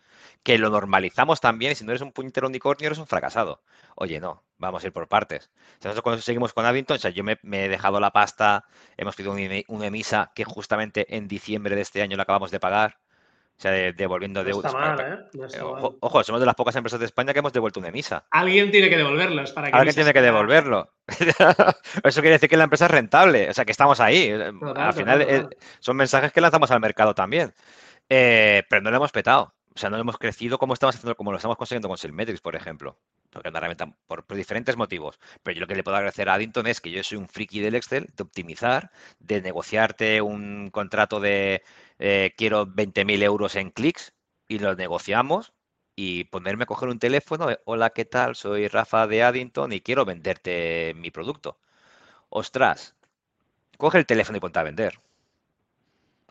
que 0.43 0.59
lo 0.59 0.69
normalizamos 0.69 1.41
también 1.41 1.73
y 1.73 1.75
si 1.75 1.87
no 1.87 1.93
eres 1.93 2.03
un 2.03 2.13
puñetero 2.13 2.47
unicornio 2.47 2.89
eres 2.89 2.99
un 2.99 3.07
fracasado. 3.07 3.63
Oye, 3.95 4.21
no, 4.21 4.45
vamos 4.59 4.85
a 4.85 4.89
ir 4.89 4.93
por 4.93 5.09
partes. 5.09 5.51
nosotros 5.77 6.03
cuando 6.03 6.21
seguimos 6.21 6.53
con 6.53 6.67
Addington, 6.67 6.99
o 6.99 7.01
sea, 7.01 7.11
yo 7.11 7.25
me, 7.25 7.39
he 7.43 7.69
dejado 7.71 8.01
la 8.01 8.11
pasta, 8.11 8.67
hemos 8.99 9.17
pedido 9.17 9.35
una 9.69 9.87
emisa 9.87 10.31
que 10.35 10.45
justamente 10.45 11.17
en 11.17 11.27
diciembre 11.27 11.75
de 11.75 11.81
este 11.81 12.03
año 12.03 12.19
la 12.19 12.25
acabamos 12.25 12.51
de 12.51 12.61
pagar. 12.61 12.99
O 13.59 13.61
sea, 13.61 13.73
devolviendo 13.73 14.45
deudas. 14.45 14.73
¿eh? 15.01 15.61
ojo, 15.61 16.23
somos 16.23 16.41
de 16.41 16.47
las 16.47 16.55
pocas 16.55 16.77
empresas 16.77 17.01
de 17.01 17.07
España 17.07 17.33
que 17.33 17.41
hemos 17.41 17.53
devuelto 17.53 17.81
una 17.81 17.89
emisa. 17.89 18.25
Alguien 18.31 18.71
tiene 18.71 18.89
que 18.89 18.97
devolverlos 18.97 19.51
para 19.51 19.69
que. 19.69 19.77
Alguien 19.77 19.97
tiene 19.97 20.13
que 20.13 20.23
devolverlo. 20.23 20.93
Eso 22.05 22.21
quiere 22.21 22.35
decir 22.35 22.49
que 22.49 22.57
la 22.57 22.65
empresa 22.65 22.85
es 22.85 22.93
rentable. 22.93 23.51
O 23.51 23.55
sea, 23.55 23.65
que 23.65 23.73
estamos 23.73 23.99
ahí. 23.99 24.31
al 24.77 24.95
final 24.95 25.23
eh, 25.23 25.49
son 25.81 25.97
mensajes 25.97 26.31
que 26.31 26.41
lanzamos 26.41 26.71
al 26.71 26.79
mercado 26.79 27.17
también. 27.17 27.53
Eh, 28.09 28.63
pero 28.71 28.81
no 28.81 28.91
lo 28.91 28.99
hemos 28.99 29.11
petado. 29.11 29.53
O 29.75 29.79
sea, 29.81 29.91
no 29.91 29.99
hemos 29.99 30.19
crecido 30.19 30.57
como 30.59 30.75
estamos 30.75 30.95
haciendo, 30.95 31.17
como 31.17 31.33
lo 31.33 31.39
estamos 31.39 31.57
consiguiendo 31.57 31.89
con 31.89 31.99
Silmetrics, 31.99 32.41
por 32.41 32.55
ejemplo. 32.55 32.97
Porque 33.31 33.49
una 33.49 33.59
herramienta 33.59 33.93
por, 34.07 34.25
por, 34.25 34.37
diferentes 34.37 34.77
motivos. 34.77 35.19
Pero 35.43 35.57
yo 35.57 35.61
lo 35.63 35.67
que 35.67 35.75
le 35.75 35.83
puedo 35.83 35.97
agradecer 35.97 36.29
a 36.29 36.35
Addington 36.35 36.69
es 36.69 36.81
que 36.81 36.93
yo 36.93 37.03
soy 37.03 37.19
un 37.19 37.29
friki 37.29 37.59
del 37.59 37.75
Excel, 37.75 38.09
de 38.17 38.23
optimizar, 38.23 38.93
de 39.19 39.43
negociarte 39.43 40.23
un 40.23 40.71
contrato 40.71 41.19
de 41.19 41.63
eh, 41.99 42.35
quiero 42.37 42.67
20.000 42.67 43.23
euros 43.23 43.57
en 43.57 43.71
clics 43.71 44.13
y 44.47 44.59
los 44.59 44.77
negociamos 44.77 45.53
y 45.97 46.25
ponerme 46.25 46.65
a 46.65 46.67
coger 46.67 46.89
un 46.89 46.99
teléfono, 46.99 47.49
hola, 47.65 47.91
¿qué 47.91 48.05
tal? 48.05 48.37
Soy 48.37 48.69
Rafa 48.69 49.07
de 49.07 49.23
Addington 49.25 49.73
y 49.73 49.81
quiero 49.81 50.05
venderte 50.05 50.95
mi 50.97 51.11
producto. 51.11 51.59
Ostras, 52.29 52.95
coge 53.79 53.99
el 53.99 54.07
teléfono 54.07 54.39
y 54.39 54.41
ponte 54.41 54.61
a 54.61 54.63
vender. 54.63 55.01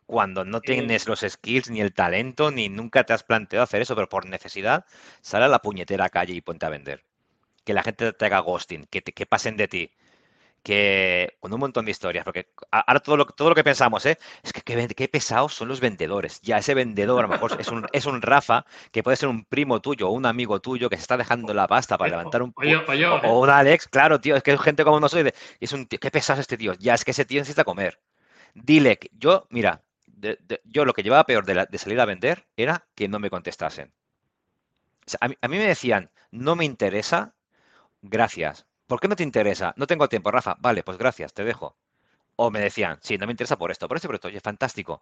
Cuando 0.06 0.46
no 0.46 0.62
tienes 0.62 1.06
los 1.08 1.20
skills 1.20 1.70
ni 1.70 1.82
el 1.82 1.94
talento, 1.94 2.50
ni 2.50 2.70
nunca 2.70 3.04
te 3.04 3.12
has 3.12 3.24
planteado 3.24 3.64
hacer 3.64 3.82
eso, 3.82 3.94
pero 3.94 4.08
por 4.08 4.26
necesidad, 4.26 4.86
sale 5.22 5.46
a 5.46 5.50
la 5.50 5.60
puñetera 5.60 6.10
calle 6.10 6.34
y 6.34 6.42
ponte 6.42 6.66
a 6.66 6.70
vender. 6.70 7.04
Que 7.66 7.74
la 7.74 7.84
gente 7.84 8.14
te 8.14 8.26
haga 8.26 8.40
ghosting, 8.40 8.86
que, 8.86 9.02
te, 9.02 9.12
que 9.12 9.26
pasen 9.26 9.58
de 9.58 9.68
ti 9.68 9.92
que 10.68 11.38
con 11.40 11.54
un 11.54 11.62
montón 11.62 11.86
de 11.86 11.92
historias, 11.92 12.26
porque 12.26 12.50
ahora 12.72 13.00
todo 13.00 13.16
lo, 13.16 13.26
todo 13.26 13.48
lo 13.48 13.56
que 13.56 13.64
pensamos, 13.64 14.06
¿eh? 14.06 14.20
es 14.44 14.52
que 14.52 14.62
qué, 14.62 15.08
pesados 15.08 15.54
son 15.54 15.70
los 15.70 15.80
vendedores. 15.80 16.42
Ya 16.42 16.58
ese 16.58 16.74
vendedor 16.74 17.20
a 17.20 17.22
lo 17.22 17.30
mejor 17.30 17.56
es 17.58 17.70
un, 17.70 17.88
es 17.94 18.06
un 18.06 18.22
Rafa, 18.22 18.66
que 18.92 19.02
puede 19.02 19.16
ser 19.16 19.30
un 19.30 19.46
primo 19.46 19.80
tuyo 19.80 20.10
o 20.10 20.12
un 20.12 20.26
amigo 20.26 20.60
tuyo 20.60 20.90
que 20.90 20.98
se 20.98 21.04
está 21.04 21.16
dejando 21.16 21.54
la 21.54 21.70
pasta 21.70 21.98
para 21.98 22.10
levantar 22.10 22.42
un... 22.42 22.54
O, 22.54 23.30
o, 23.30 23.40
un 23.44 23.50
Alex, 23.50 23.88
claro, 23.88 24.20
tío, 24.20 24.36
es 24.36 24.44
que 24.44 24.52
es 24.52 24.60
gente 24.60 24.84
como 24.84 25.00
nosotros, 25.00 25.32
es 25.58 25.72
un 25.72 25.88
tío, 25.88 26.00
qué 26.02 26.12
pesado 26.12 26.42
este 26.42 26.58
tío, 26.58 26.74
ya 26.74 26.96
es 26.96 27.06
que 27.06 27.12
ese 27.12 27.24
tío 27.24 27.40
necesita 27.40 27.64
comer. 27.64 28.02
Dile, 28.54 29.00
yo, 29.14 29.48
mira, 29.50 29.82
yo 30.66 30.84
lo 30.84 30.92
que 30.92 31.02
llevaba 31.02 31.24
peor 31.24 31.46
de, 31.46 31.78
salir 31.78 32.02
a 32.02 32.06
vender 32.06 32.46
era 32.58 32.86
que 32.94 33.08
no 33.08 33.20
me 33.20 33.30
contestasen. 33.30 33.94
a, 35.22 35.28
mí, 35.30 35.58
me 35.58 35.66
decían, 35.66 36.12
no 36.30 36.58
me 36.58 36.66
interesa, 36.66 37.36
gracias. 38.02 38.66
¿Por 38.88 39.00
qué 39.02 39.08
no 39.08 39.16
te 39.16 39.24
interesa? 39.24 39.74
No 39.78 39.86
tengo 39.86 40.08
tiempo, 40.08 40.32
Rafa. 40.32 40.56
Vale, 40.60 40.82
pues 40.84 40.98
gracias, 40.98 41.34
te 41.34 41.44
dejo. 41.44 41.76
O 42.38 42.50
me 42.52 42.60
decían, 42.60 43.00
sí, 43.02 43.18
no 43.18 43.26
me 43.26 43.34
interesa 43.34 43.58
por 43.58 43.72
esto, 43.72 43.88
por 43.88 43.98
esto, 43.98 44.08
por 44.08 44.16
esto. 44.16 44.30
Oye, 44.30 44.40
fantástico. 44.40 45.02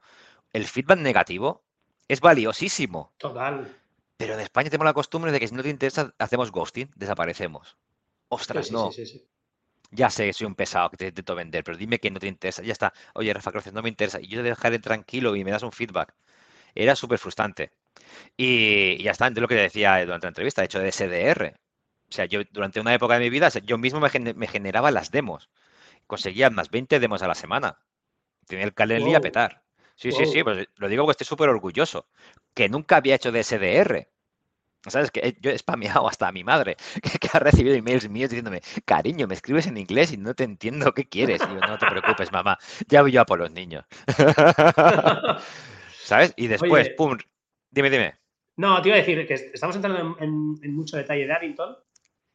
El 0.53 0.65
feedback 0.65 0.99
negativo 0.99 1.63
es 2.07 2.19
valiosísimo. 2.19 3.13
Total. 3.17 3.77
Pero 4.17 4.33
en 4.33 4.39
España 4.39 4.69
tenemos 4.69 4.85
la 4.85 4.93
costumbre 4.93 5.31
de 5.31 5.39
que 5.39 5.47
si 5.47 5.53
no 5.53 5.61
te 5.61 5.69
interesa, 5.69 6.13
hacemos 6.17 6.51
ghosting, 6.51 6.89
desaparecemos. 6.95 7.77
Ostras, 8.29 8.71
no. 8.71 8.89
ya 9.91 10.09
sé, 10.09 10.33
soy 10.33 10.47
un 10.47 10.55
pesado 10.55 10.89
que 10.89 10.97
te 10.97 11.07
intento 11.07 11.35
vender, 11.35 11.63
pero 11.63 11.77
dime 11.77 11.99
que 11.99 12.09
no 12.09 12.19
te 12.19 12.27
interesa. 12.27 12.63
Ya 12.63 12.71
está. 12.71 12.93
Oye, 13.13 13.33
Rafa, 13.33 13.51
gracias, 13.51 13.73
no 13.73 13.83
me 13.83 13.89
interesa. 13.89 14.19
Y 14.19 14.27
yo 14.27 14.41
te 14.41 14.49
dejaré 14.49 14.79
tranquilo 14.79 15.35
y 15.35 15.43
me 15.43 15.51
das 15.51 15.63
un 15.63 15.71
feedback. 15.71 16.13
Era 16.73 16.95
súper 16.95 17.19
frustrante. 17.19 17.71
Y, 18.37 19.01
ya 19.03 19.11
está, 19.11 19.27
entonces 19.27 19.41
lo 19.41 19.47
que 19.47 19.55
decía 19.55 19.99
durante 20.05 20.25
la 20.25 20.29
entrevista, 20.29 20.61
de 20.61 20.65
hecho 20.65 20.79
de 20.79 20.91
SDR. 20.91 21.59
O 22.09 22.13
sea, 22.13 22.25
yo 22.25 22.41
durante 22.51 22.79
una 22.79 22.93
época 22.93 23.15
de 23.15 23.19
mi 23.21 23.29
vida, 23.29 23.49
yo 23.49 23.77
mismo 23.77 23.99
me, 23.99 24.47
generaba 24.47 24.91
las 24.91 25.11
demos. 25.11 25.49
Conseguía 26.07 26.49
más 26.49 26.69
20 26.69 26.99
demos 26.99 27.23
a 27.23 27.27
la 27.27 27.35
semana. 27.35 27.79
Tenía 28.47 28.65
el 28.65 28.73
calendar 28.73 29.15
a 29.15 29.21
petar. 29.21 29.63
Sí, 29.95 30.11
sí, 30.11 30.25
sí, 30.25 30.43
pues 30.43 30.67
lo 30.75 30.87
digo 30.87 31.03
porque 31.03 31.11
estoy 31.13 31.25
súper 31.25 31.49
orgulloso. 31.49 32.07
Que 32.53 32.69
nunca 32.69 32.97
había 32.97 33.15
hecho 33.15 33.31
de 33.31 33.43
SDR. 33.43 34.07
¿Sabes? 34.87 35.09
Que 35.09 35.35
yo 35.41 35.49
he 35.49 35.57
spameado 35.57 36.07
hasta 36.07 36.27
a 36.27 36.31
mi 36.31 36.43
madre, 36.43 36.77
que, 37.19 37.29
ha 37.33 37.39
recibido 37.39 37.75
emails 37.75 38.07
míos 38.07 38.29
diciéndome, 38.29 38.61
cariño, 38.85 39.27
me 39.27 39.33
escribes 39.33 39.65
en 39.65 39.77
inglés 39.77 40.11
y 40.13 40.17
no 40.17 40.35
te 40.35 40.43
entiendo 40.43 40.93
qué 40.93 41.05
quieres. 41.05 41.41
Y 41.41 41.53
yo, 41.53 41.59
no 41.59 41.79
te 41.79 41.87
preocupes, 41.87 42.31
mamá, 42.31 42.59
ya 42.87 43.01
voy 43.01 43.11
yo 43.11 43.21
a 43.21 43.25
por 43.25 43.39
los 43.39 43.51
niños. 43.51 43.83
¿Sabes? 46.03 46.33
Y 46.37 46.45
después, 46.47 46.91
pum, 46.91 47.17
dime, 47.71 47.89
dime. 47.89 48.15
No, 48.57 48.81
te 48.81 48.89
iba 48.89 48.97
a 48.97 48.99
decir 48.99 49.27
que 49.27 49.33
estamos 49.33 49.75
entrando 49.75 50.17
en, 50.19 50.75
mucho 50.75 50.97
detalle 50.97 51.25
de 51.25 51.33
Addington. 51.33 51.75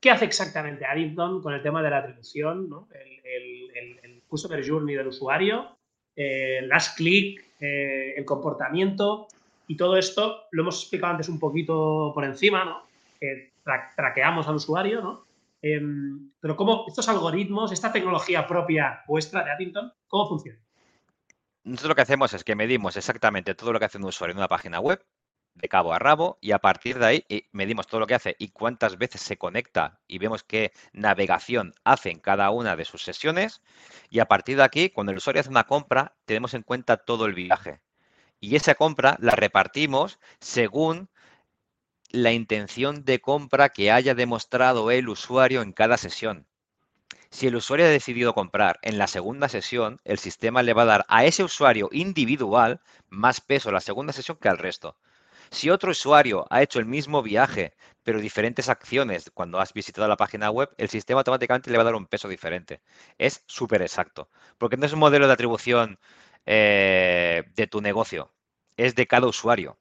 ¿Qué 0.01 0.11
hace 0.11 0.25
exactamente 0.25 0.87
Addington 0.87 1.43
con 1.43 1.53
el 1.53 1.63
tema 1.63 1.83
de 1.83 1.91
la 1.91 1.99
atribución, 1.99 2.71
¿no? 2.71 2.89
el, 2.93 3.71
el, 3.77 4.01
el, 4.03 4.23
customer 4.27 4.67
journey 4.67 4.97
del 4.97 5.09
usuario, 5.09 5.77
el 6.17 6.69
last 6.69 6.97
click, 6.97 7.45
eh, 7.61 8.15
el 8.17 8.25
comportamiento? 8.25 9.29
Y 9.67 9.77
todo 9.77 9.97
esto 9.99 10.45
lo 10.53 10.63
hemos 10.63 10.81
explicado 10.81 11.13
antes 11.13 11.29
un 11.29 11.39
poquito 11.39 12.13
por 12.15 12.25
encima, 12.25 12.65
¿no? 12.65 12.83
Que 13.21 13.53
traqueamos 13.95 14.49
al 14.49 14.55
usuario, 14.55 15.03
¿no? 15.03 15.27
Em, 15.63 16.31
pero 16.41 16.57
cómo 16.57 16.87
estos 16.89 17.09
algoritmos, 17.09 17.71
esta 17.71 17.93
tecnología 17.93 18.47
propia 18.47 19.05
vuestra 19.07 19.45
de 19.45 19.51
Addington, 19.51 19.93
¿cómo 20.09 20.29
funciona? 20.29 20.59
Nosotros 21.65 21.91
lo 21.91 21.95
que 21.95 22.03
hacemos 22.03 22.33
es 22.33 22.43
que 22.43 22.57
medimos 22.57 22.97
exactamente 22.97 23.55
todo 23.55 23.73
lo 23.73 23.79
que 23.79 23.85
hace 23.85 23.99
un 23.99 24.05
usuario 24.05 24.33
en 24.33 24.39
una 24.39 24.49
página 24.49 24.81
web, 24.81 25.05
de 25.55 25.69
cabo 25.69 25.93
a 25.93 25.99
rabo, 25.99 26.39
y 26.41 26.53
a 26.53 26.59
partir 26.59 26.99
de 26.99 27.07
ahí 27.07 27.25
medimos 27.53 27.87
todo 27.87 28.01
lo 28.01 28.07
que 28.07 28.15
hace 28.15 28.37
y 28.39 28.49
cuántas 28.49 28.99
veces 28.99 29.21
se 29.21 29.37
conecta 29.37 30.01
y 30.07 30.19
vemos 30.19 30.43
qué 30.43 30.73
navegación 30.93 31.75
hace 31.85 32.11
en 32.11 32.21
cada 32.21 32.51
una 32.51 32.77
de 32.77 32.85
sus 32.85 33.03
sesiones. 33.03 33.63
Y 34.09 34.21
a 34.21 34.27
partir 34.27 34.57
de 34.57 34.65
aquí, 34.65 34.91
cuando 34.91 35.13
el 35.13 35.19
usuario 35.19 35.41
hace 35.41 35.51
una 35.51 35.65
compra, 35.65 36.15
tenemos 36.25 36.55
en 36.55 36.63
cuenta 36.63 36.97
todo 36.97 37.27
el 37.27 37.35
viaje 37.35 37.81
y 38.41 38.57
esa 38.57 38.75
compra 38.75 39.17
la 39.21 39.33
repartimos 39.33 40.19
según 40.41 41.11
la 42.11 42.33
intención 42.33 43.05
de 43.05 43.21
compra 43.21 43.69
que 43.69 43.93
haya 43.93 44.15
demostrado 44.15 44.91
el 44.91 45.09
usuario 45.09 45.63
en 45.63 45.73
cada 45.73 45.97
sesión. 45.97 46.47
Si 47.31 47.47
el 47.47 47.55
usuario 47.55 47.87
ha 47.87 47.91
decidido 47.91 48.35
comprar 48.35 48.81
en 48.83 48.99
la 48.99 49.07
segunda 49.07 49.49
sesión, 49.49 50.01
el 50.05 50.19
sistema 50.19 50.63
le 50.65 50.73
va 50.73 50.83
a 50.83 50.87
dar 50.87 51.07
a 51.09 51.25
ese 51.25 51.45
usuario 51.45 51.89
individual 51.93 52.81
más 53.09 53.41
peso 53.41 53.69
en 53.69 53.75
la 53.75 53.81
segunda 53.81 54.13
sesión 54.13 54.39
que 54.41 54.49
al 54.49 54.59
resto. 54.59 54.97
Si 55.51 55.69
otro 55.69 55.91
usuario 55.91 56.47
ha 56.49 56.63
hecho 56.63 56.79
el 56.79 56.87
mismo 56.87 57.23
viaje, 57.23 57.75
pero 58.05 58.21
diferentes 58.21 58.69
acciones 58.69 59.31
cuando 59.35 59.59
has 59.59 59.73
visitado 59.73 60.07
la 60.07 60.17
página 60.17 60.51
web, 60.51 60.71
el 60.77 60.89
sistema 60.89 61.21
automáticamente 61.21 61.71
le 61.71 61.77
va 61.77 61.83
a 61.83 61.87
dar 61.87 61.97
un 61.97 62.07
peso 62.07 62.29
diferente. 62.29 62.81
Es 63.19 63.43
súper 63.47 63.83
exacto, 63.83 64.31
porque 64.59 64.77
no 64.77 64.87
es 64.87 64.93
un 64.93 65.01
modelo 65.01 65.27
de 65.27 65.33
atribución 65.33 65.99
eh, 66.47 67.43
de 67.57 67.67
tu 67.67 67.81
negocio, 67.81 68.33
es 68.77 68.95
de 68.95 69.07
cada 69.09 69.27
usuario. 69.27 69.77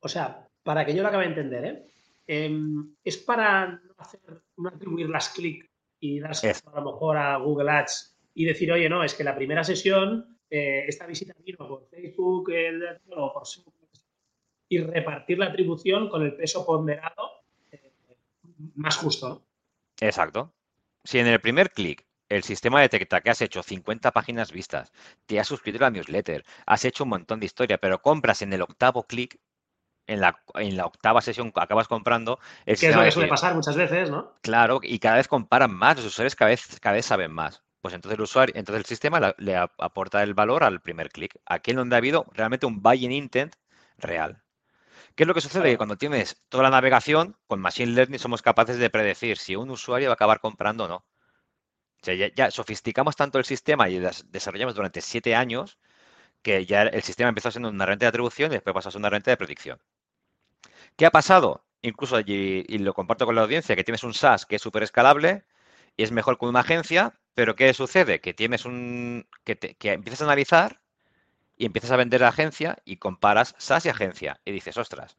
O 0.00 0.08
sea, 0.08 0.46
para 0.62 0.84
que 0.84 0.94
yo 0.94 1.02
lo 1.02 1.08
acabe 1.08 1.24
de 1.24 1.30
entender, 1.30 1.64
¿eh? 1.64 1.86
em, 2.26 2.94
es 3.02 3.16
para 3.16 3.68
no, 3.68 3.94
hacer, 3.96 4.20
no 4.58 4.68
atribuir 4.68 5.08
las 5.08 5.30
clics 5.30 5.66
y 5.98 6.20
dar 6.20 6.32
a 6.32 6.80
lo 6.80 6.92
mejor 6.92 7.16
a 7.16 7.36
Google 7.38 7.70
Ads 7.70 8.18
y 8.34 8.44
decir, 8.44 8.70
oye, 8.70 8.88
no, 8.88 9.02
es 9.02 9.14
que 9.14 9.24
la 9.24 9.34
primera 9.34 9.64
sesión, 9.64 10.38
eh, 10.50 10.84
esta 10.86 11.06
visita 11.06 11.34
vino 11.42 11.66
por 11.66 11.88
Facebook 11.88 12.52
o 13.16 13.32
por 13.32 13.46
y 14.68 14.78
repartir 14.78 15.38
la 15.38 15.46
atribución 15.46 16.08
con 16.08 16.22
el 16.22 16.34
peso 16.34 16.66
ponderado 16.66 17.36
más 18.74 18.96
justo. 18.96 19.42
Exacto. 20.00 20.52
Si 21.04 21.18
en 21.18 21.26
el 21.26 21.40
primer 21.40 21.70
clic 21.70 22.04
el 22.28 22.42
sistema 22.42 22.80
detecta 22.80 23.20
que 23.20 23.30
has 23.30 23.40
hecho 23.40 23.62
50 23.62 24.10
páginas 24.10 24.50
vistas, 24.50 24.92
te 25.26 25.38
has 25.38 25.46
suscrito 25.46 25.78
a 25.78 25.82
la 25.82 25.90
newsletter, 25.90 26.44
has 26.66 26.84
hecho 26.84 27.04
un 27.04 27.10
montón 27.10 27.38
de 27.38 27.46
historia, 27.46 27.78
pero 27.78 28.02
compras 28.02 28.42
en 28.42 28.52
el 28.52 28.62
octavo 28.62 29.04
clic, 29.04 29.38
en 30.08 30.20
la, 30.20 30.40
en 30.54 30.76
la 30.76 30.86
octava 30.86 31.20
sesión 31.20 31.52
acabas 31.54 31.88
comprando. 31.88 32.38
El 32.64 32.78
que 32.78 32.88
es 32.88 32.96
lo 32.96 33.02
que 33.02 33.12
suele 33.12 33.28
pasar 33.28 33.54
muchas 33.54 33.76
veces, 33.76 34.10
¿no? 34.10 34.34
Claro, 34.40 34.80
y 34.82 34.98
cada 34.98 35.16
vez 35.16 35.28
comparan 35.28 35.72
más, 35.72 35.96
los 35.96 36.06
usuarios 36.06 36.34
cada 36.34 36.50
vez, 36.50 36.80
cada 36.80 36.96
vez 36.96 37.06
saben 37.06 37.32
más. 37.32 37.62
Pues 37.80 37.94
entonces 37.94 38.18
el 38.18 38.22
usuario, 38.22 38.54
entonces 38.56 38.80
el 38.80 38.86
sistema 38.86 39.34
le 39.38 39.56
aporta 39.56 40.22
el 40.22 40.34
valor 40.34 40.64
al 40.64 40.80
primer 40.80 41.10
clic. 41.10 41.36
Aquí 41.46 41.70
es 41.70 41.76
donde 41.76 41.94
ha 41.94 41.98
habido 41.98 42.26
realmente 42.32 42.66
un 42.66 42.82
buy-in 42.82 43.12
intent 43.12 43.54
real. 43.98 44.42
¿Qué 45.16 45.24
es 45.24 45.26
lo 45.26 45.34
que 45.34 45.40
sucede? 45.40 45.70
Que 45.70 45.76
cuando 45.76 45.96
tienes 45.96 46.40
toda 46.48 46.62
la 46.62 46.70
navegación, 46.70 47.36
con 47.48 47.60
Machine 47.60 47.92
Learning 47.92 48.20
somos 48.20 48.40
capaces 48.42 48.78
de 48.78 48.88
predecir 48.90 49.36
si 49.38 49.56
un 49.56 49.70
usuario 49.70 50.08
va 50.08 50.12
a 50.12 50.14
acabar 50.14 50.38
comprando 50.40 50.84
o 50.84 50.88
no 50.88 51.04
ya, 52.14 52.50
sofisticamos 52.50 53.16
tanto 53.16 53.38
el 53.38 53.44
sistema 53.44 53.88
y 53.88 53.98
desarrollamos 53.98 54.74
durante 54.74 55.00
siete 55.00 55.34
años 55.34 55.78
que 56.42 56.66
ya 56.66 56.82
el 56.82 57.02
sistema 57.02 57.28
empezó 57.30 57.50
siendo 57.50 57.68
una 57.70 57.86
renta 57.86 58.06
de 58.06 58.08
atribución 58.08 58.52
y 58.52 58.56
después 58.56 58.74
pasó 58.74 58.88
a 58.88 58.92
ser 58.92 59.00
una 59.00 59.10
renta 59.10 59.30
de 59.30 59.36
predicción. 59.36 59.80
¿Qué 60.96 61.06
ha 61.06 61.10
pasado? 61.10 61.64
Incluso, 61.82 62.20
y, 62.20 62.64
y 62.68 62.78
lo 62.78 62.94
comparto 62.94 63.26
con 63.26 63.34
la 63.34 63.42
audiencia, 63.42 63.76
que 63.76 63.84
tienes 63.84 64.04
un 64.04 64.14
SaaS 64.14 64.46
que 64.46 64.56
es 64.56 64.62
súper 64.62 64.82
escalable 64.82 65.44
y 65.96 66.02
es 66.04 66.12
mejor 66.12 66.38
que 66.38 66.46
una 66.46 66.60
agencia, 66.60 67.18
pero 67.34 67.54
¿qué 67.56 67.72
sucede? 67.74 68.20
Que 68.20 68.34
tienes 68.34 68.64
un. 68.64 69.28
que, 69.44 69.56
que 69.56 69.92
empiezas 69.92 70.22
a 70.22 70.24
analizar 70.24 70.80
y 71.56 71.66
empiezas 71.66 71.90
a 71.90 71.96
vender 71.96 72.20
la 72.20 72.28
agencia 72.28 72.78
y 72.84 72.96
comparas 72.96 73.54
SaaS 73.58 73.86
y 73.86 73.88
agencia. 73.88 74.40
Y 74.44 74.52
dices, 74.52 74.76
ostras, 74.76 75.16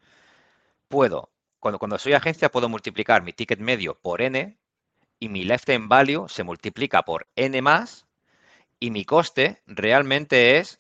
puedo, 0.88 1.32
cuando, 1.60 1.80
cuando 1.80 1.97
soy 1.97 2.13
agencia, 2.13 2.50
puedo 2.50 2.69
multiplicar 2.69 3.23
mi 3.23 3.34
ticket 3.34 3.60
medio 3.60 3.95
por 3.95 4.21
N 4.21 4.58
y 5.19 5.30
mi 5.30 5.43
lifetime 5.43 5.88
value 5.88 6.28
se 6.30 6.43
multiplica 6.43 7.04
por 7.04 7.28
n 7.36 7.62
más 7.62 8.06
y 8.80 8.91
mi 8.91 9.06
coste 9.06 9.62
realmente 9.65 10.58
es 10.58 10.80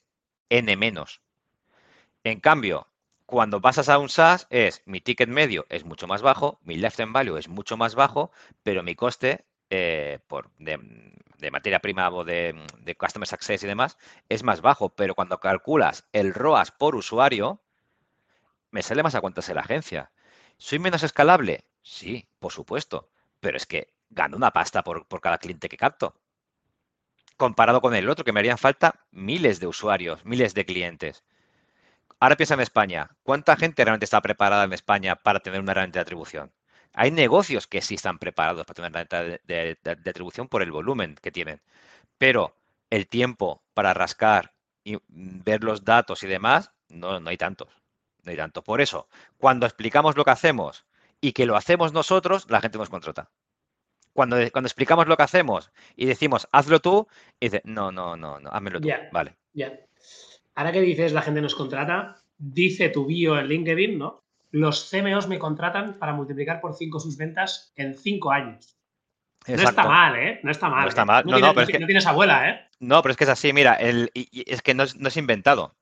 n 0.49 0.75
menos. 0.77 1.21
En 2.23 2.39
cambio, 2.39 2.87
cuando 3.25 3.61
pasas 3.61 3.89
a 3.89 3.97
un 3.97 4.09
SaaS 4.09 4.47
es 4.49 4.81
mi 4.85 5.01
ticket 5.01 5.29
medio 5.29 5.65
es 5.69 5.85
mucho 5.85 6.07
más 6.07 6.21
bajo, 6.21 6.59
mi 6.63 6.75
lifetime 6.75 7.11
value 7.11 7.37
es 7.37 7.47
mucho 7.47 7.77
más 7.77 7.95
bajo, 7.95 8.31
pero 8.63 8.83
mi 8.83 8.95
coste 8.95 9.45
eh, 9.69 10.19
por, 10.27 10.49
de, 10.57 11.51
materia 11.51 11.79
prima 11.79 12.09
o 12.09 12.23
de, 12.23 12.55
Customer 12.97 13.27
Success 13.27 13.63
y 13.63 13.67
demás 13.67 13.97
es 14.29 14.43
más 14.43 14.61
bajo. 14.61 14.89
Pero 14.89 15.15
cuando 15.15 15.39
calculas 15.39 16.07
el 16.13 16.33
ROAS 16.33 16.71
por 16.71 16.95
usuario, 16.95 17.61
me 18.71 18.83
sale 18.83 19.03
más 19.03 19.15
a 19.15 19.21
cuentas 19.21 19.49
en 19.49 19.55
la 19.55 19.61
agencia. 19.61 20.11
¿Soy 20.57 20.79
menos 20.79 21.03
escalable? 21.03 21.65
Sí, 21.81 22.27
por 22.39 22.51
supuesto. 22.51 23.09
Pero 23.39 23.57
es 23.57 23.65
que 23.65 23.93
gano 24.09 24.37
una 24.37 24.51
pasta 24.51 24.83
por, 24.83 25.05
cada 25.21 25.37
cliente 25.37 25.69
que 25.69 25.77
capto. 25.77 26.15
Comparado 27.37 27.81
con 27.81 27.93
el 27.93 28.09
otro, 28.09 28.25
que 28.25 28.33
me 28.33 28.39
harían 28.39 28.57
falta 28.57 29.05
miles 29.11 29.59
de 29.59 29.67
usuarios, 29.67 30.25
miles 30.25 30.53
de 30.53 30.65
clientes. 30.65 31.23
Ahora 32.19 32.35
piensa 32.35 32.55
en 32.55 32.61
España. 32.61 33.11
¿Cuánta 33.21 33.55
gente 33.55 33.83
realmente 33.83 34.05
está 34.05 34.21
preparada 34.21 34.63
en 34.63 34.73
España 34.73 35.15
para 35.15 35.39
tener 35.39 35.61
una 35.61 35.71
herramienta 35.73 35.99
de 35.99 36.01
atribución? 36.01 36.51
Hay 36.97 37.11
negocios 37.11 37.67
que 37.67 37.81
sí 37.81 37.95
están 37.95 38.17
preparados 38.17 38.65
para 38.65 38.73
tener 38.73 38.91
una 38.91 39.01
herramienta 39.01 39.39
de, 39.45 40.09
atribución 40.09 40.47
por 40.47 40.63
el 40.63 40.71
volumen 40.71 41.15
que 41.21 41.31
tienen. 41.31 41.61
Pero 42.17 42.57
el 42.89 43.07
tiempo 43.07 43.61
para 43.73 43.93
rascar 43.93 44.53
y 44.83 44.97
ver 45.09 45.63
los 45.63 45.85
datos 45.85 46.23
y 46.23 46.27
demás, 46.27 46.71
no, 46.89 47.19
no 47.19 47.29
hay 47.29 47.37
tantos. 47.37 47.69
No 48.23 48.31
hay 48.31 48.37
tanto. 48.37 48.63
Por 48.63 48.81
eso, 48.81 49.07
cuando 49.37 49.67
explicamos 49.67 50.17
lo 50.17 50.25
que 50.25 50.31
hacemos 50.31 50.85
y 51.21 51.33
que 51.33 51.45
lo 51.45 51.55
hacemos 51.55 51.93
nosotros, 51.93 52.49
la 52.49 52.61
gente 52.61 52.79
nos 52.79 52.89
contrata 52.89 53.29
cuando, 54.17 54.37
cuando 54.51 54.65
explicamos 54.65 55.05
lo 55.05 55.15
que 55.15 55.21
hacemos 55.21 55.71
y 55.95 56.07
decimos, 56.07 56.47
hazlo 56.51 56.79
tú, 56.79 57.07
y 57.39 57.49
dice, 57.49 57.61
no, 57.65 57.91
no, 57.91 58.17
no, 58.17 58.39
no, 58.39 58.49
házmelo 58.49 58.81
tú. 58.81 58.87
vale. 59.11 59.35
Ya. 59.53 59.79
Ahora 60.55 60.71
que 60.71 60.81
dices, 60.81 61.13
la 61.13 61.21
gente 61.21 61.39
nos 61.39 61.53
contrata, 61.53 62.15
dice 62.35 62.89
tu 62.89 63.05
bio 63.05 63.37
en 63.37 63.47
LinkedIn, 63.47 63.99
¿no? 63.99 64.23
Los 64.51 64.89
CMOs 64.89 65.27
me 65.27 65.39
contratan 65.39 65.99
para 65.99 66.13
multiplicar 66.13 66.61
por 66.61 66.75
5 66.75 66.99
sus 66.99 67.17
ventas 67.17 67.73
en 67.75 67.97
5 67.97 68.31
años. 68.31 68.77
No 69.47 69.69
está 69.69 69.83
mal, 69.83 70.15
¿eh? 70.15 70.39
No 70.43 70.51
está 70.51 70.69
mal. 70.69 70.83
No 70.83 70.89
está 70.89 71.05
mal. 71.05 71.23
No, 71.25 71.39
no, 71.39 71.53
pero 71.53 71.61
es 71.61 71.69
que... 71.69 71.79
no 71.79 71.85
tienes 71.85 72.05
abuela, 72.05 72.49
¿eh? 72.49 72.67
No, 72.79 73.01
pero 73.01 73.11
es 73.11 73.17
que 73.17 73.23
es 73.23 73.29
así, 73.29 73.53
mira, 73.53 73.73
el, 73.75 74.11
es 74.13 74.61
que 74.61 74.73
no 74.73 74.83
es, 74.83 75.17
inventado. 75.17 75.75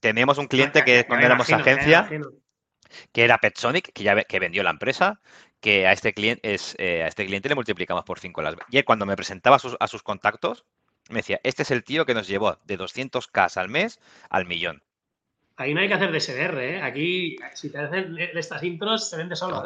Teníamos 0.00 0.38
un 0.38 0.46
cliente 0.46 0.84
que 0.84 1.04
cuando 1.06 1.24
éramos 1.24 1.50
agencia, 1.50 2.08
que 3.12 3.24
era 3.24 3.38
Petsonic, 3.38 3.92
que 3.92 4.02
ya 4.02 4.22
que 4.24 4.38
vendió 4.38 4.62
la 4.62 4.70
empresa, 4.70 5.20
que 5.60 5.86
a 5.86 5.92
este 5.92 6.12
cliente, 6.12 6.54
es, 6.54 6.76
eh, 6.78 7.02
a 7.02 7.08
este 7.08 7.24
cliente 7.24 7.48
le 7.48 7.54
multiplicamos 7.54 8.04
por 8.04 8.18
5 8.18 8.42
las 8.42 8.54
Y 8.68 8.78
él 8.78 8.84
cuando 8.84 9.06
me 9.06 9.16
presentaba 9.16 9.56
a 9.56 9.88
sus, 9.88 10.02
contactos, 10.02 10.66
me 11.08 11.16
decía, 11.16 11.40
este 11.42 11.62
es 11.62 11.70
el 11.70 11.84
tío 11.84 12.04
que 12.04 12.14
nos 12.14 12.26
llevó 12.26 12.58
de 12.64 12.78
200k 12.78 13.56
al 13.56 13.68
mes 13.68 13.98
al 14.28 14.46
millón. 14.46 14.82
Ahí 15.56 15.72
no 15.72 15.80
hay 15.80 15.88
que 15.88 15.94
hacer 15.94 16.10
de 16.10 16.20
SDR, 16.20 16.58
¿eh? 16.58 16.82
Aquí, 16.82 17.36
si 17.54 17.70
te 17.70 17.78
hacen 17.78 18.16
estas 18.18 18.62
intros, 18.62 19.08
se 19.08 19.16
vende 19.16 19.36
solo. 19.36 19.62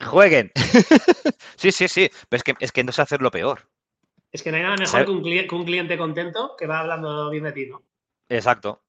jueguen. 0.00 0.50
sí, 1.56 1.72
sí, 1.72 1.88
sí. 1.88 2.10
Pero 2.28 2.38
es 2.38 2.42
que, 2.42 2.54
es 2.58 2.72
que 2.72 2.84
no 2.84 2.92
sé 2.92 3.02
hacer 3.02 3.20
lo 3.20 3.30
peor. 3.30 3.68
Es 4.32 4.42
que 4.42 4.50
no 4.50 4.56
hay 4.56 4.62
nada 4.62 4.76
mejor 4.76 5.04
que 5.04 5.10
un, 5.54 5.64
cliente, 5.64 5.98
contento 5.98 6.56
que 6.58 6.66
va 6.66 6.80
hablando 6.80 7.30
bien 7.30 7.44
de 7.44 7.52
ti, 7.52 7.66
¿no? 7.66 7.82
Exacto. 8.28 8.82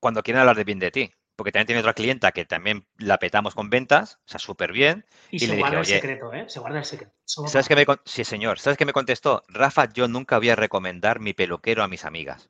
Cuando 0.00 0.22
quieren 0.22 0.40
hablar 0.40 0.56
de 0.56 0.64
bien 0.64 0.78
de 0.78 0.90
ti. 0.90 1.10
Porque 1.36 1.50
también 1.50 1.66
tiene 1.66 1.80
otra 1.80 1.94
clienta 1.94 2.30
que 2.30 2.44
también 2.44 2.86
la 2.96 3.18
petamos 3.18 3.56
con 3.56 3.68
ventas, 3.68 4.20
o 4.24 4.28
sea, 4.28 4.38
súper 4.38 4.70
bien. 4.70 5.04
Y, 5.32 5.40
se 5.40 5.56
guarda 5.56 5.80
el 5.80 5.86
secreto, 5.86 6.32
¿eh? 6.32 6.44
Se 6.48 6.60
guarda 6.60 6.78
el 6.78 6.84
secreto. 6.84 7.12
¿Sabes 7.24 7.66
qué 7.66 7.74
me, 7.74 7.84
sí, 8.04 8.22
señor. 8.22 8.60
¿Sabes 8.60 8.78
qué 8.78 8.84
me 8.84 8.92
contestó? 8.92 9.42
Rafa, 9.48 9.92
yo 9.92 10.06
nunca 10.06 10.38
voy 10.38 10.50
a 10.50 10.56
recomendar 10.56 11.18
mi 11.18 11.32
peluquero 11.32 11.82
a 11.82 11.88
mis 11.88 12.04
amigas. 12.04 12.48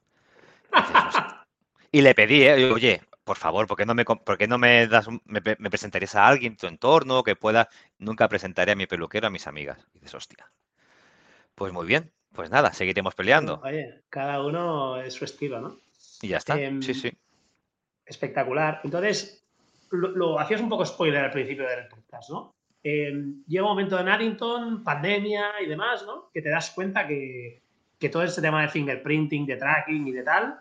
y 1.91 2.03
le 2.03 2.15
pedí, 2.15 2.43
¿eh? 2.43 2.71
Oye, 2.71 3.01
por 3.25 3.39
favor, 3.39 3.67
¿por 3.67 3.77
qué 3.77 3.87
no 3.87 3.95
me, 3.95 4.05
no 4.49 4.59
me 4.59 4.87
das 4.87 5.09
me, 5.25 5.41
presentarías 5.71 6.15
a 6.15 6.29
alguien 6.29 6.53
en 6.53 6.57
tu 6.59 6.67
entorno 6.67 7.23
que 7.23 7.37
pueda? 7.37 7.69
Nunca 7.99 8.29
presentaré 8.29 8.73
a 8.73 8.77
mi 8.77 8.87
peluquero 8.87 9.27
a 9.27 9.31
mis 9.31 9.47
amigas. 9.47 9.79
Y 9.95 10.01
dices, 10.01 10.15
hostia. 10.15 10.51
Pues 11.55 11.73
muy 11.73 11.87
bien, 11.87 12.13
pues 12.33 12.51
nada, 12.51 12.73
seguiremos 12.73 13.15
peleando. 13.15 13.61
Oye, 13.65 14.03
cada 14.11 14.45
uno 14.45 15.01
es 15.01 15.15
su 15.15 15.25
estilo, 15.25 15.61
¿no? 15.61 15.81
Y 16.21 16.29
ya 16.29 16.37
está. 16.37 16.61
Em, 16.61 16.83
sí, 16.83 16.93
sí. 16.93 17.13
Espectacular. 18.05 18.81
Entonces, 18.85 19.47
lo, 19.91 20.39
hacías 20.39 20.61
un 20.61 20.69
poco 20.69 20.85
spoiler 20.85 21.25
al 21.25 21.31
principio 21.31 21.67
del 21.67 21.89
podcast, 21.89 22.31
¿no? 22.31 22.55
Em, 22.83 23.43
llega 23.47 23.65
un 23.65 23.71
momento 23.71 23.99
en 23.99 24.09
Addington, 24.09 24.85
pandemia 24.85 25.63
y 25.63 25.67
demás, 25.67 26.05
¿no? 26.05 26.31
Que 26.33 26.43
te 26.43 26.51
das 26.51 26.71
cuenta 26.71 27.07
que, 27.07 27.63
todo 28.13 28.23
este 28.23 28.43
tema 28.43 28.61
de 28.61 28.69
fingerprinting, 28.69 29.47
de 29.47 29.57
tracking 29.57 30.07
y 30.09 30.13
de 30.13 30.23
tal, 30.23 30.59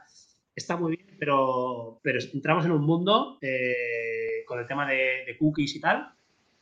está 0.55 0.77
muy 0.77 0.95
bien, 0.95 1.15
pero, 1.19 1.99
pero 2.03 2.19
entramos 2.33 2.65
en 2.65 2.71
un 2.71 2.83
mundo 2.83 3.37
eh, 3.41 4.43
con 4.45 4.59
el 4.59 4.67
tema 4.67 4.89
de, 4.89 5.35
cookies 5.39 5.75
y 5.75 5.79
tal, 5.79 6.13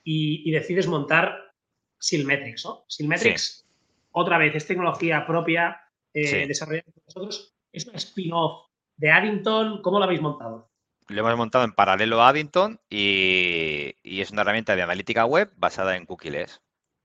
y, 0.04 0.52
decides 0.52 0.88
montar 0.88 1.54
Silmetrics, 2.00 2.66
¿no? 2.66 2.86
Silmetrics, 2.88 3.68
otra 4.12 4.38
vez, 4.38 4.56
es 4.56 4.68
tecnología 4.68 5.26
propia 5.26 5.80
eh, 6.14 6.48
desarrollada 6.48 6.92
por 6.92 7.04
nosotros. 7.06 7.56
Es 7.72 7.88
un 7.88 7.96
spin-off 7.96 8.68
de 8.98 9.12
Addington. 9.12 9.82
¿Cómo 9.82 10.00
lo 10.00 10.06
habéis 10.06 10.22
montado? 10.22 10.70
Lo 11.08 11.22
hemos 11.22 11.38
montado 11.38 11.64
en 11.64 11.72
paralelo 11.72 12.22
a 12.22 12.30
Addington 12.30 12.80
y, 12.89 13.96
es 14.04 14.32
una 14.32 14.42
herramienta 14.42 14.76
de 14.76 14.82
analítica 14.82 15.26
web 15.26 15.52
basada 15.58 15.96
en 15.96 16.06
cookies. 16.06 16.62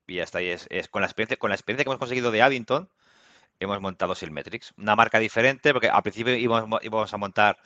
Y 0.07 0.15
ya 0.15 0.23
está, 0.23 0.41
es, 0.41 0.67
con, 0.89 1.01
la 1.01 1.07
experiencia, 1.07 1.37
con 1.37 1.49
la 1.49 1.55
experiencia 1.55 1.83
que 1.83 1.89
hemos 1.89 1.99
conseguido 1.99 2.31
de 2.31 2.41
Addington, 2.41 2.89
hemos 3.59 3.81
montado 3.81 4.15
Silmetrics. 4.15 4.73
Una 4.77 4.95
marca 4.95 5.19
diferente, 5.19 5.73
porque 5.73 5.89
al 5.89 6.03
principio 6.03 6.35
íbamos, 6.35 7.13
a 7.13 7.17
montar 7.17 7.57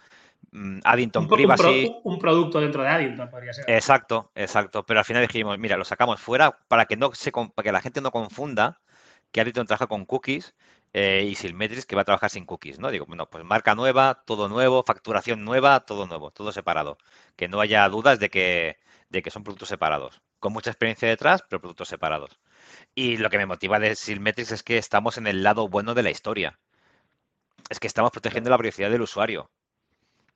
mm, 0.51 0.79
Addington 0.83 1.27
Privacy. 1.27 1.91
Un, 2.03 2.19
producto 2.19 2.59
dentro 2.59 2.83
de 2.83 2.89
Addington 2.89 3.29
podría 3.29 3.53
ser. 3.53 3.69
Exacto, 3.69 4.31
exacto. 4.35 4.83
Pero 4.85 4.99
al 4.99 5.05
final 5.05 5.25
dijimos, 5.25 5.57
mira, 5.57 5.77
lo 5.77 5.85
sacamos 5.85 6.19
fuera 6.19 6.51
para 6.67 6.85
que, 6.85 6.97
no 6.97 7.13
se, 7.13 7.31
para 7.31 7.63
que 7.63 7.71
la 7.71 7.81
gente 7.81 8.01
no 8.01 8.11
confunda 8.11 8.79
que 9.31 9.41
Addington 9.41 9.67
trabaja 9.67 9.87
con 9.87 10.05
cookies 10.05 10.53
eh, 10.93 11.25
y 11.29 11.35
Silmetrics 11.35 11.85
que 11.85 11.95
va 11.95 12.01
a 12.01 12.05
trabajar 12.05 12.29
sin 12.29 12.45
cookies, 12.45 12.79
¿no? 12.79 12.91
Digo, 12.91 13.05
bueno, 13.05 13.29
pues 13.29 13.43
marca 13.45 13.75
nueva, 13.75 14.23
todo 14.25 14.49
nuevo, 14.49 14.83
facturación 14.83 15.45
nueva, 15.45 15.81
todo 15.81 16.05
nuevo, 16.07 16.31
todo 16.31 16.51
separado. 16.51 16.97
Que 17.35 17.47
no 17.47 17.61
haya 17.61 17.87
dudas 17.87 18.19
de 18.19 18.29
que, 18.29 18.77
de 19.09 19.21
que 19.21 19.31
son 19.31 19.43
productos 19.43 19.69
separados. 19.69 20.21
Con 20.41 20.53
mucha 20.53 20.71
experiencia 20.71 21.07
detrás, 21.07 21.45
pero 21.47 21.61
productos 21.61 21.87
separados. 21.87 22.37
Y 22.95 23.17
lo 23.17 23.29
que 23.29 23.37
me 23.37 23.45
motiva 23.45 23.79
de 23.79 23.95
Silmetrics 23.95 24.51
es 24.51 24.63
que 24.63 24.77
estamos 24.77 25.17
en 25.17 25.27
el 25.27 25.43
lado 25.43 25.69
bueno 25.69 25.93
de 25.93 26.03
la 26.03 26.09
historia. 26.09 26.59
Es 27.69 27.79
que 27.79 27.87
estamos 27.87 28.11
protegiendo 28.11 28.49
la 28.49 28.57
privacidad 28.57 28.89
del 28.89 29.03
usuario. 29.03 29.49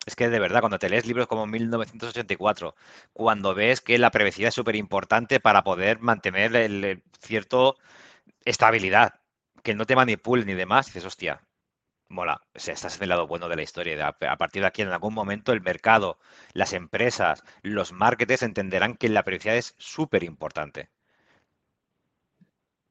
Es 0.05 0.15
que 0.15 0.29
de 0.29 0.39
verdad, 0.39 0.59
cuando 0.61 0.79
te 0.79 0.89
lees 0.89 1.07
libros 1.07 1.27
como 1.27 1.47
1984, 1.47 2.75
cuando 3.13 3.55
ves 3.55 3.81
que 3.81 3.97
la 3.97 4.11
privacidad 4.11 4.49
es 4.49 4.55
súper 4.55 4.75
importante 4.75 5.39
para 5.39 5.63
poder 5.63 5.99
mantener 5.99 6.55
el 6.55 7.03
cierto 7.19 7.75
estabilidad 8.45 9.15
que 9.63 9.73
no 9.73 9.85
te 9.85 9.95
manipule 9.95 10.45
ni 10.45 10.53
demás, 10.53 10.85
dices, 10.85 11.05
hostia, 11.05 11.41
mola, 12.09 12.41
estás 12.53 12.97
en 12.97 13.03
el 13.03 13.09
lado 13.09 13.27
bueno 13.27 13.49
de 13.49 13.55
la 13.55 13.63
historia. 13.63 14.07
A 14.07 14.37
partir 14.37 14.61
de 14.61 14.67
aquí, 14.67 14.81
en 14.81 14.89
algún 14.89 15.13
momento, 15.13 15.51
el 15.51 15.61
mercado, 15.61 16.17
las 16.53 16.73
empresas, 16.73 17.43
los 17.61 17.91
marketers 17.91 18.43
entenderán 18.43 18.95
que 18.95 19.09
la 19.09 19.23
privacidad 19.23 19.57
es 19.57 19.75
súper 19.77 20.23
importante. 20.23 20.89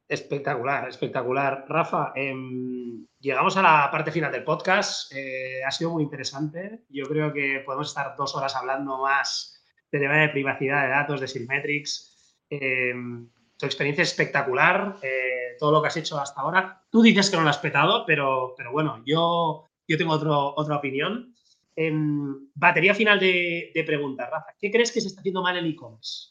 Espectacular, 0.06 0.88
espectacular. 0.88 1.64
Rafa, 1.66 2.12
em, 2.14 3.06
llegamos 3.18 3.56
a 3.56 3.62
la 3.62 3.90
parte 3.90 4.12
final 4.12 4.30
del 4.30 4.44
podcast. 4.44 5.10
Eh, 5.14 5.64
ha 5.64 5.70
sido 5.70 5.90
muy 5.90 6.02
interesante. 6.02 6.84
Yo 6.90 7.04
creo 7.06 7.32
que 7.32 7.62
podemos 7.64 7.88
estar 7.88 8.14
dos 8.16 8.34
horas 8.36 8.54
hablando 8.54 8.98
más 8.98 9.64
de 9.90 9.98
tema 9.98 10.18
de 10.18 10.28
privacidad 10.28 10.82
de 10.82 10.88
datos, 10.90 11.20
de 11.20 11.28
Silmetrics. 11.28 12.44
Em, 12.50 13.30
tu 13.56 13.66
experiencia 13.66 14.02
es 14.02 14.10
espectacular. 14.10 14.96
Eh, 15.02 15.34
todo 15.58 15.72
lo 15.72 15.82
que 15.82 15.88
has 15.88 15.96
hecho 15.96 16.18
hasta 16.18 16.40
ahora. 16.40 16.82
Tú 16.90 17.02
dices 17.02 17.30
que 17.30 17.36
no 17.36 17.42
lo 17.42 17.50
has 17.50 17.58
petado, 17.58 18.04
pero, 18.06 18.54
pero 18.56 18.72
bueno, 18.72 19.02
yo, 19.04 19.68
yo 19.86 19.98
tengo 19.98 20.12
otro, 20.12 20.54
otra 20.56 20.76
opinión. 20.76 21.34
En 21.76 22.52
batería 22.54 22.94
final 22.94 23.18
de, 23.18 23.82
preguntas, 23.86 24.30
Rafa, 24.30 24.54
¿qué 24.60 24.70
crees 24.70 24.92
que 24.92 25.00
se 25.00 25.08
está 25.08 25.20
haciendo 25.20 25.42
mal 25.42 25.56
en 25.56 25.66
e-commerce? 25.66 26.30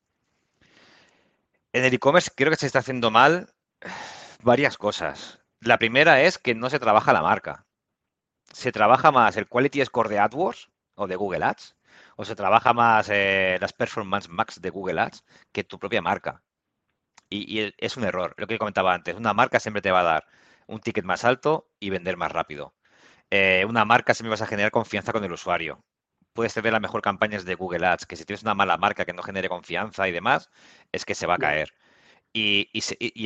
En 1.74 1.84
el 1.84 1.94
e-commerce 1.94 2.32
creo 2.34 2.52
que 2.52 2.58
se 2.58 2.68
está 2.68 2.80
haciendo 2.80 3.12
mal 3.12 3.50
varias 4.44 4.78
cosas. 4.78 5.40
La 5.60 5.78
primera 5.78 6.22
es 6.22 6.38
que 6.38 6.56
no 6.56 6.70
se 6.70 6.80
trabaja 6.80 7.14
la 7.14 7.22
marca. 7.22 7.66
Se 8.52 8.72
trabaja 8.72 9.12
más 9.12 9.36
el 9.36 9.48
Quality 9.48 9.84
Score 9.86 10.10
de 10.10 10.20
AdWords 10.20 10.70
o 10.96 11.08
de 11.08 11.16
Google 11.16 11.44
Ads, 11.44 11.76
o 12.18 12.26
se 12.26 12.36
trabaja 12.36 12.74
más 12.74 13.10
eh, 13.10 13.58
las 13.60 13.74
Performance 13.74 14.30
Max 14.30 14.62
de 14.62 14.70
Google 14.70 15.02
Ads 15.02 15.24
que 15.52 15.64
tu 15.64 15.80
propia 15.80 16.02
marca. 16.02 16.44
Y, 17.34 17.74
es 17.78 17.98
un 17.98 18.04
error, 18.04 18.36
lo 18.38 18.48
que 18.48 18.60
comentaba 18.60 18.94
antes. 18.94 19.16
Una 19.16 19.34
marca 19.34 19.60
siempre 19.60 19.82
te 19.82 19.92
va 19.92 20.02
a 20.02 20.04
dar 20.04 20.26
un 20.68 20.80
ticket 20.80 21.04
más 21.04 21.24
alto 21.26 21.68
y 21.80 21.90
vender 21.90 22.16
más 22.18 22.32
rápido. 22.32 22.76
Eh, 23.32 23.66
una 23.68 23.86
marca 23.86 24.14
siempre 24.14 24.30
vas 24.32 24.42
a 24.44 24.48
generar 24.48 24.72
confianza 24.72 25.12
con 25.12 25.24
el 25.24 25.32
usuario. 25.32 25.84
Puedes 26.34 26.54
tener 26.54 26.72
las 26.74 26.82
mejor 26.82 27.02
campañas 27.02 27.46
de 27.46 27.56
Google 27.56 27.88
Ads, 27.88 28.06
que 28.06 28.16
si 28.16 28.26
tienes 28.26 28.44
una 28.44 28.54
mala 28.54 28.78
marca 28.78 29.06
que 29.06 29.14
no 29.14 29.24
genere 29.24 29.50
confianza 29.50 30.08
y 30.08 30.12
demás, 30.12 30.50
es 30.92 31.06
que 31.06 31.16
se 31.16 31.26
va 31.28 31.36
a 31.36 31.38
caer. 31.40 31.74
Y, 32.34 32.70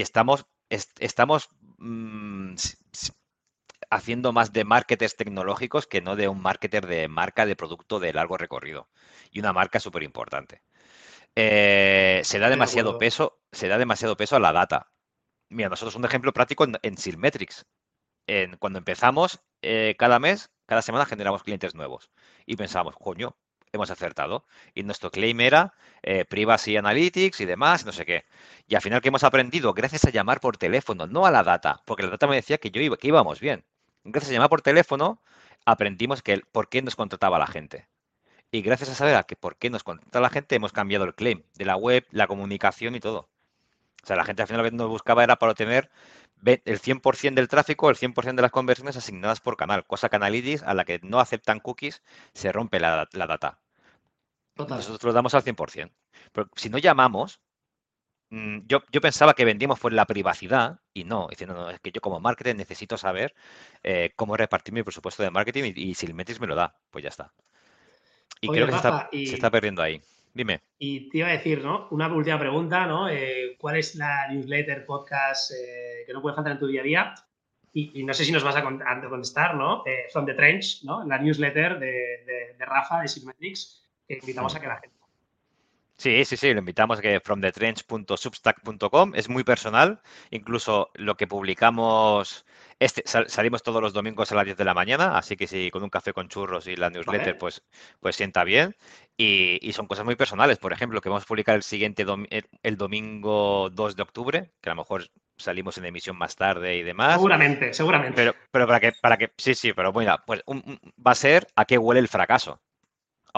estamos, 0.01 0.45
estamos 0.69 1.49
mm, 1.77 2.55
haciendo 3.89 4.33
más 4.33 4.53
de 4.53 4.63
marketers 4.63 5.15
tecnológicos 5.15 5.87
que 5.87 6.01
no 6.01 6.15
de 6.15 6.27
un 6.29 6.41
marketer 6.41 6.87
de 6.87 7.07
marca 7.07 7.45
de 7.45 7.55
producto 7.55 7.99
de 7.99 8.13
largo 8.13 8.37
recorrido. 8.37 8.89
Y 9.31 9.39
una 9.39 9.53
marca 9.53 9.79
súper 9.79 10.03
importante. 10.03 10.61
Eh, 11.39 12.21
se 12.23 12.39
da 12.39 12.49
demasiado 12.49 12.97
peso, 12.97 13.37
se 13.57 13.67
da 13.67 13.77
demasiado 13.77 14.15
peso 14.15 14.35
a 14.35 14.39
la 14.39 14.53
data. 14.53 14.91
Mira, 15.49 15.69
nosotros 15.69 15.95
un 15.95 16.05
ejemplo 16.05 16.31
práctico 16.33 16.63
en. 16.63 16.77
En, 18.27 18.57
cuando 18.57 18.79
empezamos, 18.79 19.39
eh, 19.61 19.95
cada 19.97 20.19
mes, 20.19 20.51
cada 20.65 20.81
semana 20.81 21.05
generamos 21.05 21.43
clientes 21.43 21.73
nuevos. 21.73 22.11
Y 22.45 22.55
pensamos, 22.57 22.95
coño, 22.95 23.35
hemos 23.71 23.89
acertado. 23.89 24.45
Y 24.75 24.83
nuestro 24.83 25.09
claim 25.11 25.39
era 25.39 25.73
eh, 26.03 26.25
Privacy 26.25 26.77
Analytics 26.77 27.41
y 27.41 27.45
demás, 27.45 27.85
no 27.85 27.93
sé 27.93 28.05
qué. 28.05 28.25
Y 28.67 28.75
al 28.75 28.81
final, 28.81 29.01
¿qué 29.01 29.07
hemos 29.07 29.23
aprendido? 29.23 29.73
Gracias 29.73 30.05
a 30.05 30.11
llamar 30.11 30.39
por 30.39 30.57
teléfono, 30.57 31.07
no 31.07 31.25
a 31.25 31.31
la 31.31 31.43
data, 31.43 31.81
porque 31.85 32.03
la 32.03 32.09
data 32.09 32.27
me 32.27 32.35
decía 32.35 32.57
que, 32.57 32.69
yo 32.69 32.81
iba, 32.81 32.97
que 32.97 33.07
íbamos 33.07 33.39
bien. 33.39 33.65
Gracias 34.03 34.31
a 34.31 34.33
llamar 34.33 34.49
por 34.49 34.61
teléfono, 34.61 35.21
aprendimos 35.65 36.21
que, 36.21 36.41
por 36.51 36.69
qué 36.69 36.81
nos 36.81 36.95
contrataba 36.95 37.39
la 37.39 37.47
gente. 37.47 37.87
Y 38.51 38.61
gracias 38.61 38.89
a 38.89 38.95
saber 38.95 39.25
que 39.25 39.35
por 39.35 39.57
qué 39.57 39.69
nos 39.69 39.83
contacta 39.83 40.19
la 40.21 40.29
gente, 40.29 40.55
hemos 40.55 40.73
cambiado 40.73 41.05
el 41.05 41.15
claim 41.15 41.43
de 41.55 41.65
la 41.65 41.77
web, 41.77 42.05
la 42.11 42.27
comunicación 42.27 42.95
y 42.95 42.99
todo. 42.99 43.29
O 44.03 44.07
sea, 44.07 44.15
la 44.15 44.25
gente 44.25 44.41
al 44.41 44.47
final 44.47 44.75
nos 44.75 44.89
buscaba 44.89 45.23
era 45.23 45.37
para 45.37 45.51
obtener 45.51 45.89
el 46.45 46.79
100% 46.79 47.35
del 47.35 47.47
tráfico, 47.47 47.89
el 47.89 47.97
100% 47.97 48.35
de 48.35 48.41
las 48.41 48.51
conversiones 48.51 48.95
asignadas 48.95 49.41
por 49.41 49.57
canal, 49.57 49.85
cosa 49.85 50.09
que 50.09 50.15
Analytics, 50.15 50.63
a 50.63 50.73
la 50.73 50.85
que 50.85 50.99
no 51.03 51.19
aceptan 51.19 51.59
cookies, 51.59 52.01
se 52.33 52.51
rompe 52.51 52.79
la, 52.79 53.07
data. 53.11 53.59
Nosotros 54.55 55.03
lo 55.03 55.13
damos 55.13 55.33
al 55.33 55.43
100%. 55.43 55.91
Pero 56.31 56.49
si 56.55 56.69
no 56.69 56.77
llamamos, 56.77 57.41
mm, 58.29 58.59
yo, 58.67 58.81
pensaba 59.01 59.33
que 59.33 59.45
vendíamos 59.45 59.79
por 59.79 59.93
la 59.93 60.05
privacidad 60.05 60.79
y 60.93 61.03
no, 61.03 61.27
diciendo, 61.29 61.55
no, 61.55 61.69
es 61.69 61.79
que 61.79 61.91
yo 61.91 62.01
como 62.01 62.19
marketer 62.19 62.55
necesito 62.55 62.97
saber 62.97 63.35
eh, 63.83 64.11
cómo 64.15 64.37
repartir 64.37 64.73
mi 64.73 64.83
presupuesto 64.83 65.23
de 65.23 65.31
marketing 65.31 65.73
y, 65.75 65.89
y 65.89 65.95
Silmetrics 65.95 66.39
me 66.39 66.47
lo 66.47 66.55
da, 66.55 66.75
pues 66.91 67.03
ya 67.03 67.09
está. 67.09 67.33
Y 68.41 68.47
creo 68.49 68.67
que 68.67 68.73
se, 69.27 69.35
está, 69.35 69.51
perdiendo 69.51 69.81
ahí. 69.81 70.01
Dime. 70.33 70.61
Y 70.77 71.09
te 71.09 71.19
iba 71.19 71.27
a 71.27 71.31
decir, 71.31 71.63
¿no? 71.63 71.87
Una 71.91 72.13
última 72.13 72.39
pregunta, 72.39 72.85
¿no? 72.85 73.09
Eh, 73.09 73.55
¿Cuál 73.59 73.77
es 73.77 73.95
la 73.95 74.27
newsletter, 74.29 74.85
podcast 74.85 75.51
eh, 75.51 76.03
que 76.05 76.13
no 76.13 76.21
puede 76.21 76.35
faltar 76.35 76.53
en 76.53 76.59
tu 76.59 76.67
día 76.67 76.81
a 76.81 76.83
día? 76.83 77.15
y, 77.73 78.03
no 78.03 78.13
sé 78.13 78.25
si 78.25 78.31
nos 78.31 78.43
vas 78.43 78.55
a, 78.55 78.63
contestar, 78.63 79.55
¿no? 79.55 79.83
Eh, 79.85 80.07
From 80.11 80.25
the 80.25 80.33
Trench, 80.33 80.83
¿no? 80.83 81.05
La 81.05 81.19
newsletter 81.19 81.77
de, 81.77 82.55
de, 82.57 82.65
Rafa 82.65 83.01
de 83.01 83.07
Symmetrics, 83.07 83.83
que 84.07 84.15
invitamos 84.15 84.55
a 84.55 84.59
que 84.59 84.67
la 84.67 84.77
gente. 84.77 84.96
Sí, 85.99 86.25
sí, 86.25 86.37
sí, 86.37 86.53
lo 86.53 86.59
invitamos 86.59 86.99
a 86.99 87.01
que 87.01 87.19
fromthetrench.substack.com 87.19 89.13
es 89.15 89.29
muy 89.29 89.43
personal, 89.43 89.99
incluso 90.29 90.91
lo 90.93 91.17
que 91.17 91.25
publicamos, 91.25 92.45
este, 92.77 93.01
salimos 93.05 93.63
todos 93.63 93.81
los 93.81 93.93
domingos 93.93 94.31
a 94.31 94.35
las 94.35 94.45
10 94.45 94.57
de 94.57 94.63
la 94.63 94.75
mañana, 94.75 95.17
así 95.17 95.35
que 95.35 95.47
si 95.47 95.71
con 95.71 95.81
un 95.81 95.89
café 95.89 96.13
con 96.13 96.29
churros 96.29 96.67
y 96.67 96.75
la 96.75 96.91
newsletter, 96.91 97.39
pues, 97.39 97.63
pues 97.99 98.15
sienta 98.15 98.43
bien. 98.43 98.75
Y, 99.17 99.71
son 99.73 99.87
cosas 99.87 100.05
muy 100.05 100.15
personales, 100.15 100.59
por 100.59 100.71
ejemplo, 100.71 101.01
que 101.01 101.09
vamos 101.09 101.23
a 101.23 101.27
publicar 101.27 101.55
el 101.55 101.63
siguiente 101.63 102.05
el, 102.61 102.77
domingo 102.77 103.71
2 103.71 103.95
de 103.95 104.03
octubre, 104.03 104.51
que 104.61 104.69
a 104.69 104.75
lo 104.75 104.81
mejor 104.81 105.09
salimos 105.35 105.79
en 105.79 105.85
emisión 105.85 106.15
más 106.15 106.35
tarde 106.35 106.77
y 106.77 106.83
demás. 106.83 107.13
Seguramente, 107.13 107.73
seguramente. 107.73 108.15
Pero, 108.15 108.35
pero 108.51 108.67
para 108.67 108.79
que, 108.79 108.91
para 109.01 109.17
que, 109.17 109.31
sí, 109.37 109.55
sí, 109.55 109.73
pero 109.73 109.91
bueno, 109.91 110.15
pues 110.27 110.43
va 110.45 111.11
a 111.11 111.15
ser 111.15 111.47
a 111.55 111.65
qué 111.65 111.79
huele 111.79 112.01
el 112.01 112.07
fracaso 112.07 112.61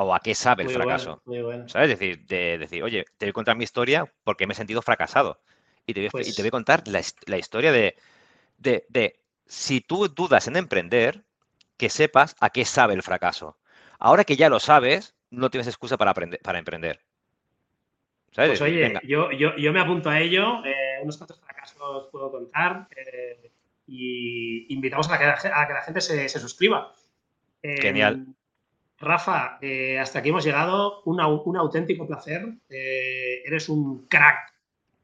o 0.02 0.14
a 0.14 0.20
qué 0.20 0.36
sabe 0.36 0.64
el 0.64 0.70
fracaso. 0.70 1.22
¿Sabes? 1.68 1.92
Es 1.92 2.00
decir, 2.00 2.26
de, 2.26 2.58
decir, 2.58 2.84
oye, 2.84 3.06
te 3.18 3.26
voy 3.26 3.30
a 3.30 3.34
contar 3.34 3.56
mi 3.56 3.64
historia 3.64 4.12
porque 4.24 4.48
me 4.48 4.54
he 4.54 4.56
sentido 4.56 4.82
fracasado. 4.82 5.40
Y 5.86 5.94
te 5.94 6.10
voy, 6.12 6.22
y 6.22 6.34
te 6.34 6.42
voy 6.42 6.48
a 6.48 6.52
pues 6.52 6.52
contar 6.52 6.84
la, 6.88 7.38
historia 7.38 7.72
de, 7.72 7.96
de, 8.58 9.20
si 9.46 9.82
tú 9.82 10.08
dudas 10.08 10.48
en 10.48 10.56
emprender, 10.56 11.24
que 11.78 11.90
sepas 11.90 12.36
a 12.40 12.50
qué 12.50 12.66
sabe 12.66 12.94
el 12.94 13.04
fracaso. 13.04 13.58
Ahora 13.98 14.24
que 14.24 14.36
ya 14.36 14.50
lo 14.50 14.60
sabes, 14.60 15.16
no 15.30 15.50
tienes 15.50 15.68
excusa 15.68 15.98
para, 15.98 16.12
aprender, 16.12 16.40
para 16.42 16.60
emprender. 16.60 17.02
¿Sabes? 18.32 18.52
Pues 18.52 18.62
oye, 18.62 18.94
yo, 19.04 19.32
yo, 19.32 19.56
yo, 19.58 19.74
me 19.74 19.80
apunto 19.80 20.10
a 20.10 20.20
ello. 20.20 20.64
Eh, 20.64 21.00
unos 21.02 21.18
cuantos 21.18 21.40
fracasos 21.40 22.08
puedo 22.12 22.32
contar. 22.32 22.88
Eh, 22.96 23.52
y 23.88 24.72
invitamos 24.72 25.10
a 25.10 25.18
que, 25.18 25.26
a 25.26 25.68
que 25.68 25.74
la 25.74 25.82
gente 25.82 26.00
se, 26.00 26.30
se 26.30 26.40
suscriba. 26.40 26.94
Genial. 27.64 28.28
Rafa, 29.00 29.58
eh, 29.62 29.98
hasta 29.98 30.20
aquí 30.20 30.30
hemos 30.30 30.44
llegado. 30.44 31.02
un 31.06 31.58
auténtico 31.58 32.06
placer. 32.06 32.46
Eh, 32.70 33.42
eres 33.46 33.70
un 33.70 34.08
crack 34.08 34.54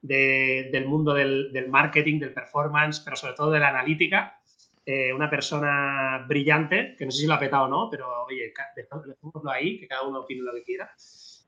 del 0.02 0.86
mundo 0.86 1.14
del, 1.14 1.68
marketing, 1.70 2.20
del 2.20 2.34
performance, 2.34 3.02
pero 3.04 3.16
sobre 3.16 3.34
todo 3.34 3.52
de 3.52 3.60
la 3.60 3.70
analítica. 3.70 4.40
Eh, 4.86 5.12
una 5.12 5.30
persona 5.30 6.26
brillante, 6.28 6.96
que 6.98 7.06
no 7.06 7.12
sé 7.12 7.22
si 7.22 7.28
lo 7.28 7.34
ha 7.34 7.40
petado 7.40 7.66
o 7.66 7.68
no, 7.68 7.90
pero 7.90 8.26
oye, 8.26 8.54
dejémoslo 8.76 9.50
ahí, 9.50 9.80
que 9.80 9.88
cada 9.88 10.04
uno 10.04 10.20
opine 10.20 10.44
lo 10.44 10.54
que 10.54 10.64
quiera. 10.64 10.92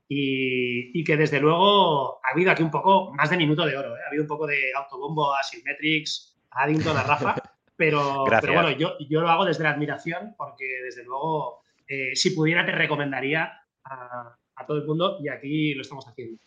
Y, 0.08 1.04
que 1.04 1.16
desde 1.16 1.38
luego 1.38 2.18
ha 2.24 2.32
habido 2.32 2.50
aquí 2.50 2.62
un 2.62 2.70
poco 2.70 3.12
más 3.12 3.28
de 3.28 3.36
minuto 3.36 3.66
de 3.66 3.76
oro. 3.76 3.94
Ha 3.94 4.08
habido 4.08 4.24
un 4.24 4.28
poco 4.28 4.46
de 4.46 4.72
autobombo 4.74 5.34
a 5.34 5.42
Symmetrics, 5.42 6.36
a 6.50 6.64
Addington, 6.64 6.96
a 6.96 7.02
Rafa. 7.02 7.34
Pero, 7.78 8.24
pero 8.28 8.54
bueno, 8.54 8.72
yo, 8.72 8.94
yo 9.08 9.20
lo 9.20 9.30
hago 9.30 9.44
desde 9.44 9.62
la 9.62 9.70
admiración 9.70 10.34
porque 10.36 10.64
desde 10.82 11.04
luego 11.04 11.60
eh, 11.88 12.14
si 12.14 12.30
pudiera, 12.30 12.64
te 12.64 12.72
recomendaría 12.72 13.52
a, 13.84 14.36
todo 14.66 14.76
el 14.76 14.86
mundo 14.86 15.18
y 15.20 15.28
aquí 15.28 15.74
lo 15.74 15.82
estamos 15.82 16.06
haciendo. 16.06 16.40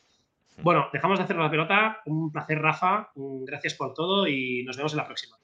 Bueno, 0.62 0.90
dejamos 0.94 1.18
de 1.18 1.24
hacer 1.24 1.38
la 1.38 1.50
pelota. 1.50 2.02
Un 2.06 2.32
placer, 2.32 2.60
Rafa. 2.60 3.10
Gracias 3.16 3.74
por 3.74 3.94
todo 3.94 4.28
y 4.28 4.64
nos 4.64 4.78
vemos 4.78 4.94
en 4.94 4.98
la 4.98 5.06
próxima. 5.06 5.38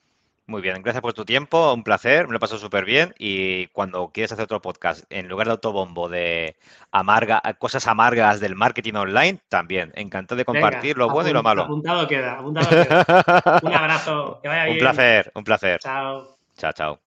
Muy 0.50 0.62
bien, 0.62 0.82
gracias 0.82 1.02
por 1.02 1.12
tu 1.12 1.26
tiempo, 1.26 1.74
un 1.74 1.84
placer, 1.84 2.26
me 2.26 2.32
lo 2.32 2.40
paso 2.40 2.58
súper 2.58 2.86
bien 2.86 3.14
y 3.20 3.68
cuando 3.68 4.12
quieres 4.14 4.32
hacer 4.32 4.46
otro 4.46 4.62
podcast, 4.62 5.04
en 5.10 5.28
lugar 5.28 5.48
de 5.48 5.52
autobombo 5.52 6.08
de 6.08 6.56
amarga, 6.90 7.42
cosas 7.60 7.86
amargas 7.86 8.40
del 8.40 8.56
marketing 8.56 8.94
online, 8.94 9.40
también, 9.50 9.92
encantado 9.96 10.38
de 10.38 10.46
compartir 10.46 10.98
lo 10.98 11.10
bueno 11.10 11.30
y 11.30 11.34
lo 11.34 11.44
malo. 11.44 11.64
Apuntado 11.64 12.08
queda, 12.08 12.40
apuntado 12.40 12.70
queda. 12.70 13.60
un 13.62 13.74
abrazo, 13.74 14.40
que 14.42 14.48
vaya 14.48 14.64
bien. 14.64 14.78
Un 14.78 14.80
placer, 14.80 15.32
un 15.36 15.44
placer. 15.44 15.80
Chao. 15.82 16.38
Chao, 16.56 16.72
chao. 16.72 17.07